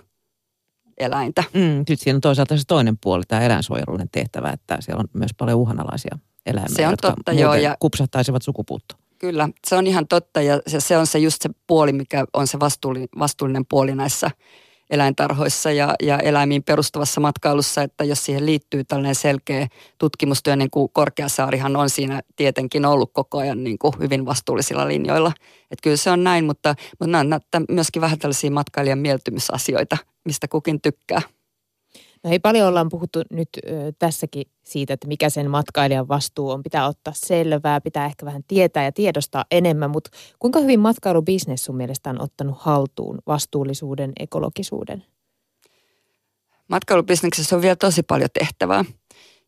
eläintä. 0.97 1.43
Mm, 1.53 1.77
sitten 1.77 1.97
siinä 1.97 2.17
on 2.17 2.21
toisaalta 2.21 2.57
se 2.57 2.63
toinen 2.67 2.97
puoli, 2.97 3.23
tämä 3.27 3.41
eläinsuojelullinen 3.41 4.09
tehtävä, 4.11 4.49
että 4.49 4.77
siellä 4.79 4.99
on 4.99 5.07
myös 5.13 5.31
paljon 5.37 5.59
uhanalaisia 5.59 6.17
eläimiä, 6.45 6.75
se 6.75 6.85
on 6.85 6.91
jotka 6.91 7.11
totta, 7.11 7.31
joo, 7.31 7.55
ja 7.55 7.77
kupsahtaisivat 7.79 8.43
sukupuuttoon. 8.43 9.01
Kyllä, 9.19 9.49
se 9.67 9.75
on 9.75 9.87
ihan 9.87 10.07
totta 10.07 10.41
ja 10.41 10.59
se, 10.67 10.79
se 10.79 10.97
on 10.97 11.07
se 11.07 11.19
just 11.19 11.41
se 11.41 11.49
puoli, 11.67 11.93
mikä 11.93 12.25
on 12.33 12.47
se 12.47 12.59
vastuullinen, 12.59 13.09
vastuullinen 13.19 13.65
puoli 13.65 13.95
näissä 13.95 14.31
eläintarhoissa 14.89 15.71
ja, 15.71 15.95
ja 16.03 16.17
eläimiin 16.19 16.63
perustuvassa 16.63 17.21
matkailussa, 17.21 17.83
että 17.83 18.03
jos 18.03 18.25
siihen 18.25 18.45
liittyy 18.45 18.83
tällainen 18.83 19.15
selkeä 19.15 19.67
tutkimustyö, 19.97 20.55
niin 20.55 20.69
kuin 20.69 20.89
Korkeasaarihan 20.93 21.75
on 21.75 21.89
siinä 21.89 22.21
tietenkin 22.35 22.85
ollut 22.85 23.13
koko 23.13 23.37
ajan 23.37 23.63
niin 23.63 23.79
kuin 23.79 23.93
hyvin 23.99 24.25
vastuullisilla 24.25 24.87
linjoilla. 24.87 25.31
Että 25.71 25.83
kyllä 25.83 25.97
se 25.97 26.11
on 26.11 26.23
näin, 26.23 26.45
mutta, 26.45 26.75
mutta 26.99 27.23
nämä 27.23 27.39
on 27.55 27.65
myöskin 27.69 28.01
vähän 28.01 28.19
tällaisia 28.19 28.51
matkailijan 28.51 28.99
mieltymysasioita, 28.99 29.97
mistä 30.25 30.47
kukin 30.47 30.81
tykkää. 30.81 31.21
No 32.23 32.29
ei 32.29 32.39
paljon 32.39 32.67
ollaan 32.67 32.89
puhuttu 32.89 33.21
nyt 33.31 33.49
ö, 33.67 33.91
tässäkin 33.99 34.45
siitä, 34.63 34.93
että 34.93 35.07
mikä 35.07 35.29
sen 35.29 35.49
matkailijan 35.49 36.07
vastuu 36.07 36.49
on. 36.49 36.63
Pitää 36.63 36.87
ottaa 36.87 37.13
selvää, 37.15 37.81
pitää 37.81 38.05
ehkä 38.05 38.25
vähän 38.25 38.43
tietää 38.47 38.83
ja 38.83 38.91
tiedostaa 38.91 39.45
enemmän, 39.51 39.91
mutta 39.91 40.09
kuinka 40.39 40.59
hyvin 40.59 40.79
matkailubisnes 40.79 41.65
sun 41.65 41.77
mielestä 41.77 42.09
on 42.09 42.21
ottanut 42.21 42.55
haltuun 42.59 43.17
vastuullisuuden, 43.27 44.11
ekologisuuden? 44.19 45.03
Matkailubisneksessä 46.67 47.55
on 47.55 47.61
vielä 47.61 47.75
tosi 47.75 48.03
paljon 48.03 48.29
tehtävää. 48.39 48.85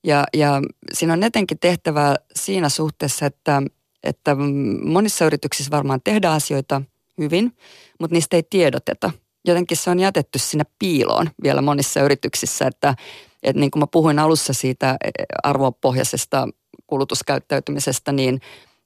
Ja, 0.04 0.24
ja 0.34 0.62
siinä 0.94 1.14
on 1.14 1.24
etenkin 1.24 1.60
tehtävää 1.60 2.16
siinä 2.36 2.70
suhteessa, 2.70 3.26
että, 3.26 3.62
että 4.04 4.36
monissa 4.84 5.26
yrityksissä 5.26 5.72
varmaan 5.72 6.02
tehdään 6.04 6.34
asioita 6.34 6.82
hyvin, 7.18 7.58
mutta 8.00 8.14
niistä 8.16 8.36
ei 8.36 8.44
tiedoteta 8.50 9.12
jotenkin 9.46 9.78
se 9.78 9.89
on 9.89 10.00
jätetty 10.00 10.39
sinne 10.39 10.64
piiloon 10.80 11.30
vielä 11.44 11.62
monissa 11.62 12.02
yrityksissä, 12.02 12.68
että, 12.68 12.96
että 13.44 13.60
niin 13.60 13.72
kuin 13.72 13.80
mä 13.80 13.88
puhuin 13.88 14.20
alussa 14.20 14.54
siitä 14.54 14.98
arvopohjaisesta 15.44 16.48
kulutuskäyttäytymisestä, 16.88 18.12
niin, 18.12 18.42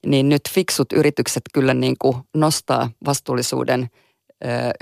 niin 0.06 0.30
nyt 0.30 0.42
fiksut 0.50 0.94
yritykset 0.94 1.44
kyllä 1.54 1.74
niin 1.74 1.96
kuin 2.00 2.18
nostaa 2.34 2.90
vastuullisuuden 3.06 3.90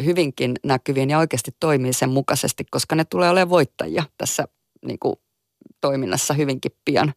hyvinkin 0.05 0.53
näkyviin 0.63 1.09
ja 1.09 1.19
oikeasti 1.19 1.51
toimii 1.59 1.93
sen 1.93 2.09
mukaisesti, 2.09 2.65
koska 2.71 2.95
ne 2.95 3.05
tulee 3.05 3.29
olemaan 3.29 3.49
voittajia 3.49 4.03
tässä 4.17 4.47
niin 4.85 4.99
kuin 4.99 5.15
toiminnassa 5.81 6.33
hyvinkin 6.33 6.71
pian. 6.85 7.13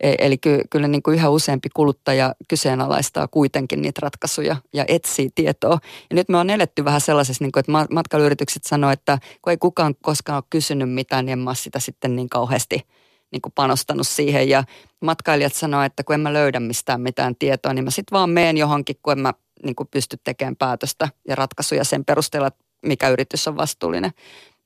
E, 0.00 0.14
eli 0.18 0.38
ky, 0.38 0.60
kyllä 0.70 0.88
niin 0.88 1.02
kuin 1.02 1.14
yhä 1.14 1.30
useampi 1.30 1.68
kuluttaja 1.74 2.34
kyseenalaistaa 2.48 3.28
kuitenkin 3.28 3.82
niitä 3.82 4.00
ratkaisuja 4.02 4.56
ja 4.72 4.84
etsii 4.88 5.30
tietoa. 5.34 5.78
Ja 6.10 6.16
nyt 6.16 6.28
me 6.28 6.38
on 6.38 6.50
eletty 6.50 6.84
vähän 6.84 7.00
sellaisessa, 7.00 7.44
niin 7.44 7.52
kuin, 7.52 7.60
että 7.60 7.94
matkailuyritykset 7.94 8.64
sanoo, 8.64 8.90
että 8.90 9.18
kun 9.42 9.50
ei 9.50 9.56
kukaan 9.56 9.94
koskaan 10.02 10.36
ole 10.36 10.44
kysynyt 10.50 10.90
mitään, 10.90 11.24
niin 11.26 11.32
en 11.32 11.38
mä 11.38 11.54
sitä 11.54 11.78
sitten 11.78 12.16
niin 12.16 12.28
kauheasti 12.28 12.86
niin 13.32 13.42
kuin 13.42 13.52
panostanut 13.52 14.08
siihen. 14.08 14.48
Ja 14.48 14.64
matkailijat 15.00 15.54
sanoo, 15.54 15.82
että 15.82 16.04
kun 16.04 16.14
en 16.14 16.20
mä 16.20 16.32
löydä 16.32 16.60
mistään 16.60 17.00
mitään 17.00 17.36
tietoa, 17.36 17.74
niin 17.74 17.84
mä 17.84 17.90
sitten 17.90 18.16
vaan 18.16 18.30
meen 18.30 18.56
johonkin, 18.56 18.96
kun 19.02 19.12
en 19.12 19.20
mä 19.20 19.34
niin 19.64 19.76
kuin 19.76 19.88
pysty 19.90 20.16
tekemään 20.24 20.56
päätöstä 20.56 21.08
ja 21.28 21.34
ratkaisuja 21.34 21.84
sen 21.84 22.04
perusteella, 22.04 22.50
mikä 22.86 23.08
yritys 23.08 23.48
on 23.48 23.56
vastuullinen. 23.56 24.10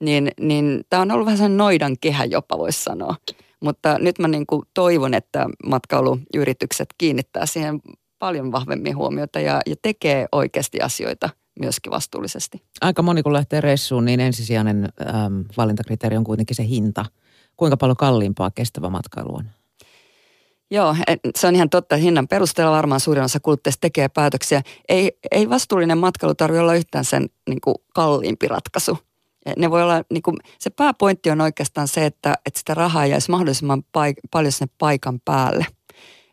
Niin, 0.01 0.31
niin 0.41 0.85
tämä 0.91 1.03
on 1.03 1.11
ollut 1.11 1.24
vähän 1.24 1.37
sellainen 1.37 1.59
noidan 1.59 1.97
kehä 2.01 2.24
jopa, 2.24 2.59
voisi 2.59 2.83
sanoa. 2.83 3.16
Mutta 3.61 3.98
nyt 3.98 4.18
mä 4.18 4.28
niin 4.28 4.46
kuin 4.46 4.62
toivon, 4.74 5.14
että 5.14 5.46
matkailuyritykset 5.66 6.88
kiinnittää 6.98 7.46
siihen 7.46 7.80
paljon 8.18 8.52
vahvemmin 8.52 8.96
huomiota 8.96 9.40
ja, 9.40 9.61
ja 9.66 9.76
tekee 9.82 10.26
oikeasti 10.32 10.80
asioita 10.80 11.30
myöskin 11.61 11.92
vastuullisesti. 11.92 12.62
Aika 12.80 13.02
moni 13.02 13.22
kun 13.22 13.32
lähtee 13.32 13.61
reissuun, 13.61 14.04
niin 14.04 14.20
ensisijainen 14.20 14.84
äm, 14.84 15.44
valintakriteeri 15.56 16.16
on 16.16 16.24
kuitenkin 16.24 16.56
se 16.56 16.68
hinta. 16.68 17.04
Kuinka 17.56 17.76
paljon 17.76 17.96
kalliimpaa 17.96 18.50
kestävä 18.50 18.88
matkailu 18.88 19.34
on? 19.34 19.44
Joo, 20.70 20.96
se 21.36 21.46
on 21.46 21.54
ihan 21.54 21.70
totta. 21.70 21.96
Hinnan 21.96 22.28
perusteella 22.28 22.76
varmaan 22.76 23.00
suurin 23.00 23.24
osa 23.24 23.40
kuluttajista 23.40 23.80
tekee 23.80 24.09
päätöksiä. 24.09 24.62
Ei, 24.88 25.18
ei 25.30 25.50
vastuullinen 25.50 25.98
matkailu 25.98 26.34
tarvitse 26.34 26.61
olla 26.61 26.74
yhtään 26.74 27.04
sen 27.04 27.28
niin 27.48 27.61
kuin 27.61 27.74
kalliimpi 27.94 28.48
ratkaisu. 28.48 28.98
Ne 29.57 29.70
voi 29.70 29.82
olla, 29.82 30.03
niin 30.11 30.22
kuin, 30.22 30.36
se 30.59 30.70
pääpointti 30.70 31.30
on 31.30 31.40
oikeastaan 31.40 31.88
se, 31.88 32.07
että, 32.07 32.34
että 32.46 32.59
sitä 32.59 32.74
rahaa 32.74 33.07
jäisi 33.07 33.30
mahdollisimman 33.30 33.82
paik- 33.82 34.20
paljon 34.30 34.53
sinne 34.53 34.72
paikan 34.78 35.20
päälle. 35.24 35.66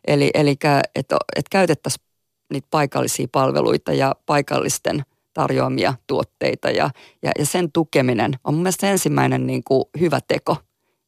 Eli, 0.06 0.30
eli 0.34 0.50
että, 0.50 0.80
että 0.94 1.50
käytettäisiin 1.50 2.06
niitä 2.52 2.68
paikallisia 2.70 3.26
palveluita 3.32 3.92
ja 3.92 4.14
paikallisten 4.26 5.02
tarjoamia 5.34 5.94
tuotteita 6.06 6.70
ja, 6.70 6.90
ja, 7.22 7.32
ja 7.38 7.46
sen 7.46 7.72
tukeminen 7.72 8.32
on 8.44 8.54
mun 8.54 8.62
mielestä 8.62 8.90
ensimmäinen 8.90 9.46
niin 9.46 9.64
kuin 9.64 9.84
hyvä 10.00 10.20
teko, 10.28 10.56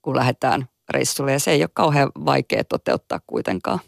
kun 0.03 0.17
lähdetään 0.17 0.69
reissulle 0.91 1.33
ja 1.33 1.41
se 1.41 1.51
ei 1.51 1.63
ole 1.63 1.71
kauhean 1.75 2.11
vaikea 2.25 2.65
toteuttaa 2.65 3.21
kuitenkaan. 3.27 3.79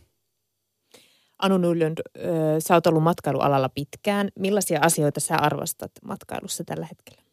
Anu 1.39 1.59
Nullund, 1.59 1.99
sä 2.59 2.75
oot 2.75 2.87
ollut 2.87 3.03
matkailualalla 3.03 3.69
pitkään. 3.69 4.29
Millaisia 4.39 4.81
asioita 4.83 5.21
sä 5.21 5.37
arvostat 5.37 5.93
matkailussa 6.05 6.65
tällä 6.65 6.87
hetkellä? 6.87 7.30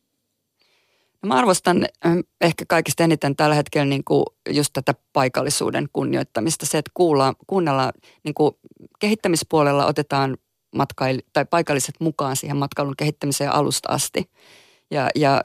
Mä 1.27 1.33
arvostan 1.33 1.85
ehkä 2.41 2.65
kaikista 2.67 3.03
eniten 3.03 3.35
tällä 3.35 3.55
hetkellä 3.55 3.85
niin 3.85 4.03
kuin 4.03 4.25
just 4.49 4.69
tätä 4.73 4.93
paikallisuuden 5.13 5.87
kunnioittamista. 5.93 6.65
Se, 6.65 6.77
että 6.77 6.91
kuullaan, 6.93 7.35
kuunnellaan, 7.47 7.93
niin 8.23 8.33
kuin 8.33 8.51
kehittämispuolella 8.99 9.85
otetaan 9.85 10.37
matkail- 10.75 11.21
tai 11.33 11.45
paikalliset 11.45 11.95
mukaan 11.99 12.35
siihen 12.35 12.57
matkailun 12.57 12.95
kehittämiseen 12.97 13.51
alusta 13.51 13.89
asti. 13.91 14.29
Ja, 14.91 15.09
ja 15.15 15.41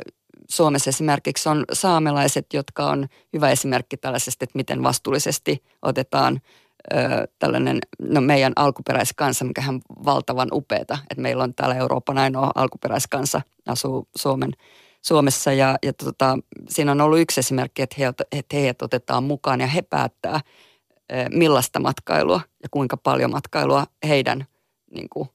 Suomessa 0.49 0.91
esimerkiksi 0.91 1.49
on 1.49 1.65
saamelaiset, 1.73 2.47
jotka 2.53 2.87
on 2.87 3.07
hyvä 3.33 3.51
esimerkki 3.51 3.97
tällaisesta, 3.97 4.45
että 4.45 4.59
miten 4.59 4.83
vastuullisesti 4.83 5.63
otetaan 5.83 6.41
ö, 6.93 6.97
tällainen, 7.39 7.79
no 8.01 8.21
meidän 8.21 8.53
alkuperäiskansa, 8.57 9.45
mikä 9.45 9.65
on 9.69 9.81
valtavan 10.05 10.49
upeeta, 10.53 10.99
että 11.11 11.23
meillä 11.23 11.45
on 11.45 11.55
täällä 11.55 11.75
Euroopan 11.75 12.19
ainoa 12.19 12.51
alkuperäiskansa, 12.55 13.41
asuu 13.67 14.09
Suomen, 14.17 14.53
Suomessa 15.03 15.53
ja, 15.53 15.79
ja 15.83 15.93
tota, 15.93 16.39
siinä 16.69 16.93
on 16.93 17.01
ollut 17.01 17.19
yksi 17.19 17.41
esimerkki, 17.41 17.83
että, 17.83 17.97
he, 17.99 18.13
että 18.33 18.57
heidät 18.57 18.83
otetaan 18.83 19.25
mukaan 19.25 19.61
ja 19.61 19.67
he 19.67 19.83
päättää, 19.83 20.41
millaista 21.31 21.81
matkailua 21.81 22.41
ja 22.63 22.69
kuinka 22.71 22.97
paljon 22.97 23.31
matkailua 23.31 23.87
heidän 24.09 24.47
niin 24.95 25.09
kuin, 25.09 25.29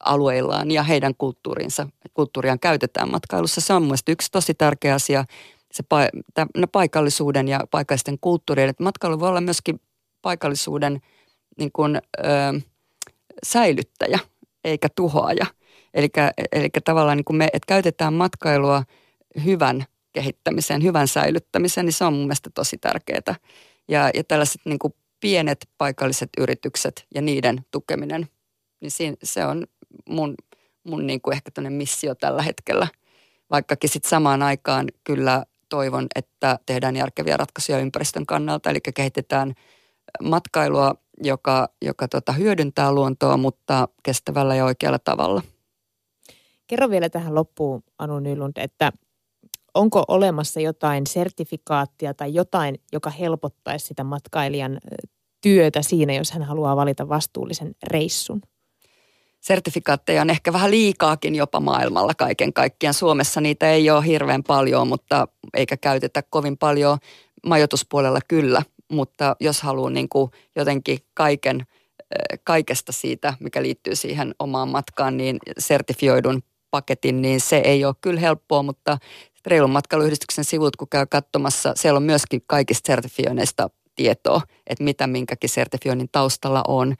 alueillaan 0.00 0.70
ja 0.70 0.82
heidän 0.82 1.14
kulttuurinsa, 1.18 1.88
kulttuuriaan 2.14 2.60
käytetään 2.60 3.10
matkailussa. 3.10 3.60
Se 3.60 3.72
on 3.72 3.82
mielestäni 3.82 4.12
yksi 4.12 4.30
tosi 4.32 4.54
tärkeä 4.54 4.94
asia, 4.94 5.24
se 5.72 5.84
pa- 5.94 6.68
paikallisuuden 6.72 7.48
ja 7.48 7.60
paikallisten 7.70 8.18
kulttuurien. 8.20 8.68
Että 8.68 8.82
matkailu 8.82 9.20
voi 9.20 9.28
olla 9.28 9.40
myöskin 9.40 9.80
paikallisuuden 10.22 11.00
niin 11.58 11.72
kuin, 11.72 11.96
ö, 11.96 12.60
säilyttäjä 13.46 14.18
eikä 14.64 14.88
tuhoaja. 14.96 15.46
Eli 16.52 16.68
tavallaan 16.84 17.16
niin 17.16 17.24
kuin 17.24 17.36
me, 17.36 17.44
että 17.44 17.66
käytetään 17.66 18.14
matkailua 18.14 18.82
hyvän 19.44 19.84
kehittämiseen, 20.12 20.82
hyvän 20.82 21.08
säilyttämiseen, 21.08 21.86
niin 21.86 21.92
se 21.92 22.04
on 22.04 22.12
mun 22.12 22.22
mielestä 22.22 22.50
tosi 22.54 22.78
tärkeää. 22.78 23.34
Ja, 23.88 24.10
ja 24.14 24.24
tällaiset 24.24 24.60
niin 24.64 24.78
kuin 24.78 24.94
pienet 25.20 25.68
paikalliset 25.78 26.30
yritykset 26.38 27.06
ja 27.14 27.22
niiden 27.22 27.64
tukeminen, 27.70 28.28
niin 28.80 28.90
siinä, 28.90 29.16
se 29.22 29.44
on 29.44 29.66
mun, 30.08 30.34
mun 30.84 31.06
niin 31.06 31.20
kuin 31.20 31.34
ehkä 31.34 31.70
missio 31.70 32.14
tällä 32.14 32.42
hetkellä. 32.42 32.88
Vaikkakin 33.50 33.90
sitten 33.90 34.10
samaan 34.10 34.42
aikaan 34.42 34.86
kyllä 35.04 35.44
toivon, 35.68 36.06
että 36.14 36.58
tehdään 36.66 36.96
järkeviä 36.96 37.36
ratkaisuja 37.36 37.78
ympäristön 37.78 38.26
kannalta, 38.26 38.70
eli 38.70 38.78
kehitetään 38.94 39.54
matkailua, 40.22 40.94
joka, 41.22 41.68
joka 41.82 42.08
tota, 42.08 42.32
hyödyntää 42.32 42.92
luontoa, 42.92 43.36
mutta 43.36 43.88
kestävällä 44.02 44.54
ja 44.54 44.64
oikealla 44.64 44.98
tavalla. 44.98 45.42
Kerro 46.66 46.90
vielä 46.90 47.08
tähän 47.08 47.34
loppuun, 47.34 47.82
Anu 47.98 48.20
Nylund, 48.20 48.52
että 48.56 48.92
onko 49.76 50.04
olemassa 50.08 50.60
jotain 50.60 51.06
sertifikaattia 51.06 52.14
tai 52.14 52.34
jotain, 52.34 52.80
joka 52.92 53.10
helpottaisi 53.10 53.86
sitä 53.86 54.04
matkailijan 54.04 54.78
työtä 55.40 55.82
siinä, 55.82 56.12
jos 56.14 56.30
hän 56.30 56.42
haluaa 56.42 56.76
valita 56.76 57.08
vastuullisen 57.08 57.74
reissun? 57.82 58.42
sertifikaatteja 59.46 60.22
on 60.22 60.30
ehkä 60.30 60.52
vähän 60.52 60.70
liikaakin 60.70 61.34
jopa 61.34 61.60
maailmalla 61.60 62.14
kaiken 62.14 62.52
kaikkiaan. 62.52 62.94
Suomessa 62.94 63.40
niitä 63.40 63.70
ei 63.70 63.90
ole 63.90 64.06
hirveän 64.06 64.42
paljon, 64.42 64.88
mutta 64.88 65.28
eikä 65.54 65.76
käytetä 65.76 66.22
kovin 66.30 66.58
paljon 66.58 66.98
majoituspuolella 67.46 68.18
kyllä. 68.28 68.62
Mutta 68.92 69.36
jos 69.40 69.62
haluaa 69.62 69.90
niin 69.90 70.08
kuin 70.08 70.30
jotenkin 70.56 70.98
kaiken, 71.14 71.66
kaikesta 72.44 72.92
siitä, 72.92 73.34
mikä 73.40 73.62
liittyy 73.62 73.96
siihen 73.96 74.34
omaan 74.38 74.68
matkaan, 74.68 75.16
niin 75.16 75.38
sertifioidun 75.58 76.42
paketin, 76.70 77.22
niin 77.22 77.40
se 77.40 77.56
ei 77.56 77.84
ole 77.84 77.94
kyllä 78.00 78.20
helppoa, 78.20 78.62
mutta 78.62 78.98
Reilun 79.46 79.70
matkailuyhdistyksen 79.70 80.44
sivut, 80.44 80.76
kun 80.76 80.88
käy 80.88 81.06
katsomassa, 81.06 81.72
siellä 81.76 81.96
on 81.96 82.02
myöskin 82.02 82.42
kaikista 82.46 82.86
sertifioineista 82.86 83.70
tietoa, 83.96 84.40
että 84.66 84.84
mitä 84.84 85.06
minkäkin 85.06 85.50
sertifioinnin 85.50 86.08
taustalla 86.12 86.64
on. 86.68 86.94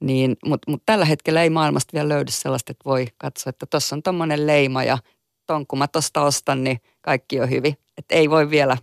Niin, 0.00 0.36
Mutta 0.44 0.70
mut 0.70 0.82
tällä 0.86 1.04
hetkellä 1.04 1.42
ei 1.42 1.50
maailmasta 1.50 1.92
vielä 1.92 2.08
löydy 2.08 2.30
sellaista, 2.30 2.72
että 2.72 2.84
voi 2.84 3.06
katsoa, 3.18 3.50
että 3.50 3.66
tuossa 3.66 3.96
on 3.96 4.02
tuommoinen 4.02 4.46
leima 4.46 4.84
ja 4.84 4.98
ton 5.46 5.66
kun 5.66 5.78
mä 5.78 5.88
tuosta 5.88 6.22
ostan, 6.22 6.64
niin 6.64 6.80
kaikki 7.00 7.40
on 7.40 7.50
hyvin. 7.50 7.76
Että 7.98 8.14
ei 8.14 8.30
voi 8.30 8.50
vielä, 8.50 8.76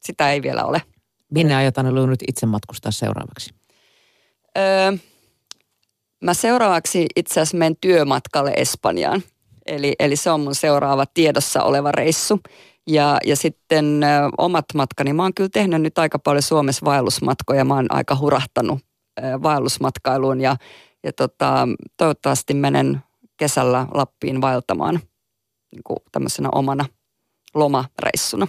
sitä 0.00 0.32
ei 0.32 0.42
vielä 0.42 0.64
ole. 0.64 0.82
Minne 1.30 1.56
aiotaan 1.56 1.94
nyt 2.10 2.22
itse 2.28 2.46
matkustaa 2.46 2.92
seuraavaksi? 2.92 3.54
Öö, 4.58 4.92
mä 6.24 6.34
seuraavaksi 6.34 7.06
itse 7.16 7.40
asiassa 7.40 7.56
menen 7.56 7.76
työmatkalle 7.80 8.52
Espanjaan. 8.56 9.22
Eli, 9.68 9.94
eli 9.98 10.16
se 10.16 10.30
on 10.30 10.40
mun 10.40 10.54
seuraava 10.54 11.06
tiedossa 11.06 11.62
oleva 11.62 11.92
reissu. 11.92 12.40
Ja, 12.86 13.18
ja 13.24 13.36
sitten 13.36 14.02
ö, 14.02 14.06
omat 14.38 14.64
matkani, 14.74 15.12
mä 15.12 15.22
oon 15.22 15.34
kyllä 15.34 15.50
tehnyt 15.52 15.82
nyt 15.82 15.98
aika 15.98 16.18
paljon 16.18 16.42
Suomessa 16.42 16.84
vaellusmatkoja. 16.84 17.64
Mä 17.64 17.74
oon 17.74 17.86
aika 17.90 18.16
hurahtanut 18.16 18.78
vaellusmatkailuun 19.42 20.40
ja, 20.40 20.56
ja 21.04 21.12
tota, 21.12 21.68
toivottavasti 21.96 22.54
menen 22.54 23.00
kesällä 23.36 23.86
Lappiin 23.94 24.40
vaeltamaan 24.40 25.00
niin 25.72 25.82
kuin 25.84 25.98
tämmöisenä 26.12 26.48
omana 26.52 26.84
lomareissuna. 27.54 28.46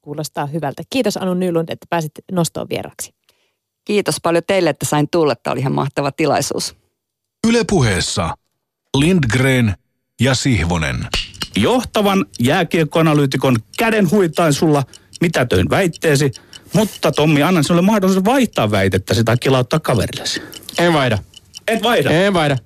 Kuulostaa 0.00 0.46
hyvältä. 0.46 0.82
Kiitos 0.90 1.16
Anu 1.16 1.34
Nylund, 1.34 1.68
että 1.68 1.86
pääsit 1.90 2.12
nostoon 2.32 2.68
vieraksi. 2.68 3.14
Kiitos 3.84 4.16
paljon 4.22 4.44
teille, 4.46 4.70
että 4.70 4.86
sain 4.86 5.08
tulla. 5.10 5.34
Tämä 5.34 5.52
oli 5.52 5.60
ihan 5.60 5.74
mahtava 5.74 6.12
tilaisuus. 6.12 6.76
Ylepuheessa 7.48 8.34
Lindgren 8.96 9.74
ja 10.20 10.34
Sihvonen. 10.34 11.06
Johtavan 11.56 12.26
jääkiekkoanalyytikon 12.40 13.56
käden 13.78 14.10
huitain 14.10 14.52
sulla 14.52 14.82
mitätöin 15.20 15.70
väitteesi– 15.70 16.30
mutta 16.74 17.12
Tommi, 17.12 17.42
annan 17.42 17.64
sinulle 17.64 17.82
mahdollisuus 17.82 18.24
vaihtaa 18.24 18.70
väitettä 18.70 19.14
tai 19.24 19.36
kilauttaa 19.36 19.80
kaverillesi. 19.80 20.42
En 20.78 20.92
vaihda. 20.92 21.18
Et 21.68 21.82
vaihda? 21.82 22.10
En 22.10 22.34
vaihda. 22.34 22.56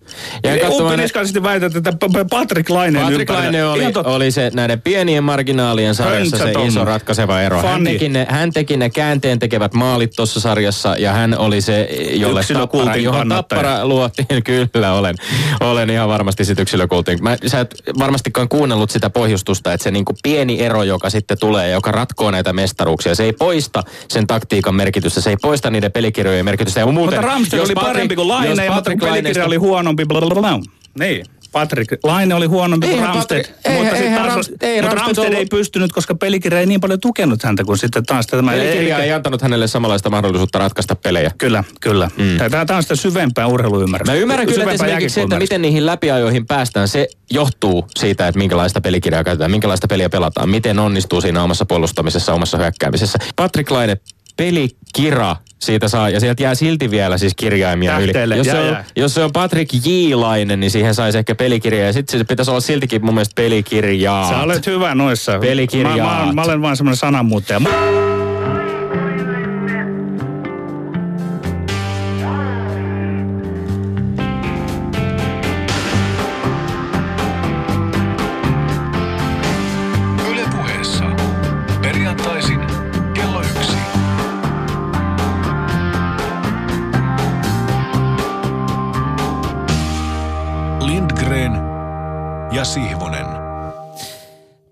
Ja 0.45 0.59
katsomaan... 0.59 1.01
sitten 1.25 1.43
väität, 1.43 1.77
että 1.77 1.93
Patrick 2.31 2.71
Laine 2.71 3.01
Patrick 3.01 3.31
Laine 3.31 3.65
oli, 3.65 3.85
oli 4.05 4.31
se 4.31 4.51
näiden 4.55 4.81
pienien 4.81 5.25
marginaalien 5.25 5.95
sarjassa 5.95 6.37
se 6.39 6.53
iso 6.67 6.85
ratkaiseva 6.85 7.41
ero. 7.41 7.63
Hän 7.63 7.85
teki, 7.85 8.09
ne, 8.09 8.27
hän 8.31 8.53
teki 8.53 8.77
ne 8.77 8.91
käänteen 8.91 9.39
tekevät 9.39 9.75
maalit 9.75 10.13
tuossa 10.17 10.41
sarjassa 10.41 10.97
ja 10.99 11.13
hän 11.13 11.39
oli 11.39 11.61
se, 11.61 11.89
jolle 12.13 12.41
tappara, 12.53 12.97
johon 12.97 13.29
tappara 13.29 13.87
luotiin. 13.87 14.27
Kyllä 14.73 14.93
olen. 14.93 15.15
Olen 15.61 15.91
ihan 15.91 16.09
varmasti 16.09 16.45
sit 16.45 16.59
yksilökultin. 16.59 17.19
Mä, 17.23 17.37
sä 17.47 17.61
et 17.61 17.75
varmastikaan 17.99 18.49
kuunnellut 18.49 18.91
sitä 18.91 19.11
pohjustusta, 19.11 19.73
että 19.73 19.85
se 19.85 19.91
niinku 19.91 20.15
pieni 20.23 20.61
ero, 20.61 20.83
joka 20.83 21.11
sitten 21.11 21.39
tulee, 21.41 21.71
joka 21.71 21.93
ratkoo 21.93 22.31
näitä 22.31 22.53
mestaruuksia, 22.53 23.15
se 23.15 23.25
ei 23.25 23.33
poista 23.33 23.83
sen 24.09 24.27
taktiikan 24.27 24.75
merkitystä, 24.75 25.21
se 25.21 25.31
ei 25.31 25.37
poista 25.43 25.71
niiden 25.71 25.93
pelikirjojen 25.93 26.45
merkitystä. 26.45 26.81
Ja 26.81 26.87
muuten, 26.87 27.19
mutta 27.19 27.33
Ramsey 27.33 27.61
oli 27.61 27.75
parempi 27.75 28.17
kuin 28.17 28.29
Laine, 28.29 28.69
Patrick 28.91 29.15
pelikirja 29.15 29.45
oli 29.45 29.57
huonompi, 29.57 30.05
blablabla. 30.05 30.61
Niin. 30.99 31.27
Patrick 31.53 32.05
Laine 32.05 32.35
oli 32.35 32.47
huonompi 32.47 32.87
kuin 32.87 33.01
Ramsted, 33.01 33.45
mutta, 33.79 33.97
ei, 33.97 34.11
taas, 34.11 34.27
Ramsted, 34.27 34.57
ei, 34.61 34.83
mutta 34.83 34.97
Ramsted 34.97 35.25
ollut... 35.25 35.39
ei 35.39 35.47
pystynyt, 35.47 35.93
koska 35.93 36.15
pelikirja 36.15 36.61
ei 36.61 36.67
niin 36.67 36.81
paljon 36.81 37.01
tukenut 37.01 37.43
häntä 37.43 37.65
kuin 37.65 37.79
sitten 37.79 38.07
taas 38.07 38.27
tämä. 38.27 38.53
Pelikirja 38.53 38.99
ei, 38.99 39.03
ei 39.05 39.13
antanut 39.13 39.43
hänelle 39.43 39.67
samanlaista 39.67 40.11
mahdollisuutta 40.11 40.59
ratkaista 40.59 40.95
pelejä. 40.95 41.31
Kyllä, 41.39 41.65
kyllä. 41.81 42.11
Mm. 42.17 42.39
Tämä, 42.51 42.67
tämä 42.67 42.77
on 42.77 42.83
sitä 42.83 42.97
syvempää 42.97 43.47
urheiluymmärrystä. 43.47 44.13
Mä 44.13 44.19
ymmärrän 44.19 44.47
kyllä, 44.47 44.63
että 44.63 44.85
esimerkiksi 44.85 45.15
se, 45.15 45.23
että 45.23 45.39
miten 45.39 45.63
niihin 45.63 45.87
läpiajoihin 45.87 46.47
päästään, 46.47 46.89
se 46.89 47.09
johtuu 47.31 47.89
siitä, 47.99 48.29
että 48.29 48.39
minkälaista 48.39 48.81
pelikirjaa 48.81 49.25
käytetään, 49.25 49.51
minkälaista 49.51 49.87
peliä 49.87 50.09
pelataan, 50.09 50.49
miten 50.49 50.79
onnistuu 50.79 51.21
siinä 51.21 51.43
omassa 51.43 51.67
puolustamisessa, 51.67 52.35
omassa 52.35 52.59
hyökkäämisessä. 52.59 53.19
Patrick 53.37 53.71
Laine 53.71 53.97
pelikira 54.39 55.37
siitä 55.59 55.89
saa, 55.89 56.11
ja 56.11 56.21
sieltä 56.21 56.43
jää 56.43 56.55
silti 56.55 56.91
vielä 56.91 57.19
siis 57.19 57.35
kirjaimia 57.35 57.99
Tähteelle, 57.99 58.35
yli. 58.35 58.41
Jos, 58.41 58.47
jää, 58.47 58.57
se 58.57 58.63
on, 58.63 58.69
jää. 58.69 58.85
jos 58.97 59.15
se 59.15 59.25
on 59.25 59.33
Patrick 59.33 59.75
J-lainen, 59.87 60.61
niin 60.61 60.71
siihen 60.71 60.95
saisi 60.95 61.19
ehkä 61.19 61.35
pelikirja, 61.35 61.87
ja 61.87 61.93
sitten 61.93 62.19
se 62.19 62.25
pitäisi 62.25 62.51
olla 62.51 62.61
siltikin 62.61 63.05
mun 63.05 63.15
mielestä 63.15 63.35
pelikirjaa. 63.35 64.29
Sä 64.29 64.41
olet 64.41 64.67
hyvä 64.67 64.95
noissa. 64.95 65.39
Pelikirjaat. 65.39 66.21
Mä, 66.21 66.27
mä, 66.27 66.33
mä 66.33 66.43
olen 66.43 66.63
vaan 66.63 66.77
semmoinen 66.77 66.97
sananmuuttaja. 66.97 67.61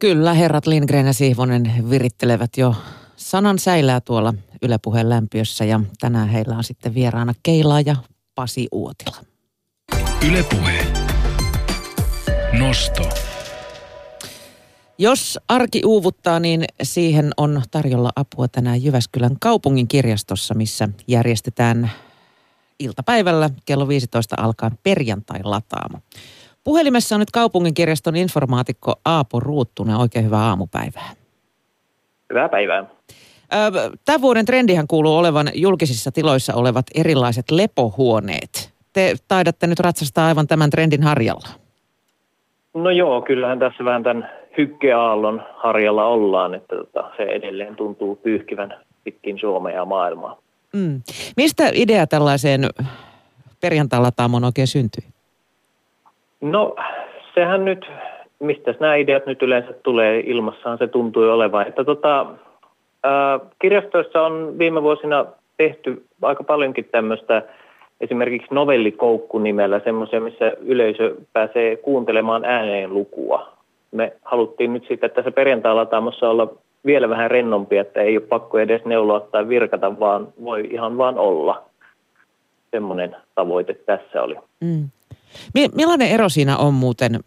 Kyllä, 0.06 0.34
herrat 0.34 0.66
Lindgren 0.66 1.06
ja 1.06 1.12
Sihvonen 1.12 1.72
virittelevät 1.90 2.50
jo 2.56 2.74
sanan 3.16 3.58
säilää 3.58 4.00
tuolla 4.00 4.34
Yle 4.62 4.78
Puheen 4.82 5.08
lämpiössä 5.08 5.64
ja 5.64 5.80
tänään 6.00 6.28
heillä 6.28 6.56
on 6.56 6.64
sitten 6.64 6.94
vieraana 6.94 7.34
Keila 7.42 7.80
ja 7.80 7.96
Pasi 8.34 8.68
Uotila. 8.72 9.16
Yle 10.28 10.44
puhe. 10.50 10.86
Nosto. 12.58 13.08
Jos 14.98 15.38
arki 15.48 15.82
uuvuttaa, 15.84 16.40
niin 16.40 16.64
siihen 16.82 17.30
on 17.36 17.62
tarjolla 17.70 18.10
apua 18.16 18.48
tänään 18.48 18.82
Jyväskylän 18.82 19.36
kaupungin 19.40 19.88
kirjastossa, 19.88 20.54
missä 20.54 20.88
järjestetään 21.06 21.90
iltapäivällä 22.78 23.50
kello 23.64 23.88
15 23.88 24.36
alkaen 24.38 24.78
perjantai-lataamo. 24.82 25.98
Puhelimessa 26.66 27.14
on 27.14 27.20
nyt 27.20 27.30
kaupungin 27.30 27.74
kirjaston 27.74 28.16
informaatikko 28.16 28.94
Aapo 29.04 29.40
Ruuttunen. 29.40 29.96
Oikein 29.96 30.24
hyvää 30.24 30.40
aamupäivää. 30.40 31.10
Hyvää 32.30 32.48
päivää. 32.48 32.84
Tämän 34.04 34.20
vuoden 34.20 34.46
trendihän 34.46 34.86
kuuluu 34.86 35.16
olevan 35.16 35.50
julkisissa 35.54 36.12
tiloissa 36.12 36.54
olevat 36.54 36.86
erilaiset 36.94 37.50
lepohuoneet. 37.50 38.72
Te 38.92 39.14
taidatte 39.28 39.66
nyt 39.66 39.80
ratsastaa 39.80 40.26
aivan 40.26 40.46
tämän 40.46 40.70
trendin 40.70 41.02
harjalla. 41.02 41.48
No 42.74 42.90
joo, 42.90 43.22
kyllähän 43.22 43.58
tässä 43.58 43.84
vähän 43.84 44.02
tämän 44.02 44.30
hykkeaallon 44.58 45.42
harjalla 45.56 46.04
ollaan, 46.04 46.54
että 46.54 46.76
tota, 46.76 47.10
se 47.16 47.22
edelleen 47.22 47.76
tuntuu 47.76 48.16
pyyhkivän 48.16 48.74
pitkin 49.04 49.38
Suomea 49.38 49.74
ja 49.74 49.84
maailmaa. 49.84 50.38
Mm. 50.72 51.02
Mistä 51.36 51.70
idea 51.74 52.06
tällaiseen 52.06 52.60
perjantai-lataamoon 53.60 54.44
oikein 54.44 54.66
syntyi? 54.66 55.15
No 56.50 56.76
sehän 57.34 57.64
nyt, 57.64 57.86
mistä 58.38 58.74
nämä 58.80 58.94
ideat 58.94 59.26
nyt 59.26 59.42
yleensä 59.42 59.72
tulee 59.82 60.20
ilmassaan, 60.20 60.78
se 60.78 60.86
tuntui 60.86 61.30
olevan. 61.30 61.66
Että 61.66 61.84
tota, 61.84 62.26
ää, 63.04 63.40
kirjastoissa 63.58 64.22
on 64.22 64.54
viime 64.58 64.82
vuosina 64.82 65.26
tehty 65.56 66.04
aika 66.22 66.44
paljonkin 66.44 66.88
tämmöistä 66.92 67.42
esimerkiksi 68.00 68.54
novellikoukku 68.54 69.38
nimellä 69.38 69.80
semmoisia, 69.84 70.20
missä 70.20 70.52
yleisö 70.60 71.14
pääsee 71.32 71.76
kuuntelemaan 71.76 72.44
ääneen 72.44 72.94
lukua. 72.94 73.52
Me 73.92 74.12
haluttiin 74.22 74.72
nyt 74.72 74.84
sitten 74.88 75.10
tässä 75.10 75.30
perjantai-lataamossa 75.30 76.30
olla 76.30 76.52
vielä 76.86 77.08
vähän 77.08 77.30
rennompi, 77.30 77.78
että 77.78 78.00
ei 78.00 78.16
ole 78.16 78.26
pakko 78.26 78.58
edes 78.58 78.84
neuloa 78.84 79.20
tai 79.20 79.48
virkata, 79.48 80.00
vaan 80.00 80.28
voi 80.44 80.68
ihan 80.70 80.98
vaan 80.98 81.18
olla. 81.18 81.62
Semmoinen 82.70 83.16
tavoite 83.34 83.74
tässä 83.74 84.22
oli. 84.22 84.36
Mm. 84.60 84.88
Mi- 85.54 85.70
millainen 85.74 86.10
ero 86.10 86.28
siinä 86.28 86.56
on 86.56 86.74
muuten, 86.74 87.20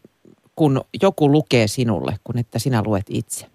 kun 0.56 0.82
joku 1.02 1.32
lukee 1.32 1.68
sinulle, 1.68 2.12
kun 2.24 2.38
että 2.38 2.60
sinä 2.60 2.82
luet 2.86 3.06
itse? 3.10 3.45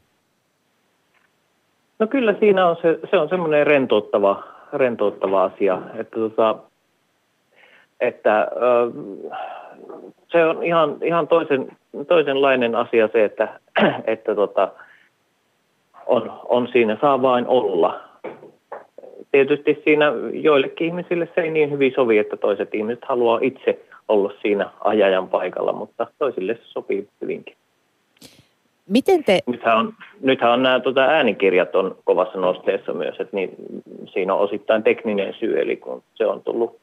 No 1.99 2.07
kyllä 2.07 2.35
siinä 2.41 2.67
on 2.67 2.77
se, 2.83 2.99
se 3.11 3.19
on 3.19 3.29
semmoinen 3.29 3.67
rentouttava, 3.67 4.43
rentouttava 4.73 5.45
asia, 5.45 5.79
että, 5.95 6.17
tota, 6.17 6.57
että 8.01 8.49
ö, 8.57 8.91
se 10.29 10.45
on 10.45 10.63
ihan, 10.63 10.97
ihan 11.03 11.29
toisen, 11.29 11.69
toisenlainen 12.09 12.75
asia 12.75 13.09
se, 13.13 13.25
että, 13.25 13.61
että 14.07 14.35
tota, 14.35 14.73
on, 16.07 16.33
on 16.49 16.69
siinä, 16.73 16.99
saa 17.01 17.23
vain 17.23 17.47
olla. 17.47 18.01
Tietysti 19.33 19.83
siinä 19.85 20.13
joillekin 20.33 20.87
ihmisille 20.87 21.29
se 21.35 21.41
ei 21.41 21.51
niin 21.51 21.71
hyvin 21.71 21.93
sovi, 21.95 22.19
että 22.19 22.37
toiset 22.37 22.75
ihmiset 22.75 23.05
haluaa 23.05 23.39
itse 23.43 23.81
olla 24.09 24.33
siinä 24.43 24.71
ajajan 24.81 25.29
paikalla, 25.29 25.73
mutta 25.73 26.07
toisille 26.19 26.55
se 26.55 26.63
sopii 26.65 27.09
hyvinkin. 27.21 27.57
Miten 28.89 29.25
te, 29.25 29.39
Nythän 29.47 29.79
on, 29.79 29.95
nythän 30.21 30.53
on 30.53 30.63
nämä 30.63 30.81
tota, 30.81 31.01
äänikirjat 31.01 31.75
on 31.75 31.97
kovassa 32.05 32.39
nosteessa 32.39 32.93
myös, 32.93 33.21
että 33.21 33.37
niin, 33.37 33.51
siinä 34.13 34.35
on 34.35 34.41
osittain 34.41 34.83
tekninen 34.83 35.35
syy, 35.41 35.61
eli 35.61 35.77
kun 35.77 36.03
se 36.15 36.27
on 36.27 36.43
tullut 36.43 36.79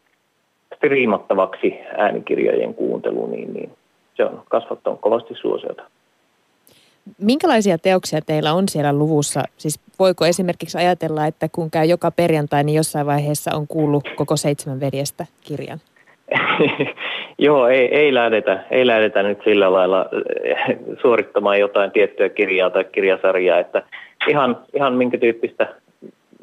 striimattavaksi 0.76 1.80
äänikirjojen 1.98 2.74
kuuntelu, 2.74 3.28
niin, 3.28 3.54
niin 3.54 3.72
se 4.18 4.26
on 4.26 4.44
kasvattanut 4.50 5.02
kovasti 5.02 5.34
suosiota. 5.42 5.84
minkälaisia 7.18 7.78
teoksia 7.78 8.22
teillä 8.22 8.54
on 8.54 8.70
siellä 8.70 8.94
luvussa? 8.94 9.44
Siis 9.58 9.80
voiko 10.00 10.26
esimerkiksi 10.26 10.78
ajatella, 10.78 11.26
että 11.26 11.50
kun 11.52 11.72
käy 11.72 11.86
joka 11.86 12.12
perjantai, 12.12 12.64
niin 12.64 12.76
jossain 12.76 13.06
vaiheessa 13.06 13.56
on 13.56 13.68
kuullut 13.68 14.04
koko 14.16 14.38
seitsemän 14.38 14.80
veljestä 14.80 15.26
kirjan? 15.42 15.80
Joo, 17.38 17.68
ei, 17.68 17.96
ei, 17.96 18.14
lähdetä, 18.14 18.64
ei 18.72 18.88
lähdetä 18.88 19.24
nyt 19.24 19.40
sillä 19.44 19.74
lailla 19.74 20.06
eh, 20.44 20.78
suorittamaan 21.02 21.60
jotain 21.60 21.92
tiettyä 21.92 22.30
kirjaa 22.30 22.70
tai 22.70 22.84
kirjasarjaa, 22.84 23.60
että 23.60 23.84
ihan, 24.28 24.58
ihan 24.74 24.94
minkä 24.94 25.18
tyyppistä. 25.18 25.68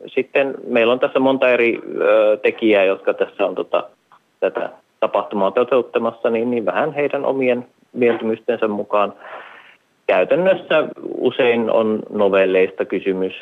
Sitten 0.07 0.55
meillä 0.67 0.93
on 0.93 1.01
tässä 1.01 1.19
monta 1.19 1.49
eri 1.49 1.81
ö, 2.01 2.37
tekijää, 2.37 2.85
jotka 2.85 3.15
tässä 3.15 3.47
on 3.47 3.55
tota, 3.55 3.85
tätä 4.41 4.71
tapahtumaa 5.01 5.51
toteuttamassa, 5.51 6.31
niin, 6.31 6.51
niin 6.51 6.67
vähän 6.67 6.93
heidän 6.93 7.25
omien 7.25 7.67
mieltymystensä 7.93 8.69
mukaan. 8.69 9.13
Käytännössä 10.07 10.89
usein 11.17 11.71
on 11.71 12.03
novelleista 12.11 12.85
kysymys, 12.85 13.33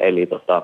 eli 0.00 0.26
tota, 0.26 0.62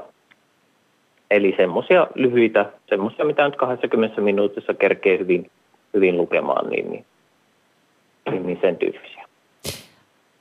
Eli 1.31 1.55
semmoisia 1.57 2.07
lyhyitä, 2.15 2.67
semmoisia 2.89 3.25
mitä 3.25 3.45
nyt 3.45 3.57
20 3.57 4.21
minuutissa 4.21 4.75
kerkee 4.75 5.19
hyvin, 5.19 5.51
hyvin 5.95 6.17
lukemaan, 6.17 6.71
niin, 6.71 6.91
niin, 6.91 7.05
niin, 8.47 8.59
sen 8.61 8.77
tyyppisiä. 8.77 9.25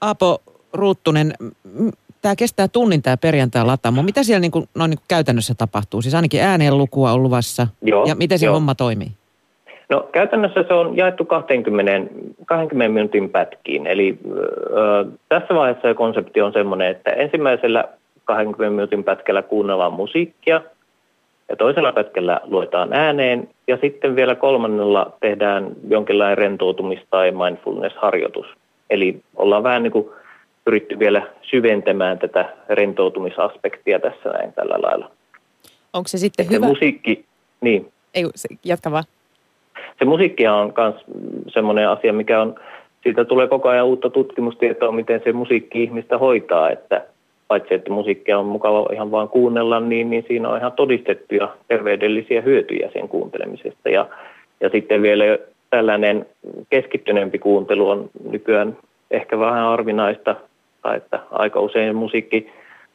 Aapo 0.02 0.40
Ruuttunen, 0.74 1.34
tämä 2.22 2.36
kestää 2.36 2.68
tunnin 2.68 3.02
tämä 3.02 3.18
perjantai-lataamo. 3.18 4.04
Mitä 4.04 4.24
siellä 4.24 4.40
niin 4.40 4.52
kuin, 4.52 4.66
noin 4.76 4.90
niin 4.90 4.98
kuin 4.98 5.08
käytännössä 5.08 5.54
tapahtuu? 5.58 6.02
Siis 6.02 6.16
ainakin 6.16 6.42
ääneen 6.42 6.78
lukua 6.78 7.12
on 7.12 7.24
luvassa. 7.24 7.68
Joo, 7.82 8.06
ja 8.06 8.16
miten 8.16 8.40
se 8.40 8.46
joo. 8.46 8.56
homma 8.56 8.76
toimii? 8.76 9.08
No 9.90 10.10
käytännössä 10.12 10.66
se 10.68 10.74
on 10.74 10.98
jaettu 10.98 11.26
20, 11.26 11.92
20 12.46 12.94
minuutin 12.94 13.30
pätkiin. 13.30 13.88
Eli 13.88 14.20
ö, 14.32 15.06
tässä 15.30 15.56
vaiheessa 15.56 15.88
se 15.88 15.94
konsepti 15.94 16.42
on 16.42 16.54
semmoinen, 16.54 16.88
että 16.88 17.12
ensimmäisellä 17.12 17.86
20 18.26 18.76
minuutin 18.76 19.04
pätkällä 19.04 19.42
kuunnellaan 19.42 19.94
musiikkia 19.94 20.62
ja 21.54 21.58
toisella 21.58 21.92
pätkällä 21.92 22.42
luetaan 22.44 22.94
ääneen 22.94 23.50
ja 23.68 23.78
sitten 23.82 24.16
vielä 24.16 24.36
kolmannella 24.36 25.12
tehdään 25.20 25.68
jonkinlainen 25.90 26.38
rentoutumis- 26.38 27.06
tai 27.10 27.32
mindfulness-harjoitus. 27.32 28.46
Eli 28.90 29.22
ollaan 29.36 29.64
vähän 29.64 29.84
niin 29.84 29.92
kuin 29.92 30.10
pyritty 30.66 31.00
vielä 31.00 31.28
syventämään 31.42 32.20
tätä 32.20 32.50
rentoutumisaspektia 32.70 34.00
tässä 34.00 34.30
näin 34.30 34.54
tällä 34.54 34.76
lailla. 34.82 35.12
Onko 35.94 36.08
se 36.08 36.18
sitten 36.18 36.50
hyvä? 36.50 36.66
musiikki, 36.66 37.26
niin, 37.62 37.92
Ei, 38.16 38.26
se- 38.36 38.56
jatka 38.64 38.92
vaan. 38.92 39.04
se 40.00 40.06
musiikki 40.06 40.48
on 40.48 40.74
myös 40.78 40.96
semmoinen 41.54 41.90
asia, 41.90 42.14
mikä 42.14 42.42
on, 42.42 42.56
siitä 43.04 43.26
tulee 43.26 43.48
koko 43.48 43.70
ajan 43.70 43.86
uutta 43.86 44.10
tutkimustietoa, 44.10 44.92
miten 44.92 45.22
se 45.24 45.34
musiikki 45.34 45.84
ihmistä 45.84 46.18
hoitaa, 46.18 46.70
että 46.70 47.06
paitsi 47.48 47.74
että 47.74 47.92
musiikkia 47.92 48.40
on 48.40 48.46
mukava 48.46 48.90
ihan 48.94 49.12
vaan 49.12 49.30
kuunnella, 49.30 49.80
niin, 49.80 50.10
niin 50.10 50.26
siinä 50.28 50.50
on 50.50 50.58
ihan 50.58 50.72
todistettuja 50.72 51.56
terveydellisiä 51.68 52.42
hyötyjä 52.42 52.90
sen 52.94 53.10
kuuntelemisesta. 53.10 53.90
Ja, 53.90 54.08
ja 54.62 54.70
sitten 54.70 55.02
vielä 55.02 55.24
tällainen 55.70 56.26
keskittyneempi 56.70 57.40
kuuntelu 57.40 57.90
on 57.90 58.10
nykyään 58.30 58.78
ehkä 59.12 59.40
vähän 59.40 59.66
harvinaista, 59.66 60.36
tai 60.82 60.98
että 60.98 61.20
aika 61.32 61.60
usein 61.60 61.96
musiikki 61.96 62.50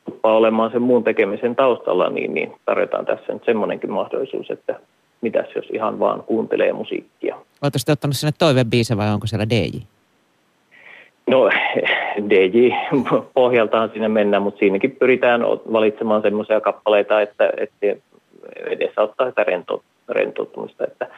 tuppaa 0.05 0.36
olemaan 0.36 0.70
sen 0.70 0.82
muun 0.82 1.05
tekemisen 1.05 1.57
taustalla, 1.57 2.11
niin, 2.11 2.34
niin 2.34 2.53
tarjotaan 2.64 3.07
tässä 3.07 3.32
nyt 3.32 3.44
semmoinenkin 3.44 3.90
mahdollisuus, 3.90 4.51
että 4.51 4.80
mitäs 5.20 5.46
jos 5.57 5.66
ihan 5.72 5.99
vaan 5.99 6.22
kuuntelee 6.22 6.72
musiikkia. 6.72 7.36
Oletteko 7.62 7.82
te 7.86 7.92
ottanut 7.92 8.16
sinne 8.16 8.32
toivebiise 8.38 8.96
vai 8.96 9.12
onko 9.12 9.26
siellä 9.26 9.51
DJ? 9.51 9.97
No 11.29 11.51
DJ-pohjaltahan 12.31 13.91
sinne 13.93 14.09
mennään, 14.09 14.43
mutta 14.43 14.59
siinäkin 14.59 14.91
pyritään 14.91 15.41
valitsemaan 15.72 16.22
semmoisia 16.22 16.61
kappaleita, 16.61 17.20
että, 17.20 17.53
että 17.57 17.87
edesauttaa 18.66 19.29
sitä 19.29 19.45
rento, 19.45 19.83
rentoutumista, 20.09 20.85
että 20.85 21.09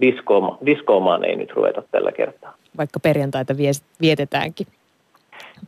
diskooma, 0.00 0.58
diskoomaan 0.66 1.24
ei 1.24 1.36
nyt 1.36 1.52
ruveta 1.52 1.82
tällä 1.90 2.12
kertaa. 2.12 2.54
Vaikka 2.76 3.00
perjantaita 3.00 3.54
vietetäänkin. 4.00 4.66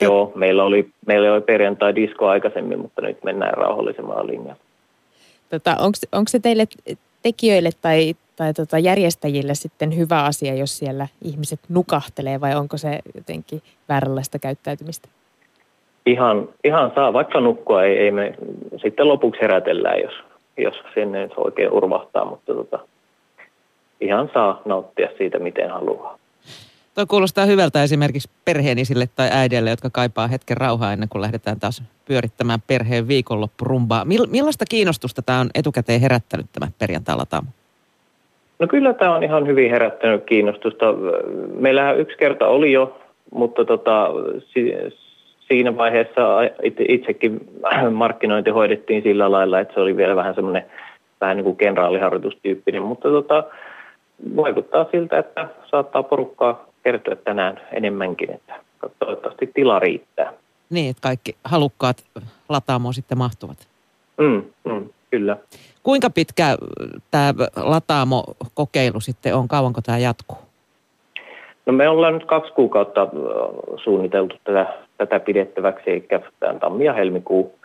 Joo, 0.01 0.33
meillä 0.35 0.65
oli, 0.65 0.89
meillä 1.07 1.33
oli 1.33 1.41
perjantai 1.41 1.95
disko 1.95 2.29
aikaisemmin, 2.29 2.79
mutta 2.79 3.03
nyt 3.03 3.25
mennään 3.25 3.55
rauhallisemmalla 3.55 4.27
linjalla. 4.27 4.61
Tota, 5.51 5.77
Onko 6.13 6.29
se 6.29 6.39
teille 6.39 6.67
tekijöille 7.25 7.71
tai, 7.83 8.15
tai 8.37 8.55
tota 8.55 8.79
järjestäjille 8.79 9.55
sitten 9.55 9.97
hyvä 9.97 10.25
asia, 10.25 10.55
jos 10.55 10.79
siellä 10.79 11.07
ihmiset 11.25 11.61
nukahtelee 11.69 12.41
vai 12.41 12.55
onko 12.55 12.77
se 12.77 13.01
jotenkin 13.15 13.63
vääränlaista 13.89 14.39
käyttäytymistä? 14.39 15.09
Ihan, 16.07 16.49
ihan 16.65 16.93
saa, 16.95 17.13
vaikka 17.13 17.41
nukkua 17.41 17.83
ei, 17.83 17.99
ei 17.99 18.11
me 18.11 18.35
sitten 18.83 19.09
lopuksi 19.09 19.41
herätellään, 19.41 20.01
jos, 20.01 20.15
jos 20.57 20.75
sinne 20.95 21.29
oikein 21.37 21.73
urvahtaa, 21.73 22.25
mutta 22.25 22.55
tota, 22.55 22.79
ihan 24.01 24.31
saa 24.35 24.63
nauttia 24.65 25.09
siitä, 25.19 25.39
miten 25.39 25.71
haluaa. 25.71 26.19
Tuo 26.95 27.07
kuulostaa 27.09 27.45
hyvältä 27.45 27.83
esimerkiksi 27.83 28.31
perheenisille 28.45 29.07
tai 29.17 29.29
äidille, 29.33 29.71
jotka 29.71 29.91
kaipaa 29.91 30.27
hetken 30.27 30.57
rauhaa 30.57 30.93
ennen 30.93 31.09
kuin 31.09 31.23
lähdetään 31.23 31.61
taas 31.61 31.83
pyörittämään 32.05 32.61
perheen 32.67 33.09
viikonloppurumbaa. 33.09 34.05
Millaista 34.31 34.65
kiinnostusta 34.71 35.23
tämä 35.23 35.41
on 35.41 35.51
etukäteen 35.55 36.01
herättänyt 36.01 36.47
tämä 36.53 36.73
perjantai 36.79 37.17
No 38.59 38.67
kyllä 38.67 38.95
tämä 38.95 39.15
on 39.15 39.23
ihan 39.23 39.47
hyvin 39.47 39.71
herättänyt 39.71 40.25
kiinnostusta. 40.25 40.87
Meillähän 41.55 41.99
yksi 41.99 42.17
kerta 42.17 42.47
oli 42.47 42.73
jo, 42.73 43.01
mutta 43.35 43.65
tota, 43.65 44.09
siinä 45.49 45.77
vaiheessa 45.77 46.23
itsekin 46.89 47.41
markkinointi 47.93 48.51
hoidettiin 48.51 49.03
sillä 49.03 49.31
lailla, 49.33 49.61
että 49.61 49.75
se 49.75 49.81
oli 49.81 49.97
vielä 49.97 50.17
vähän 50.17 50.35
semmoinen 50.35 50.65
vähän 51.21 51.37
niin 51.37 51.45
kuin 51.45 51.57
kenraaliharjoitustyyppinen, 51.57 52.83
mutta 52.83 53.09
tota, 53.09 53.45
vaikuttaa 54.37 54.87
siltä, 54.91 55.19
että 55.19 55.49
saattaa 55.71 56.03
porukkaa 56.03 56.74
kertyä 56.85 57.17
tänään 57.17 57.61
enemmänkin, 57.73 58.31
että 58.31 58.55
toivottavasti 58.99 59.51
tila 59.55 59.79
riittää. 59.79 60.33
Niin, 60.71 60.91
että 60.91 61.01
kaikki 61.01 61.37
halukkaat 61.45 62.05
lataamoon 62.49 62.95
sitten 62.95 63.19
mahtuvat. 63.19 63.69
Mm, 64.17 64.43
mm, 64.65 64.89
kyllä. 65.11 65.37
Kuinka 65.83 66.11
pitkä 66.11 66.57
tämä 67.11 67.35
lataamo-kokeilu 67.57 69.01
sitten 69.01 69.35
on? 69.35 69.49
Kauanko 69.49 69.81
tämä 69.81 69.99
jatkuu? 69.99 70.39
No 71.67 71.73
me 71.73 71.89
ollaan 71.89 72.15
nyt 72.15 72.25
kaksi 72.25 72.53
kuukautta 72.53 73.09
suunniteltu 73.77 74.37
tätä, 74.45 74.67
tätä 74.99 75.21
pidettäväksi, 75.21 75.91
eli 75.91 76.07
tämä 76.41 76.59
tammi 76.59 76.85
ja 76.85 76.93
helmikuu. 76.93 77.59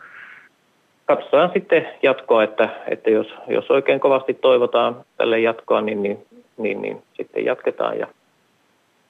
Katsotaan 1.06 1.50
sitten 1.54 1.88
jatkoa, 2.02 2.44
että, 2.44 2.68
että 2.86 3.10
jos, 3.10 3.26
jos 3.48 3.70
oikein 3.70 4.00
kovasti 4.00 4.34
toivotaan 4.34 4.96
tälle 5.16 5.40
jatkoa, 5.40 5.80
niin, 5.80 6.02
niin, 6.02 6.26
niin, 6.56 6.82
niin 6.82 7.02
sitten 7.16 7.44
jatketaan 7.44 7.98
ja 7.98 8.06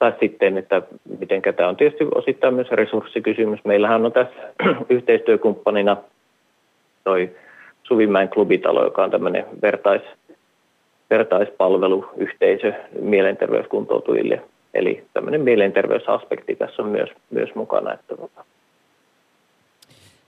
tai 0.00 0.12
sitten, 0.20 0.58
että 0.58 0.82
miten 1.18 1.42
tämä 1.56 1.68
on 1.68 1.76
tietysti 1.76 2.04
osittain 2.14 2.54
myös 2.54 2.70
resurssikysymys. 2.70 3.60
Meillähän 3.64 4.06
on 4.06 4.12
tässä 4.12 4.34
yhteistyökumppanina 4.96 5.96
toi 7.04 7.30
Suvimäen 7.82 8.28
klubitalo, 8.28 8.84
joka 8.84 9.04
on 9.04 9.10
tämmöinen 9.10 9.46
vertais, 9.62 10.02
vertaispalveluyhteisö 11.10 12.72
mielenterveyskuntoutujille. 13.00 14.42
Eli 14.74 15.04
tämmöinen 15.14 15.40
mielenterveysaspekti 15.40 16.56
tässä 16.56 16.82
on 16.82 16.88
myös, 16.88 17.10
myös 17.30 17.54
mukana. 17.54 17.92
Että 17.92 18.16
tota. 18.16 18.44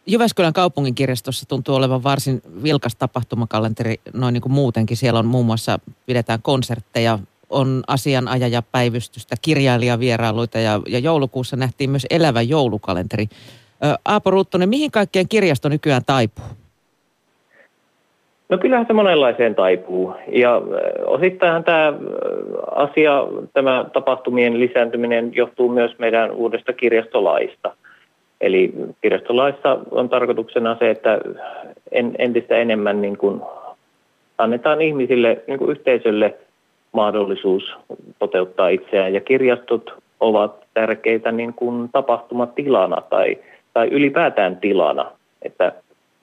Jyväskylän 0.07 0.53
kaupunginkirjastossa 0.53 1.49
tuntuu 1.49 1.75
olevan 1.75 2.03
varsin 2.03 2.41
vilkas 2.63 2.97
tapahtumakalenteri 2.97 3.95
noin 4.15 4.33
niin 4.33 4.43
kuin 4.43 4.53
muutenkin. 4.53 4.97
Siellä 4.97 5.19
on 5.19 5.27
muun 5.27 5.47
muassa, 5.47 5.79
pidetään 6.07 6.43
konsertteja, 6.43 7.19
on 7.53 7.83
asianajajapäivystystä, 7.89 9.37
kirjailijavierailuita 9.43 10.59
ja, 10.59 10.81
ja 10.89 10.99
joulukuussa 10.99 11.57
nähtiin 11.57 11.91
myös 11.91 12.07
elävä 12.11 12.43
joulukalenteri. 12.43 13.27
Aapo 14.05 14.31
Ruuttonen, 14.31 14.69
mihin 14.69 14.91
kaikkeen 14.91 15.29
kirjasto 15.29 15.69
nykyään 15.69 16.03
taipuu? 16.07 16.45
No 18.49 18.59
kyllähän 18.59 18.87
se 18.87 18.93
monenlaiseen 18.93 19.55
taipuu. 19.55 20.15
Ja 20.33 20.63
osittain 21.07 21.65
tämä 21.65 21.93
asia, 22.71 23.13
tämä 23.53 23.85
tapahtumien 23.93 24.61
lisääntyminen 24.61 25.35
johtuu 25.35 25.69
myös 25.69 25.99
meidän 25.99 26.31
uudesta 26.31 26.73
kirjastolaista. 26.73 27.77
Eli 28.41 28.73
kirjastolaissa 29.01 29.79
on 29.91 30.09
tarkoituksena 30.09 30.77
se, 30.79 30.91
että 30.91 31.19
entistä 32.19 32.57
enemmän 32.57 33.03
niin 33.03 33.19
kuin 33.19 33.41
annetaan 34.39 34.83
ihmisille, 34.83 35.43
niin 35.47 35.59
kuin 35.59 35.71
yhteisölle 35.71 36.35
mahdollisuus 36.93 37.75
toteuttaa 38.19 38.69
itseään. 38.69 39.15
Ja 39.15 39.21
kirjastot 39.21 39.95
ovat 40.21 40.65
tärkeitä 40.75 41.33
niin 41.33 41.55
kuin 41.55 41.89
tapahtumatilana 41.93 43.01
tai, 43.11 43.39
tai 43.75 43.89
ylipäätään 43.89 44.57
tilana, 44.57 45.11
että 45.43 45.73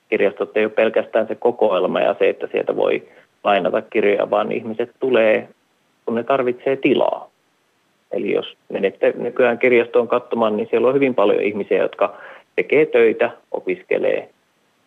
kirjastot 0.09 0.57
ei 0.57 0.65
ole 0.65 0.71
pelkästään 0.71 1.27
se 1.27 1.35
kokoelma 1.35 1.99
ja 1.99 2.15
se, 2.19 2.29
että 2.29 2.47
sieltä 2.51 2.75
voi 2.75 3.07
lainata 3.43 3.81
kirjoja, 3.81 4.29
vaan 4.29 4.51
ihmiset 4.51 4.91
tulee, 4.99 5.49
kun 6.05 6.15
ne 6.15 6.23
tarvitsee 6.23 6.75
tilaa. 6.75 7.29
Eli 8.11 8.31
jos 8.31 8.57
menette 8.69 9.13
nykyään 9.17 9.59
kirjastoon 9.59 10.07
katsomaan, 10.07 10.57
niin 10.57 10.67
siellä 10.69 10.87
on 10.87 10.93
hyvin 10.93 11.15
paljon 11.15 11.43
ihmisiä, 11.43 11.81
jotka 11.81 12.17
tekee 12.55 12.85
töitä, 12.85 13.31
opiskelee, 13.51 14.29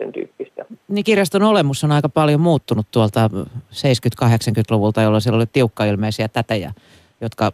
sen 0.03 0.13
tyyppistä. 0.13 0.65
Niin 0.89 1.05
kirjaston 1.05 1.43
olemus 1.43 1.85
on 1.85 1.93
aika 1.93 2.09
paljon 2.09 2.41
muuttunut 2.41 2.87
tuolta 2.91 3.31
70-80-luvulta, 3.73 5.03
jolloin 5.03 5.21
siellä 5.21 5.37
oli 5.37 5.47
tiukkailmeisiä 5.53 6.29
tätejä, 6.29 6.73
jotka 7.21 7.53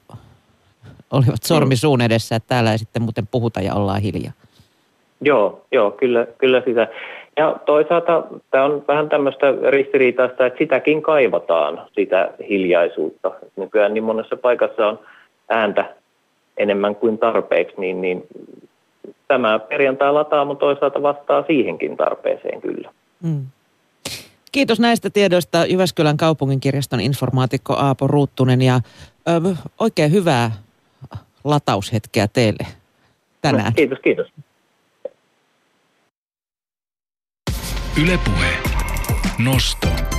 olivat 1.10 1.42
sormi 1.42 1.76
suun 1.76 2.00
edessä, 2.00 2.36
että 2.36 2.48
täällä 2.48 2.72
ei 2.72 2.78
sitten 2.78 3.02
muuten 3.02 3.26
puhuta 3.26 3.60
ja 3.60 3.74
ollaan 3.74 4.00
hiljaa. 4.00 4.32
Joo, 5.20 5.64
joo 5.72 5.90
kyllä, 5.90 6.26
kyllä 6.38 6.62
sitä. 6.64 6.88
Ja 7.36 7.56
toisaalta 7.66 8.24
tämä 8.50 8.64
on 8.64 8.84
vähän 8.88 9.08
tämmöistä 9.08 9.46
ristiriitaista, 9.70 10.46
että 10.46 10.58
sitäkin 10.58 11.02
kaivataan, 11.02 11.82
sitä 11.94 12.30
hiljaisuutta. 12.48 13.30
Nykyään 13.56 13.94
niin 13.94 14.04
monessa 14.04 14.36
paikassa 14.36 14.86
on 14.86 14.98
ääntä 15.48 15.94
enemmän 16.56 16.96
kuin 16.96 17.18
tarpeeksi, 17.18 17.74
niin, 17.78 18.00
niin 18.00 18.26
tämä 19.28 19.58
perjantai 19.58 20.12
lataamo 20.12 20.54
toisaalta 20.54 21.02
vastaa 21.02 21.44
siihenkin 21.46 21.96
tarpeeseen 21.96 22.60
kyllä. 22.60 22.90
Mm. 23.22 23.46
Kiitos 24.52 24.80
näistä 24.80 25.10
tiedoista 25.10 25.66
Jyväskylän 25.66 26.16
kaupunginkirjaston 26.16 27.00
informaatikko 27.00 27.74
Aapo 27.74 28.06
Ruuttunen 28.06 28.62
ja 28.62 28.80
ö, 29.28 29.54
oikein 29.80 30.12
hyvää 30.12 30.50
lataushetkeä 31.44 32.28
teille 32.28 32.66
tänään. 33.42 33.64
No, 33.64 33.72
kiitos, 33.76 33.98
kiitos. 33.98 34.26
Ylepuhe. 38.02 38.48
Nosto. 39.38 40.17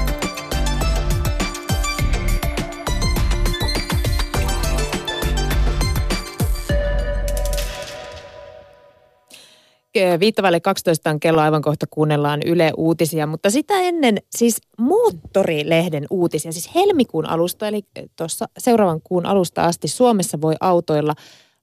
Viittavalle 10.20 10.60
12 10.60 11.10
on 11.10 11.20
kello 11.20 11.42
aivan 11.42 11.62
kohta 11.62 11.86
kuunnellaan 11.90 12.42
Yle 12.46 12.72
Uutisia, 12.78 13.28
mutta 13.28 13.50
sitä 13.50 13.74
ennen 13.74 14.18
siis 14.30 14.62
Moottorilehden 14.78 16.06
uutisia, 16.10 16.52
siis 16.52 16.76
helmikuun 16.76 17.26
alusta, 17.26 17.68
eli 17.68 17.82
tuossa 18.16 18.46
seuraavan 18.58 19.02
kuun 19.04 19.26
alusta 19.26 19.64
asti 19.64 19.88
Suomessa 19.88 20.42
voi 20.42 20.56
autoilla 20.60 21.14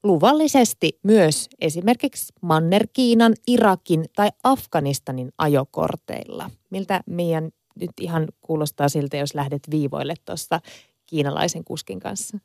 luvallisesti 0.02 0.98
myös 1.02 1.48
esimerkiksi 1.60 2.32
Manner-Kiinan, 2.40 3.34
Irakin 3.46 4.04
tai 4.16 4.28
Afganistanin 4.44 5.32
ajokorteilla. 5.38 6.50
Miltä 6.70 7.00
meidän 7.06 7.50
nyt 7.80 7.90
ihan 8.00 8.28
kuulostaa 8.40 8.88
siltä, 8.88 9.16
jos 9.16 9.34
lähdet 9.34 9.62
viivoille 9.70 10.14
tuossa 10.24 10.60
kiinalaisen 11.06 11.64
kuskin 11.64 12.00
kanssa? 12.00 12.38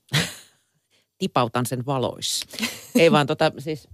Tipautan 1.18 1.66
sen 1.66 1.86
valoissa. 1.86 2.46
Ei 2.96 3.12
vaan 3.12 3.28
tota 3.28 3.52
siis 3.58 3.88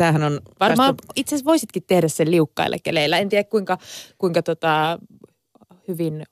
tämähän 0.00 0.22
on... 0.22 0.40
Varmaan 0.60 0.96
tästä... 0.96 1.12
itse 1.16 1.34
asiassa 1.34 1.50
voisitkin 1.50 1.82
tehdä 1.86 2.08
sen 2.08 2.30
liukkaille 2.30 2.76
keleillä. 2.78 3.18
En 3.18 3.28
tiedä 3.28 3.44
kuinka, 3.44 3.78
kuinka 4.18 4.42
tota, 4.42 4.98
hyvin 5.88 6.22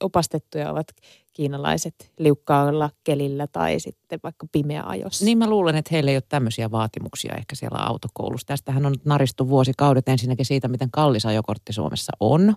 opastettuja 0.00 0.70
ovat 0.70 0.86
kiinalaiset 1.32 2.12
liukkaalla 2.18 2.90
kelillä 3.04 3.46
tai 3.46 3.80
sitten 3.80 4.20
vaikka 4.22 4.46
pimeä 4.52 4.82
ajossa. 4.86 5.24
Niin 5.24 5.38
mä 5.38 5.50
luulen, 5.50 5.76
että 5.76 5.88
heillä 5.92 6.10
ei 6.10 6.16
ole 6.16 6.22
tämmöisiä 6.28 6.70
vaatimuksia 6.70 7.34
ehkä 7.34 7.54
siellä 7.54 7.78
autokoulussa. 7.78 8.46
Tästähän 8.46 8.86
on 8.86 8.94
naristu 9.04 9.48
vuosikaudet 9.48 10.08
ensinnäkin 10.08 10.46
siitä, 10.46 10.68
miten 10.68 10.90
kallis 10.90 11.26
ajokortti 11.26 11.72
Suomessa 11.72 12.12
on. 12.20 12.54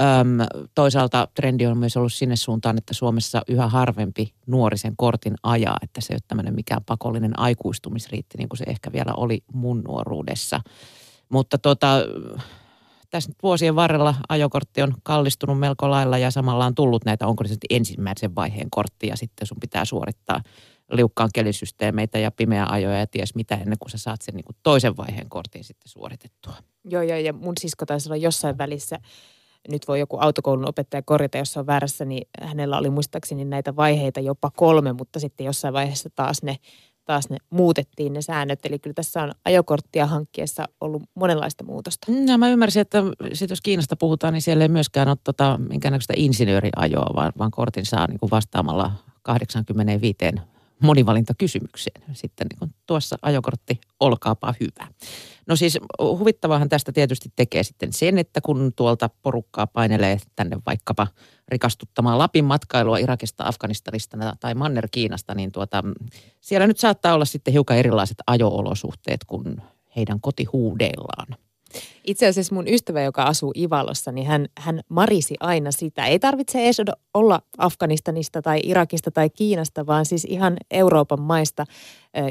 Öm, 0.00 0.66
toisaalta 0.74 1.28
trendi 1.34 1.66
on 1.66 1.78
myös 1.78 1.96
ollut 1.96 2.12
sinne 2.12 2.36
suuntaan, 2.36 2.78
että 2.78 2.94
Suomessa 2.94 3.42
yhä 3.48 3.68
harvempi 3.68 4.34
nuori 4.46 4.78
sen 4.78 4.96
kortin 4.96 5.34
ajaa, 5.42 5.76
että 5.82 6.00
se 6.00 6.12
ei 6.12 6.14
ole 6.14 6.20
tämmöinen 6.28 6.54
mikään 6.54 6.84
pakollinen 6.84 7.38
aikuistumisriitti, 7.38 8.38
niin 8.38 8.48
kuin 8.48 8.58
se 8.58 8.64
ehkä 8.66 8.92
vielä 8.92 9.12
oli 9.16 9.44
mun 9.52 9.82
nuoruudessa. 9.88 10.60
Mutta 11.28 11.58
tota, 11.58 11.98
tässä 13.10 13.30
nyt 13.30 13.36
vuosien 13.42 13.76
varrella 13.76 14.14
ajokortti 14.28 14.82
on 14.82 14.94
kallistunut 15.02 15.58
melko 15.58 15.90
lailla 15.90 16.18
ja 16.18 16.30
samalla 16.30 16.66
on 16.66 16.74
tullut 16.74 17.04
näitä, 17.04 17.26
onko 17.26 17.44
se 17.46 17.56
ensimmäisen 17.70 18.34
vaiheen 18.34 18.70
korttia, 18.70 19.16
sitten 19.16 19.46
sun 19.46 19.60
pitää 19.60 19.84
suorittaa 19.84 20.40
liukkaan 20.92 21.30
kelisysteemeitä 21.34 22.18
ja 22.18 22.30
pimeä 22.30 22.66
ajoja 22.68 22.98
ja 22.98 23.06
ties 23.06 23.34
mitä 23.34 23.54
ennen 23.54 23.78
kuin 23.78 23.90
sä 23.90 23.98
saat 23.98 24.22
sen 24.22 24.34
niin 24.34 24.44
kuin 24.44 24.56
toisen 24.62 24.96
vaiheen 24.96 25.28
kortin 25.28 25.64
sitten 25.64 25.88
suoritettua. 25.88 26.54
Joo, 26.84 27.02
joo, 27.02 27.18
ja 27.18 27.32
mun 27.32 27.54
sisko 27.60 27.86
taisi 27.86 28.08
olla 28.08 28.16
jossain 28.16 28.58
välissä 28.58 28.98
nyt 29.68 29.88
voi 29.88 30.00
joku 30.00 30.18
autokoulun 30.20 30.68
opettaja 30.68 31.02
korjata, 31.02 31.38
jos 31.38 31.56
on 31.56 31.66
väärässä, 31.66 32.04
niin 32.04 32.28
hänellä 32.42 32.78
oli 32.78 32.90
muistaakseni 32.90 33.44
näitä 33.44 33.76
vaiheita 33.76 34.20
jopa 34.20 34.50
kolme, 34.50 34.92
mutta 34.92 35.20
sitten 35.20 35.46
jossain 35.46 35.74
vaiheessa 35.74 36.10
taas 36.14 36.42
ne, 36.42 36.56
taas 37.04 37.30
ne 37.30 37.36
muutettiin 37.50 38.12
ne 38.12 38.22
säännöt. 38.22 38.66
Eli 38.66 38.78
kyllä 38.78 38.94
tässä 38.94 39.22
on 39.22 39.32
ajokorttia 39.44 40.06
hankkiessa 40.06 40.64
ollut 40.80 41.02
monenlaista 41.14 41.64
muutosta. 41.64 42.12
Ja 42.26 42.38
mä 42.38 42.48
ymmärsin, 42.48 42.80
että 42.80 43.02
sit 43.32 43.50
jos 43.50 43.60
Kiinasta 43.60 43.96
puhutaan, 43.96 44.32
niin 44.32 44.42
siellä 44.42 44.64
ei 44.64 44.68
myöskään 44.68 45.08
ole 45.08 45.16
tota, 45.24 45.58
minkäännäköistä 45.68 46.14
insinööriajoa, 46.16 47.14
vaan, 47.14 47.32
vaan 47.38 47.50
kortin 47.50 47.86
saa 47.86 48.06
niin 48.06 48.18
kuin 48.18 48.30
vastaamalla 48.30 48.92
85 49.22 50.16
monivalintakysymykseen. 50.82 52.02
Sitten 52.12 52.46
niin 52.60 52.74
tuossa 52.86 53.16
ajokortti, 53.22 53.80
olkaapa 54.00 54.54
hyvä. 54.60 54.88
No 55.46 55.56
siis 55.56 55.78
huvittavahan 55.98 56.68
tästä 56.68 56.92
tietysti 56.92 57.32
tekee 57.36 57.62
sitten 57.62 57.92
sen, 57.92 58.18
että 58.18 58.40
kun 58.40 58.72
tuolta 58.76 59.10
porukkaa 59.22 59.66
painelee 59.66 60.18
tänne 60.36 60.58
vaikkapa 60.66 61.06
rikastuttamaan 61.48 62.18
Lapin 62.18 62.44
matkailua 62.44 62.98
Irakista, 62.98 63.44
Afganistanista 63.44 64.36
tai 64.40 64.54
Manner-Kiinasta, 64.54 65.34
niin 65.34 65.52
tuota, 65.52 65.84
siellä 66.40 66.66
nyt 66.66 66.78
saattaa 66.78 67.14
olla 67.14 67.24
sitten 67.24 67.52
hiukan 67.52 67.76
erilaiset 67.76 68.18
ajoolosuhteet 68.26 69.24
kuin 69.24 69.62
heidän 69.96 70.20
kotihuudeillaan. 70.20 71.45
Itse 72.04 72.26
asiassa 72.26 72.54
mun 72.54 72.68
ystävä, 72.68 73.02
joka 73.02 73.22
asuu 73.22 73.52
Ivalossa, 73.56 74.12
niin 74.12 74.26
hän, 74.26 74.46
hän 74.58 74.80
marisi 74.88 75.34
aina 75.40 75.72
sitä. 75.72 76.06
Ei 76.06 76.18
tarvitse 76.18 76.64
edes 76.64 76.76
olla 77.14 77.42
Afganistanista 77.58 78.42
tai 78.42 78.60
Irakista 78.64 79.10
tai 79.10 79.30
Kiinasta, 79.30 79.86
vaan 79.86 80.06
siis 80.06 80.24
ihan 80.24 80.56
Euroopan 80.70 81.20
maista, 81.20 81.64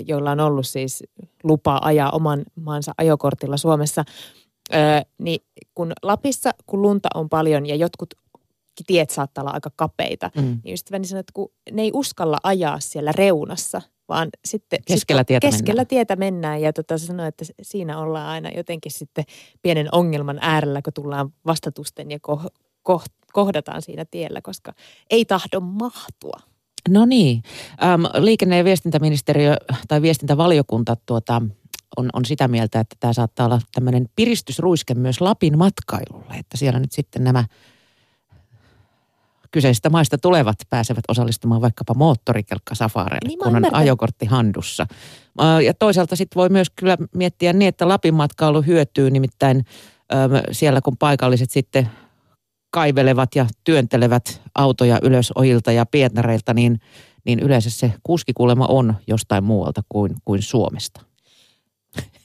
joilla 0.05 0.31
on 0.31 0.39
ollut 0.39 0.67
siis 0.67 1.03
lupa 1.43 1.79
ajaa 1.83 2.11
oman 2.11 2.43
maansa 2.55 2.93
ajokortilla 2.97 3.57
Suomessa. 3.57 4.03
Niin 5.17 5.39
kun 5.75 5.93
Lapissa, 6.01 6.51
kun 6.65 6.81
lunta 6.81 7.09
on 7.13 7.29
paljon 7.29 7.65
ja 7.65 7.75
jotkut 7.75 8.13
tiet 8.87 9.09
saattaa 9.09 9.41
olla 9.41 9.51
aika 9.51 9.71
kapeita, 9.75 10.31
mm. 10.35 10.59
niin 10.63 10.73
ystäväni 10.73 11.05
sanoi, 11.05 11.19
että 11.19 11.33
kun 11.33 11.51
ne 11.71 11.81
ei 11.81 11.91
uskalla 11.93 12.37
ajaa 12.43 12.79
siellä 12.79 13.11
reunassa– 13.11 13.81
vaan 14.09 14.29
sitten 14.45 14.79
keskellä 14.87 15.23
tietä 15.23 15.47
keskellä 15.47 15.79
mennään. 15.79 15.87
tietä 15.87 16.15
mennään. 16.15 16.61
Ja 16.61 16.73
tota, 16.73 16.97
se 16.97 17.05
sanoi, 17.05 17.27
että 17.27 17.45
siinä 17.61 17.99
ollaan 17.99 18.27
aina 18.27 18.49
jotenkin 18.49 18.91
sitten 18.91 19.23
pienen 19.61 19.87
ongelman 19.91 20.39
äärellä, 20.41 20.81
kun 20.81 20.93
tullaan 20.93 21.33
vastatusten 21.45 22.11
ja 22.11 22.19
ko- 22.27 22.49
ko- 22.89 23.25
kohdataan 23.33 23.81
siinä 23.81 24.05
tiellä, 24.05 24.41
koska 24.41 24.73
ei 25.09 25.25
tahdo 25.25 25.59
mahtua. 25.59 26.39
No 26.89 27.05
niin. 27.05 27.43
Ähm, 27.83 28.01
liikenne- 28.23 28.57
ja 28.57 28.63
viestintäministeriö 28.63 29.55
tai 29.87 30.01
viestintävaliokunta 30.01 30.97
tuota, 31.05 31.41
on, 31.97 32.09
on 32.13 32.25
sitä 32.25 32.47
mieltä, 32.47 32.79
että 32.79 32.95
tämä 32.99 33.13
saattaa 33.13 33.45
olla 33.45 33.61
tämmöinen 33.73 34.05
piristysruiske 34.15 34.93
myös 34.93 35.21
Lapin 35.21 35.57
matkailulle, 35.57 36.33
että 36.33 36.57
siellä 36.57 36.79
nyt 36.79 36.91
sitten 36.91 37.23
nämä– 37.23 37.45
kyseisistä 39.55 39.89
maista 39.89 40.17
tulevat 40.17 40.55
pääsevät 40.69 41.03
osallistumaan 41.07 41.61
vaikkapa 41.61 41.93
moottorikelkkasafareille, 41.93 43.27
niin 43.27 43.39
kun 43.39 43.55
on 43.55 43.75
ajokortti 43.75 44.25
handussa. 44.25 44.87
Ja 45.65 45.73
toisaalta 45.73 46.15
sitten 46.15 46.39
voi 46.39 46.49
myös 46.49 46.67
kyllä 46.75 46.97
miettiä 47.15 47.53
niin, 47.53 47.69
että 47.69 47.87
Lapin 47.87 48.13
matkailu 48.13 48.61
hyötyy 48.61 49.11
nimittäin 49.11 49.65
siellä, 50.51 50.81
kun 50.81 50.97
paikalliset 50.97 51.51
sitten 51.51 51.89
kaivelevat 52.69 53.29
ja 53.35 53.45
työntelevät 53.63 54.41
autoja 54.55 54.99
ylös 55.01 55.31
ojilta 55.35 55.71
ja 55.71 55.85
pietnareilta, 55.85 56.53
niin, 56.53 56.79
niin 57.25 57.39
yleensä 57.39 57.69
se 57.69 57.93
kuskikuulema 58.03 58.65
on 58.65 58.95
jostain 59.07 59.43
muualta 59.43 59.81
kuin, 59.89 60.15
kuin 60.25 60.41
Suomesta. 60.41 61.01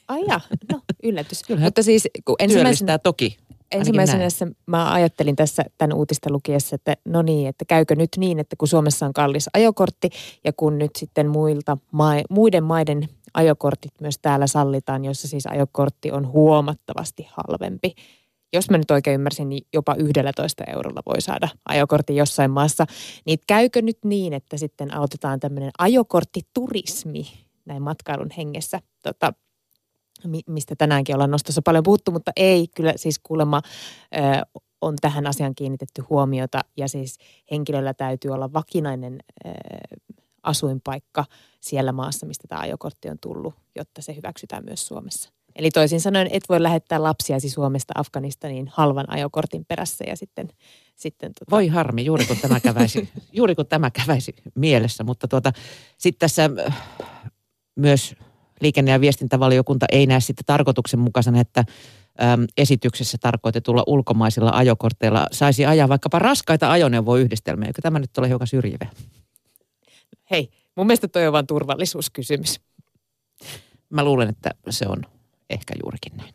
Ai 0.08 0.24
ja, 0.28 0.40
no 0.72 0.80
yllätys. 1.02 1.42
Kyllähän 1.42 1.66
Mutta 1.66 1.82
siis 1.82 2.08
kun 2.24 2.36
ensimmäisenä, 2.38 2.98
toki 2.98 3.38
ensimmäisenä 3.72 4.24
mä 4.66 4.92
ajattelin 4.92 5.36
tässä 5.36 5.64
tämän 5.78 5.96
uutista 5.96 6.32
lukiessa, 6.32 6.74
että 6.74 6.96
no 7.04 7.22
niin, 7.22 7.48
että 7.48 7.64
käykö 7.64 7.94
nyt 7.94 8.10
niin, 8.16 8.38
että 8.38 8.56
kun 8.56 8.68
Suomessa 8.68 9.06
on 9.06 9.12
kallis 9.12 9.48
ajokortti 9.54 10.10
ja 10.44 10.52
kun 10.52 10.78
nyt 10.78 10.90
sitten 10.96 11.28
muilta, 11.28 11.78
muiden 12.30 12.64
maiden 12.64 13.08
ajokortit 13.34 13.92
myös 14.00 14.18
täällä 14.22 14.46
sallitaan, 14.46 15.04
jossa 15.04 15.28
siis 15.28 15.46
ajokortti 15.46 16.12
on 16.12 16.32
huomattavasti 16.32 17.28
halvempi. 17.30 17.94
Jos 18.52 18.70
mä 18.70 18.78
nyt 18.78 18.90
oikein 18.90 19.14
ymmärsin, 19.14 19.48
niin 19.48 19.66
jopa 19.72 19.94
11 19.94 20.64
eurolla 20.64 21.02
voi 21.06 21.20
saada 21.20 21.48
ajokortti 21.68 22.16
jossain 22.16 22.50
maassa. 22.50 22.86
Niin 23.26 23.38
käykö 23.46 23.82
nyt 23.82 23.98
niin, 24.04 24.32
että 24.32 24.56
sitten 24.56 24.94
aloitetaan 24.94 25.40
tämmöinen 25.40 25.70
ajokorttiturismi 25.78 27.26
näin 27.64 27.82
matkailun 27.82 28.30
hengessä? 28.36 28.80
Tota, 29.02 29.32
mistä 30.46 30.74
tänäänkin 30.76 31.14
ollaan 31.14 31.30
nostossa 31.30 31.62
paljon 31.64 31.84
puhuttu, 31.84 32.10
mutta 32.10 32.32
ei 32.36 32.68
kyllä 32.76 32.92
siis 32.96 33.18
kuulemma 33.18 33.62
on 34.80 34.94
tähän 35.00 35.26
asiaan 35.26 35.54
kiinnitetty 35.54 36.02
huomiota 36.10 36.60
ja 36.76 36.88
siis 36.88 37.18
henkilöllä 37.50 37.94
täytyy 37.94 38.30
olla 38.30 38.52
vakinainen 38.52 39.18
asuinpaikka 40.42 41.24
siellä 41.60 41.92
maassa, 41.92 42.26
mistä 42.26 42.48
tämä 42.48 42.60
ajokortti 42.60 43.08
on 43.08 43.18
tullut, 43.20 43.54
jotta 43.76 44.02
se 44.02 44.16
hyväksytään 44.16 44.64
myös 44.64 44.86
Suomessa. 44.86 45.30
Eli 45.56 45.70
toisin 45.70 46.00
sanoen 46.00 46.28
et 46.30 46.42
voi 46.48 46.62
lähettää 46.62 47.02
lapsiasi 47.02 47.50
Suomesta 47.50 47.92
Afganistaniin 47.96 48.70
halvan 48.72 49.10
ajokortin 49.12 49.64
perässä 49.64 50.04
ja 50.08 50.16
sitten... 50.16 50.48
sitten 50.96 51.32
tota... 51.38 51.50
Voi 51.50 51.68
harmi, 51.68 52.04
juuri 52.04 52.26
kun 52.26 52.36
tämä 52.36 52.60
käväisi, 52.60 53.08
juuri 53.32 53.54
kun 53.54 53.66
tämä 53.66 53.90
käväisi 53.90 54.34
mielessä, 54.54 55.04
mutta 55.04 55.28
tuota, 55.28 55.52
sitten 55.98 56.18
tässä 56.18 56.50
myös 57.76 58.14
liikenne- 58.60 58.90
ja 58.90 59.00
viestintävaliokunta 59.00 59.86
ei 59.92 60.06
näe 60.06 60.20
sitten 60.20 60.44
tarkoituksenmukaisena, 60.44 61.40
että 61.40 61.64
äm, 62.22 62.46
esityksessä 62.56 63.18
tarkoitetulla 63.20 63.84
ulkomaisilla 63.86 64.50
ajokorteilla 64.54 65.26
saisi 65.32 65.66
ajaa 65.66 65.88
vaikkapa 65.88 66.18
raskaita 66.18 66.70
ajoneuvoyhdistelmiä. 66.70 67.66
Eikö 67.66 67.82
tämä 67.82 67.98
nyt 67.98 68.18
ole 68.18 68.28
hiukan 68.28 68.46
syrjivä? 68.46 68.86
Hei, 70.30 70.50
mun 70.76 70.86
mielestä 70.86 71.08
toi 71.08 71.26
on 71.26 71.32
vain 71.32 71.46
turvallisuuskysymys. 71.46 72.60
Mä 73.90 74.04
luulen, 74.04 74.28
että 74.28 74.50
se 74.70 74.86
on 74.88 75.02
ehkä 75.50 75.74
juurikin 75.82 76.16
näin. 76.16 76.32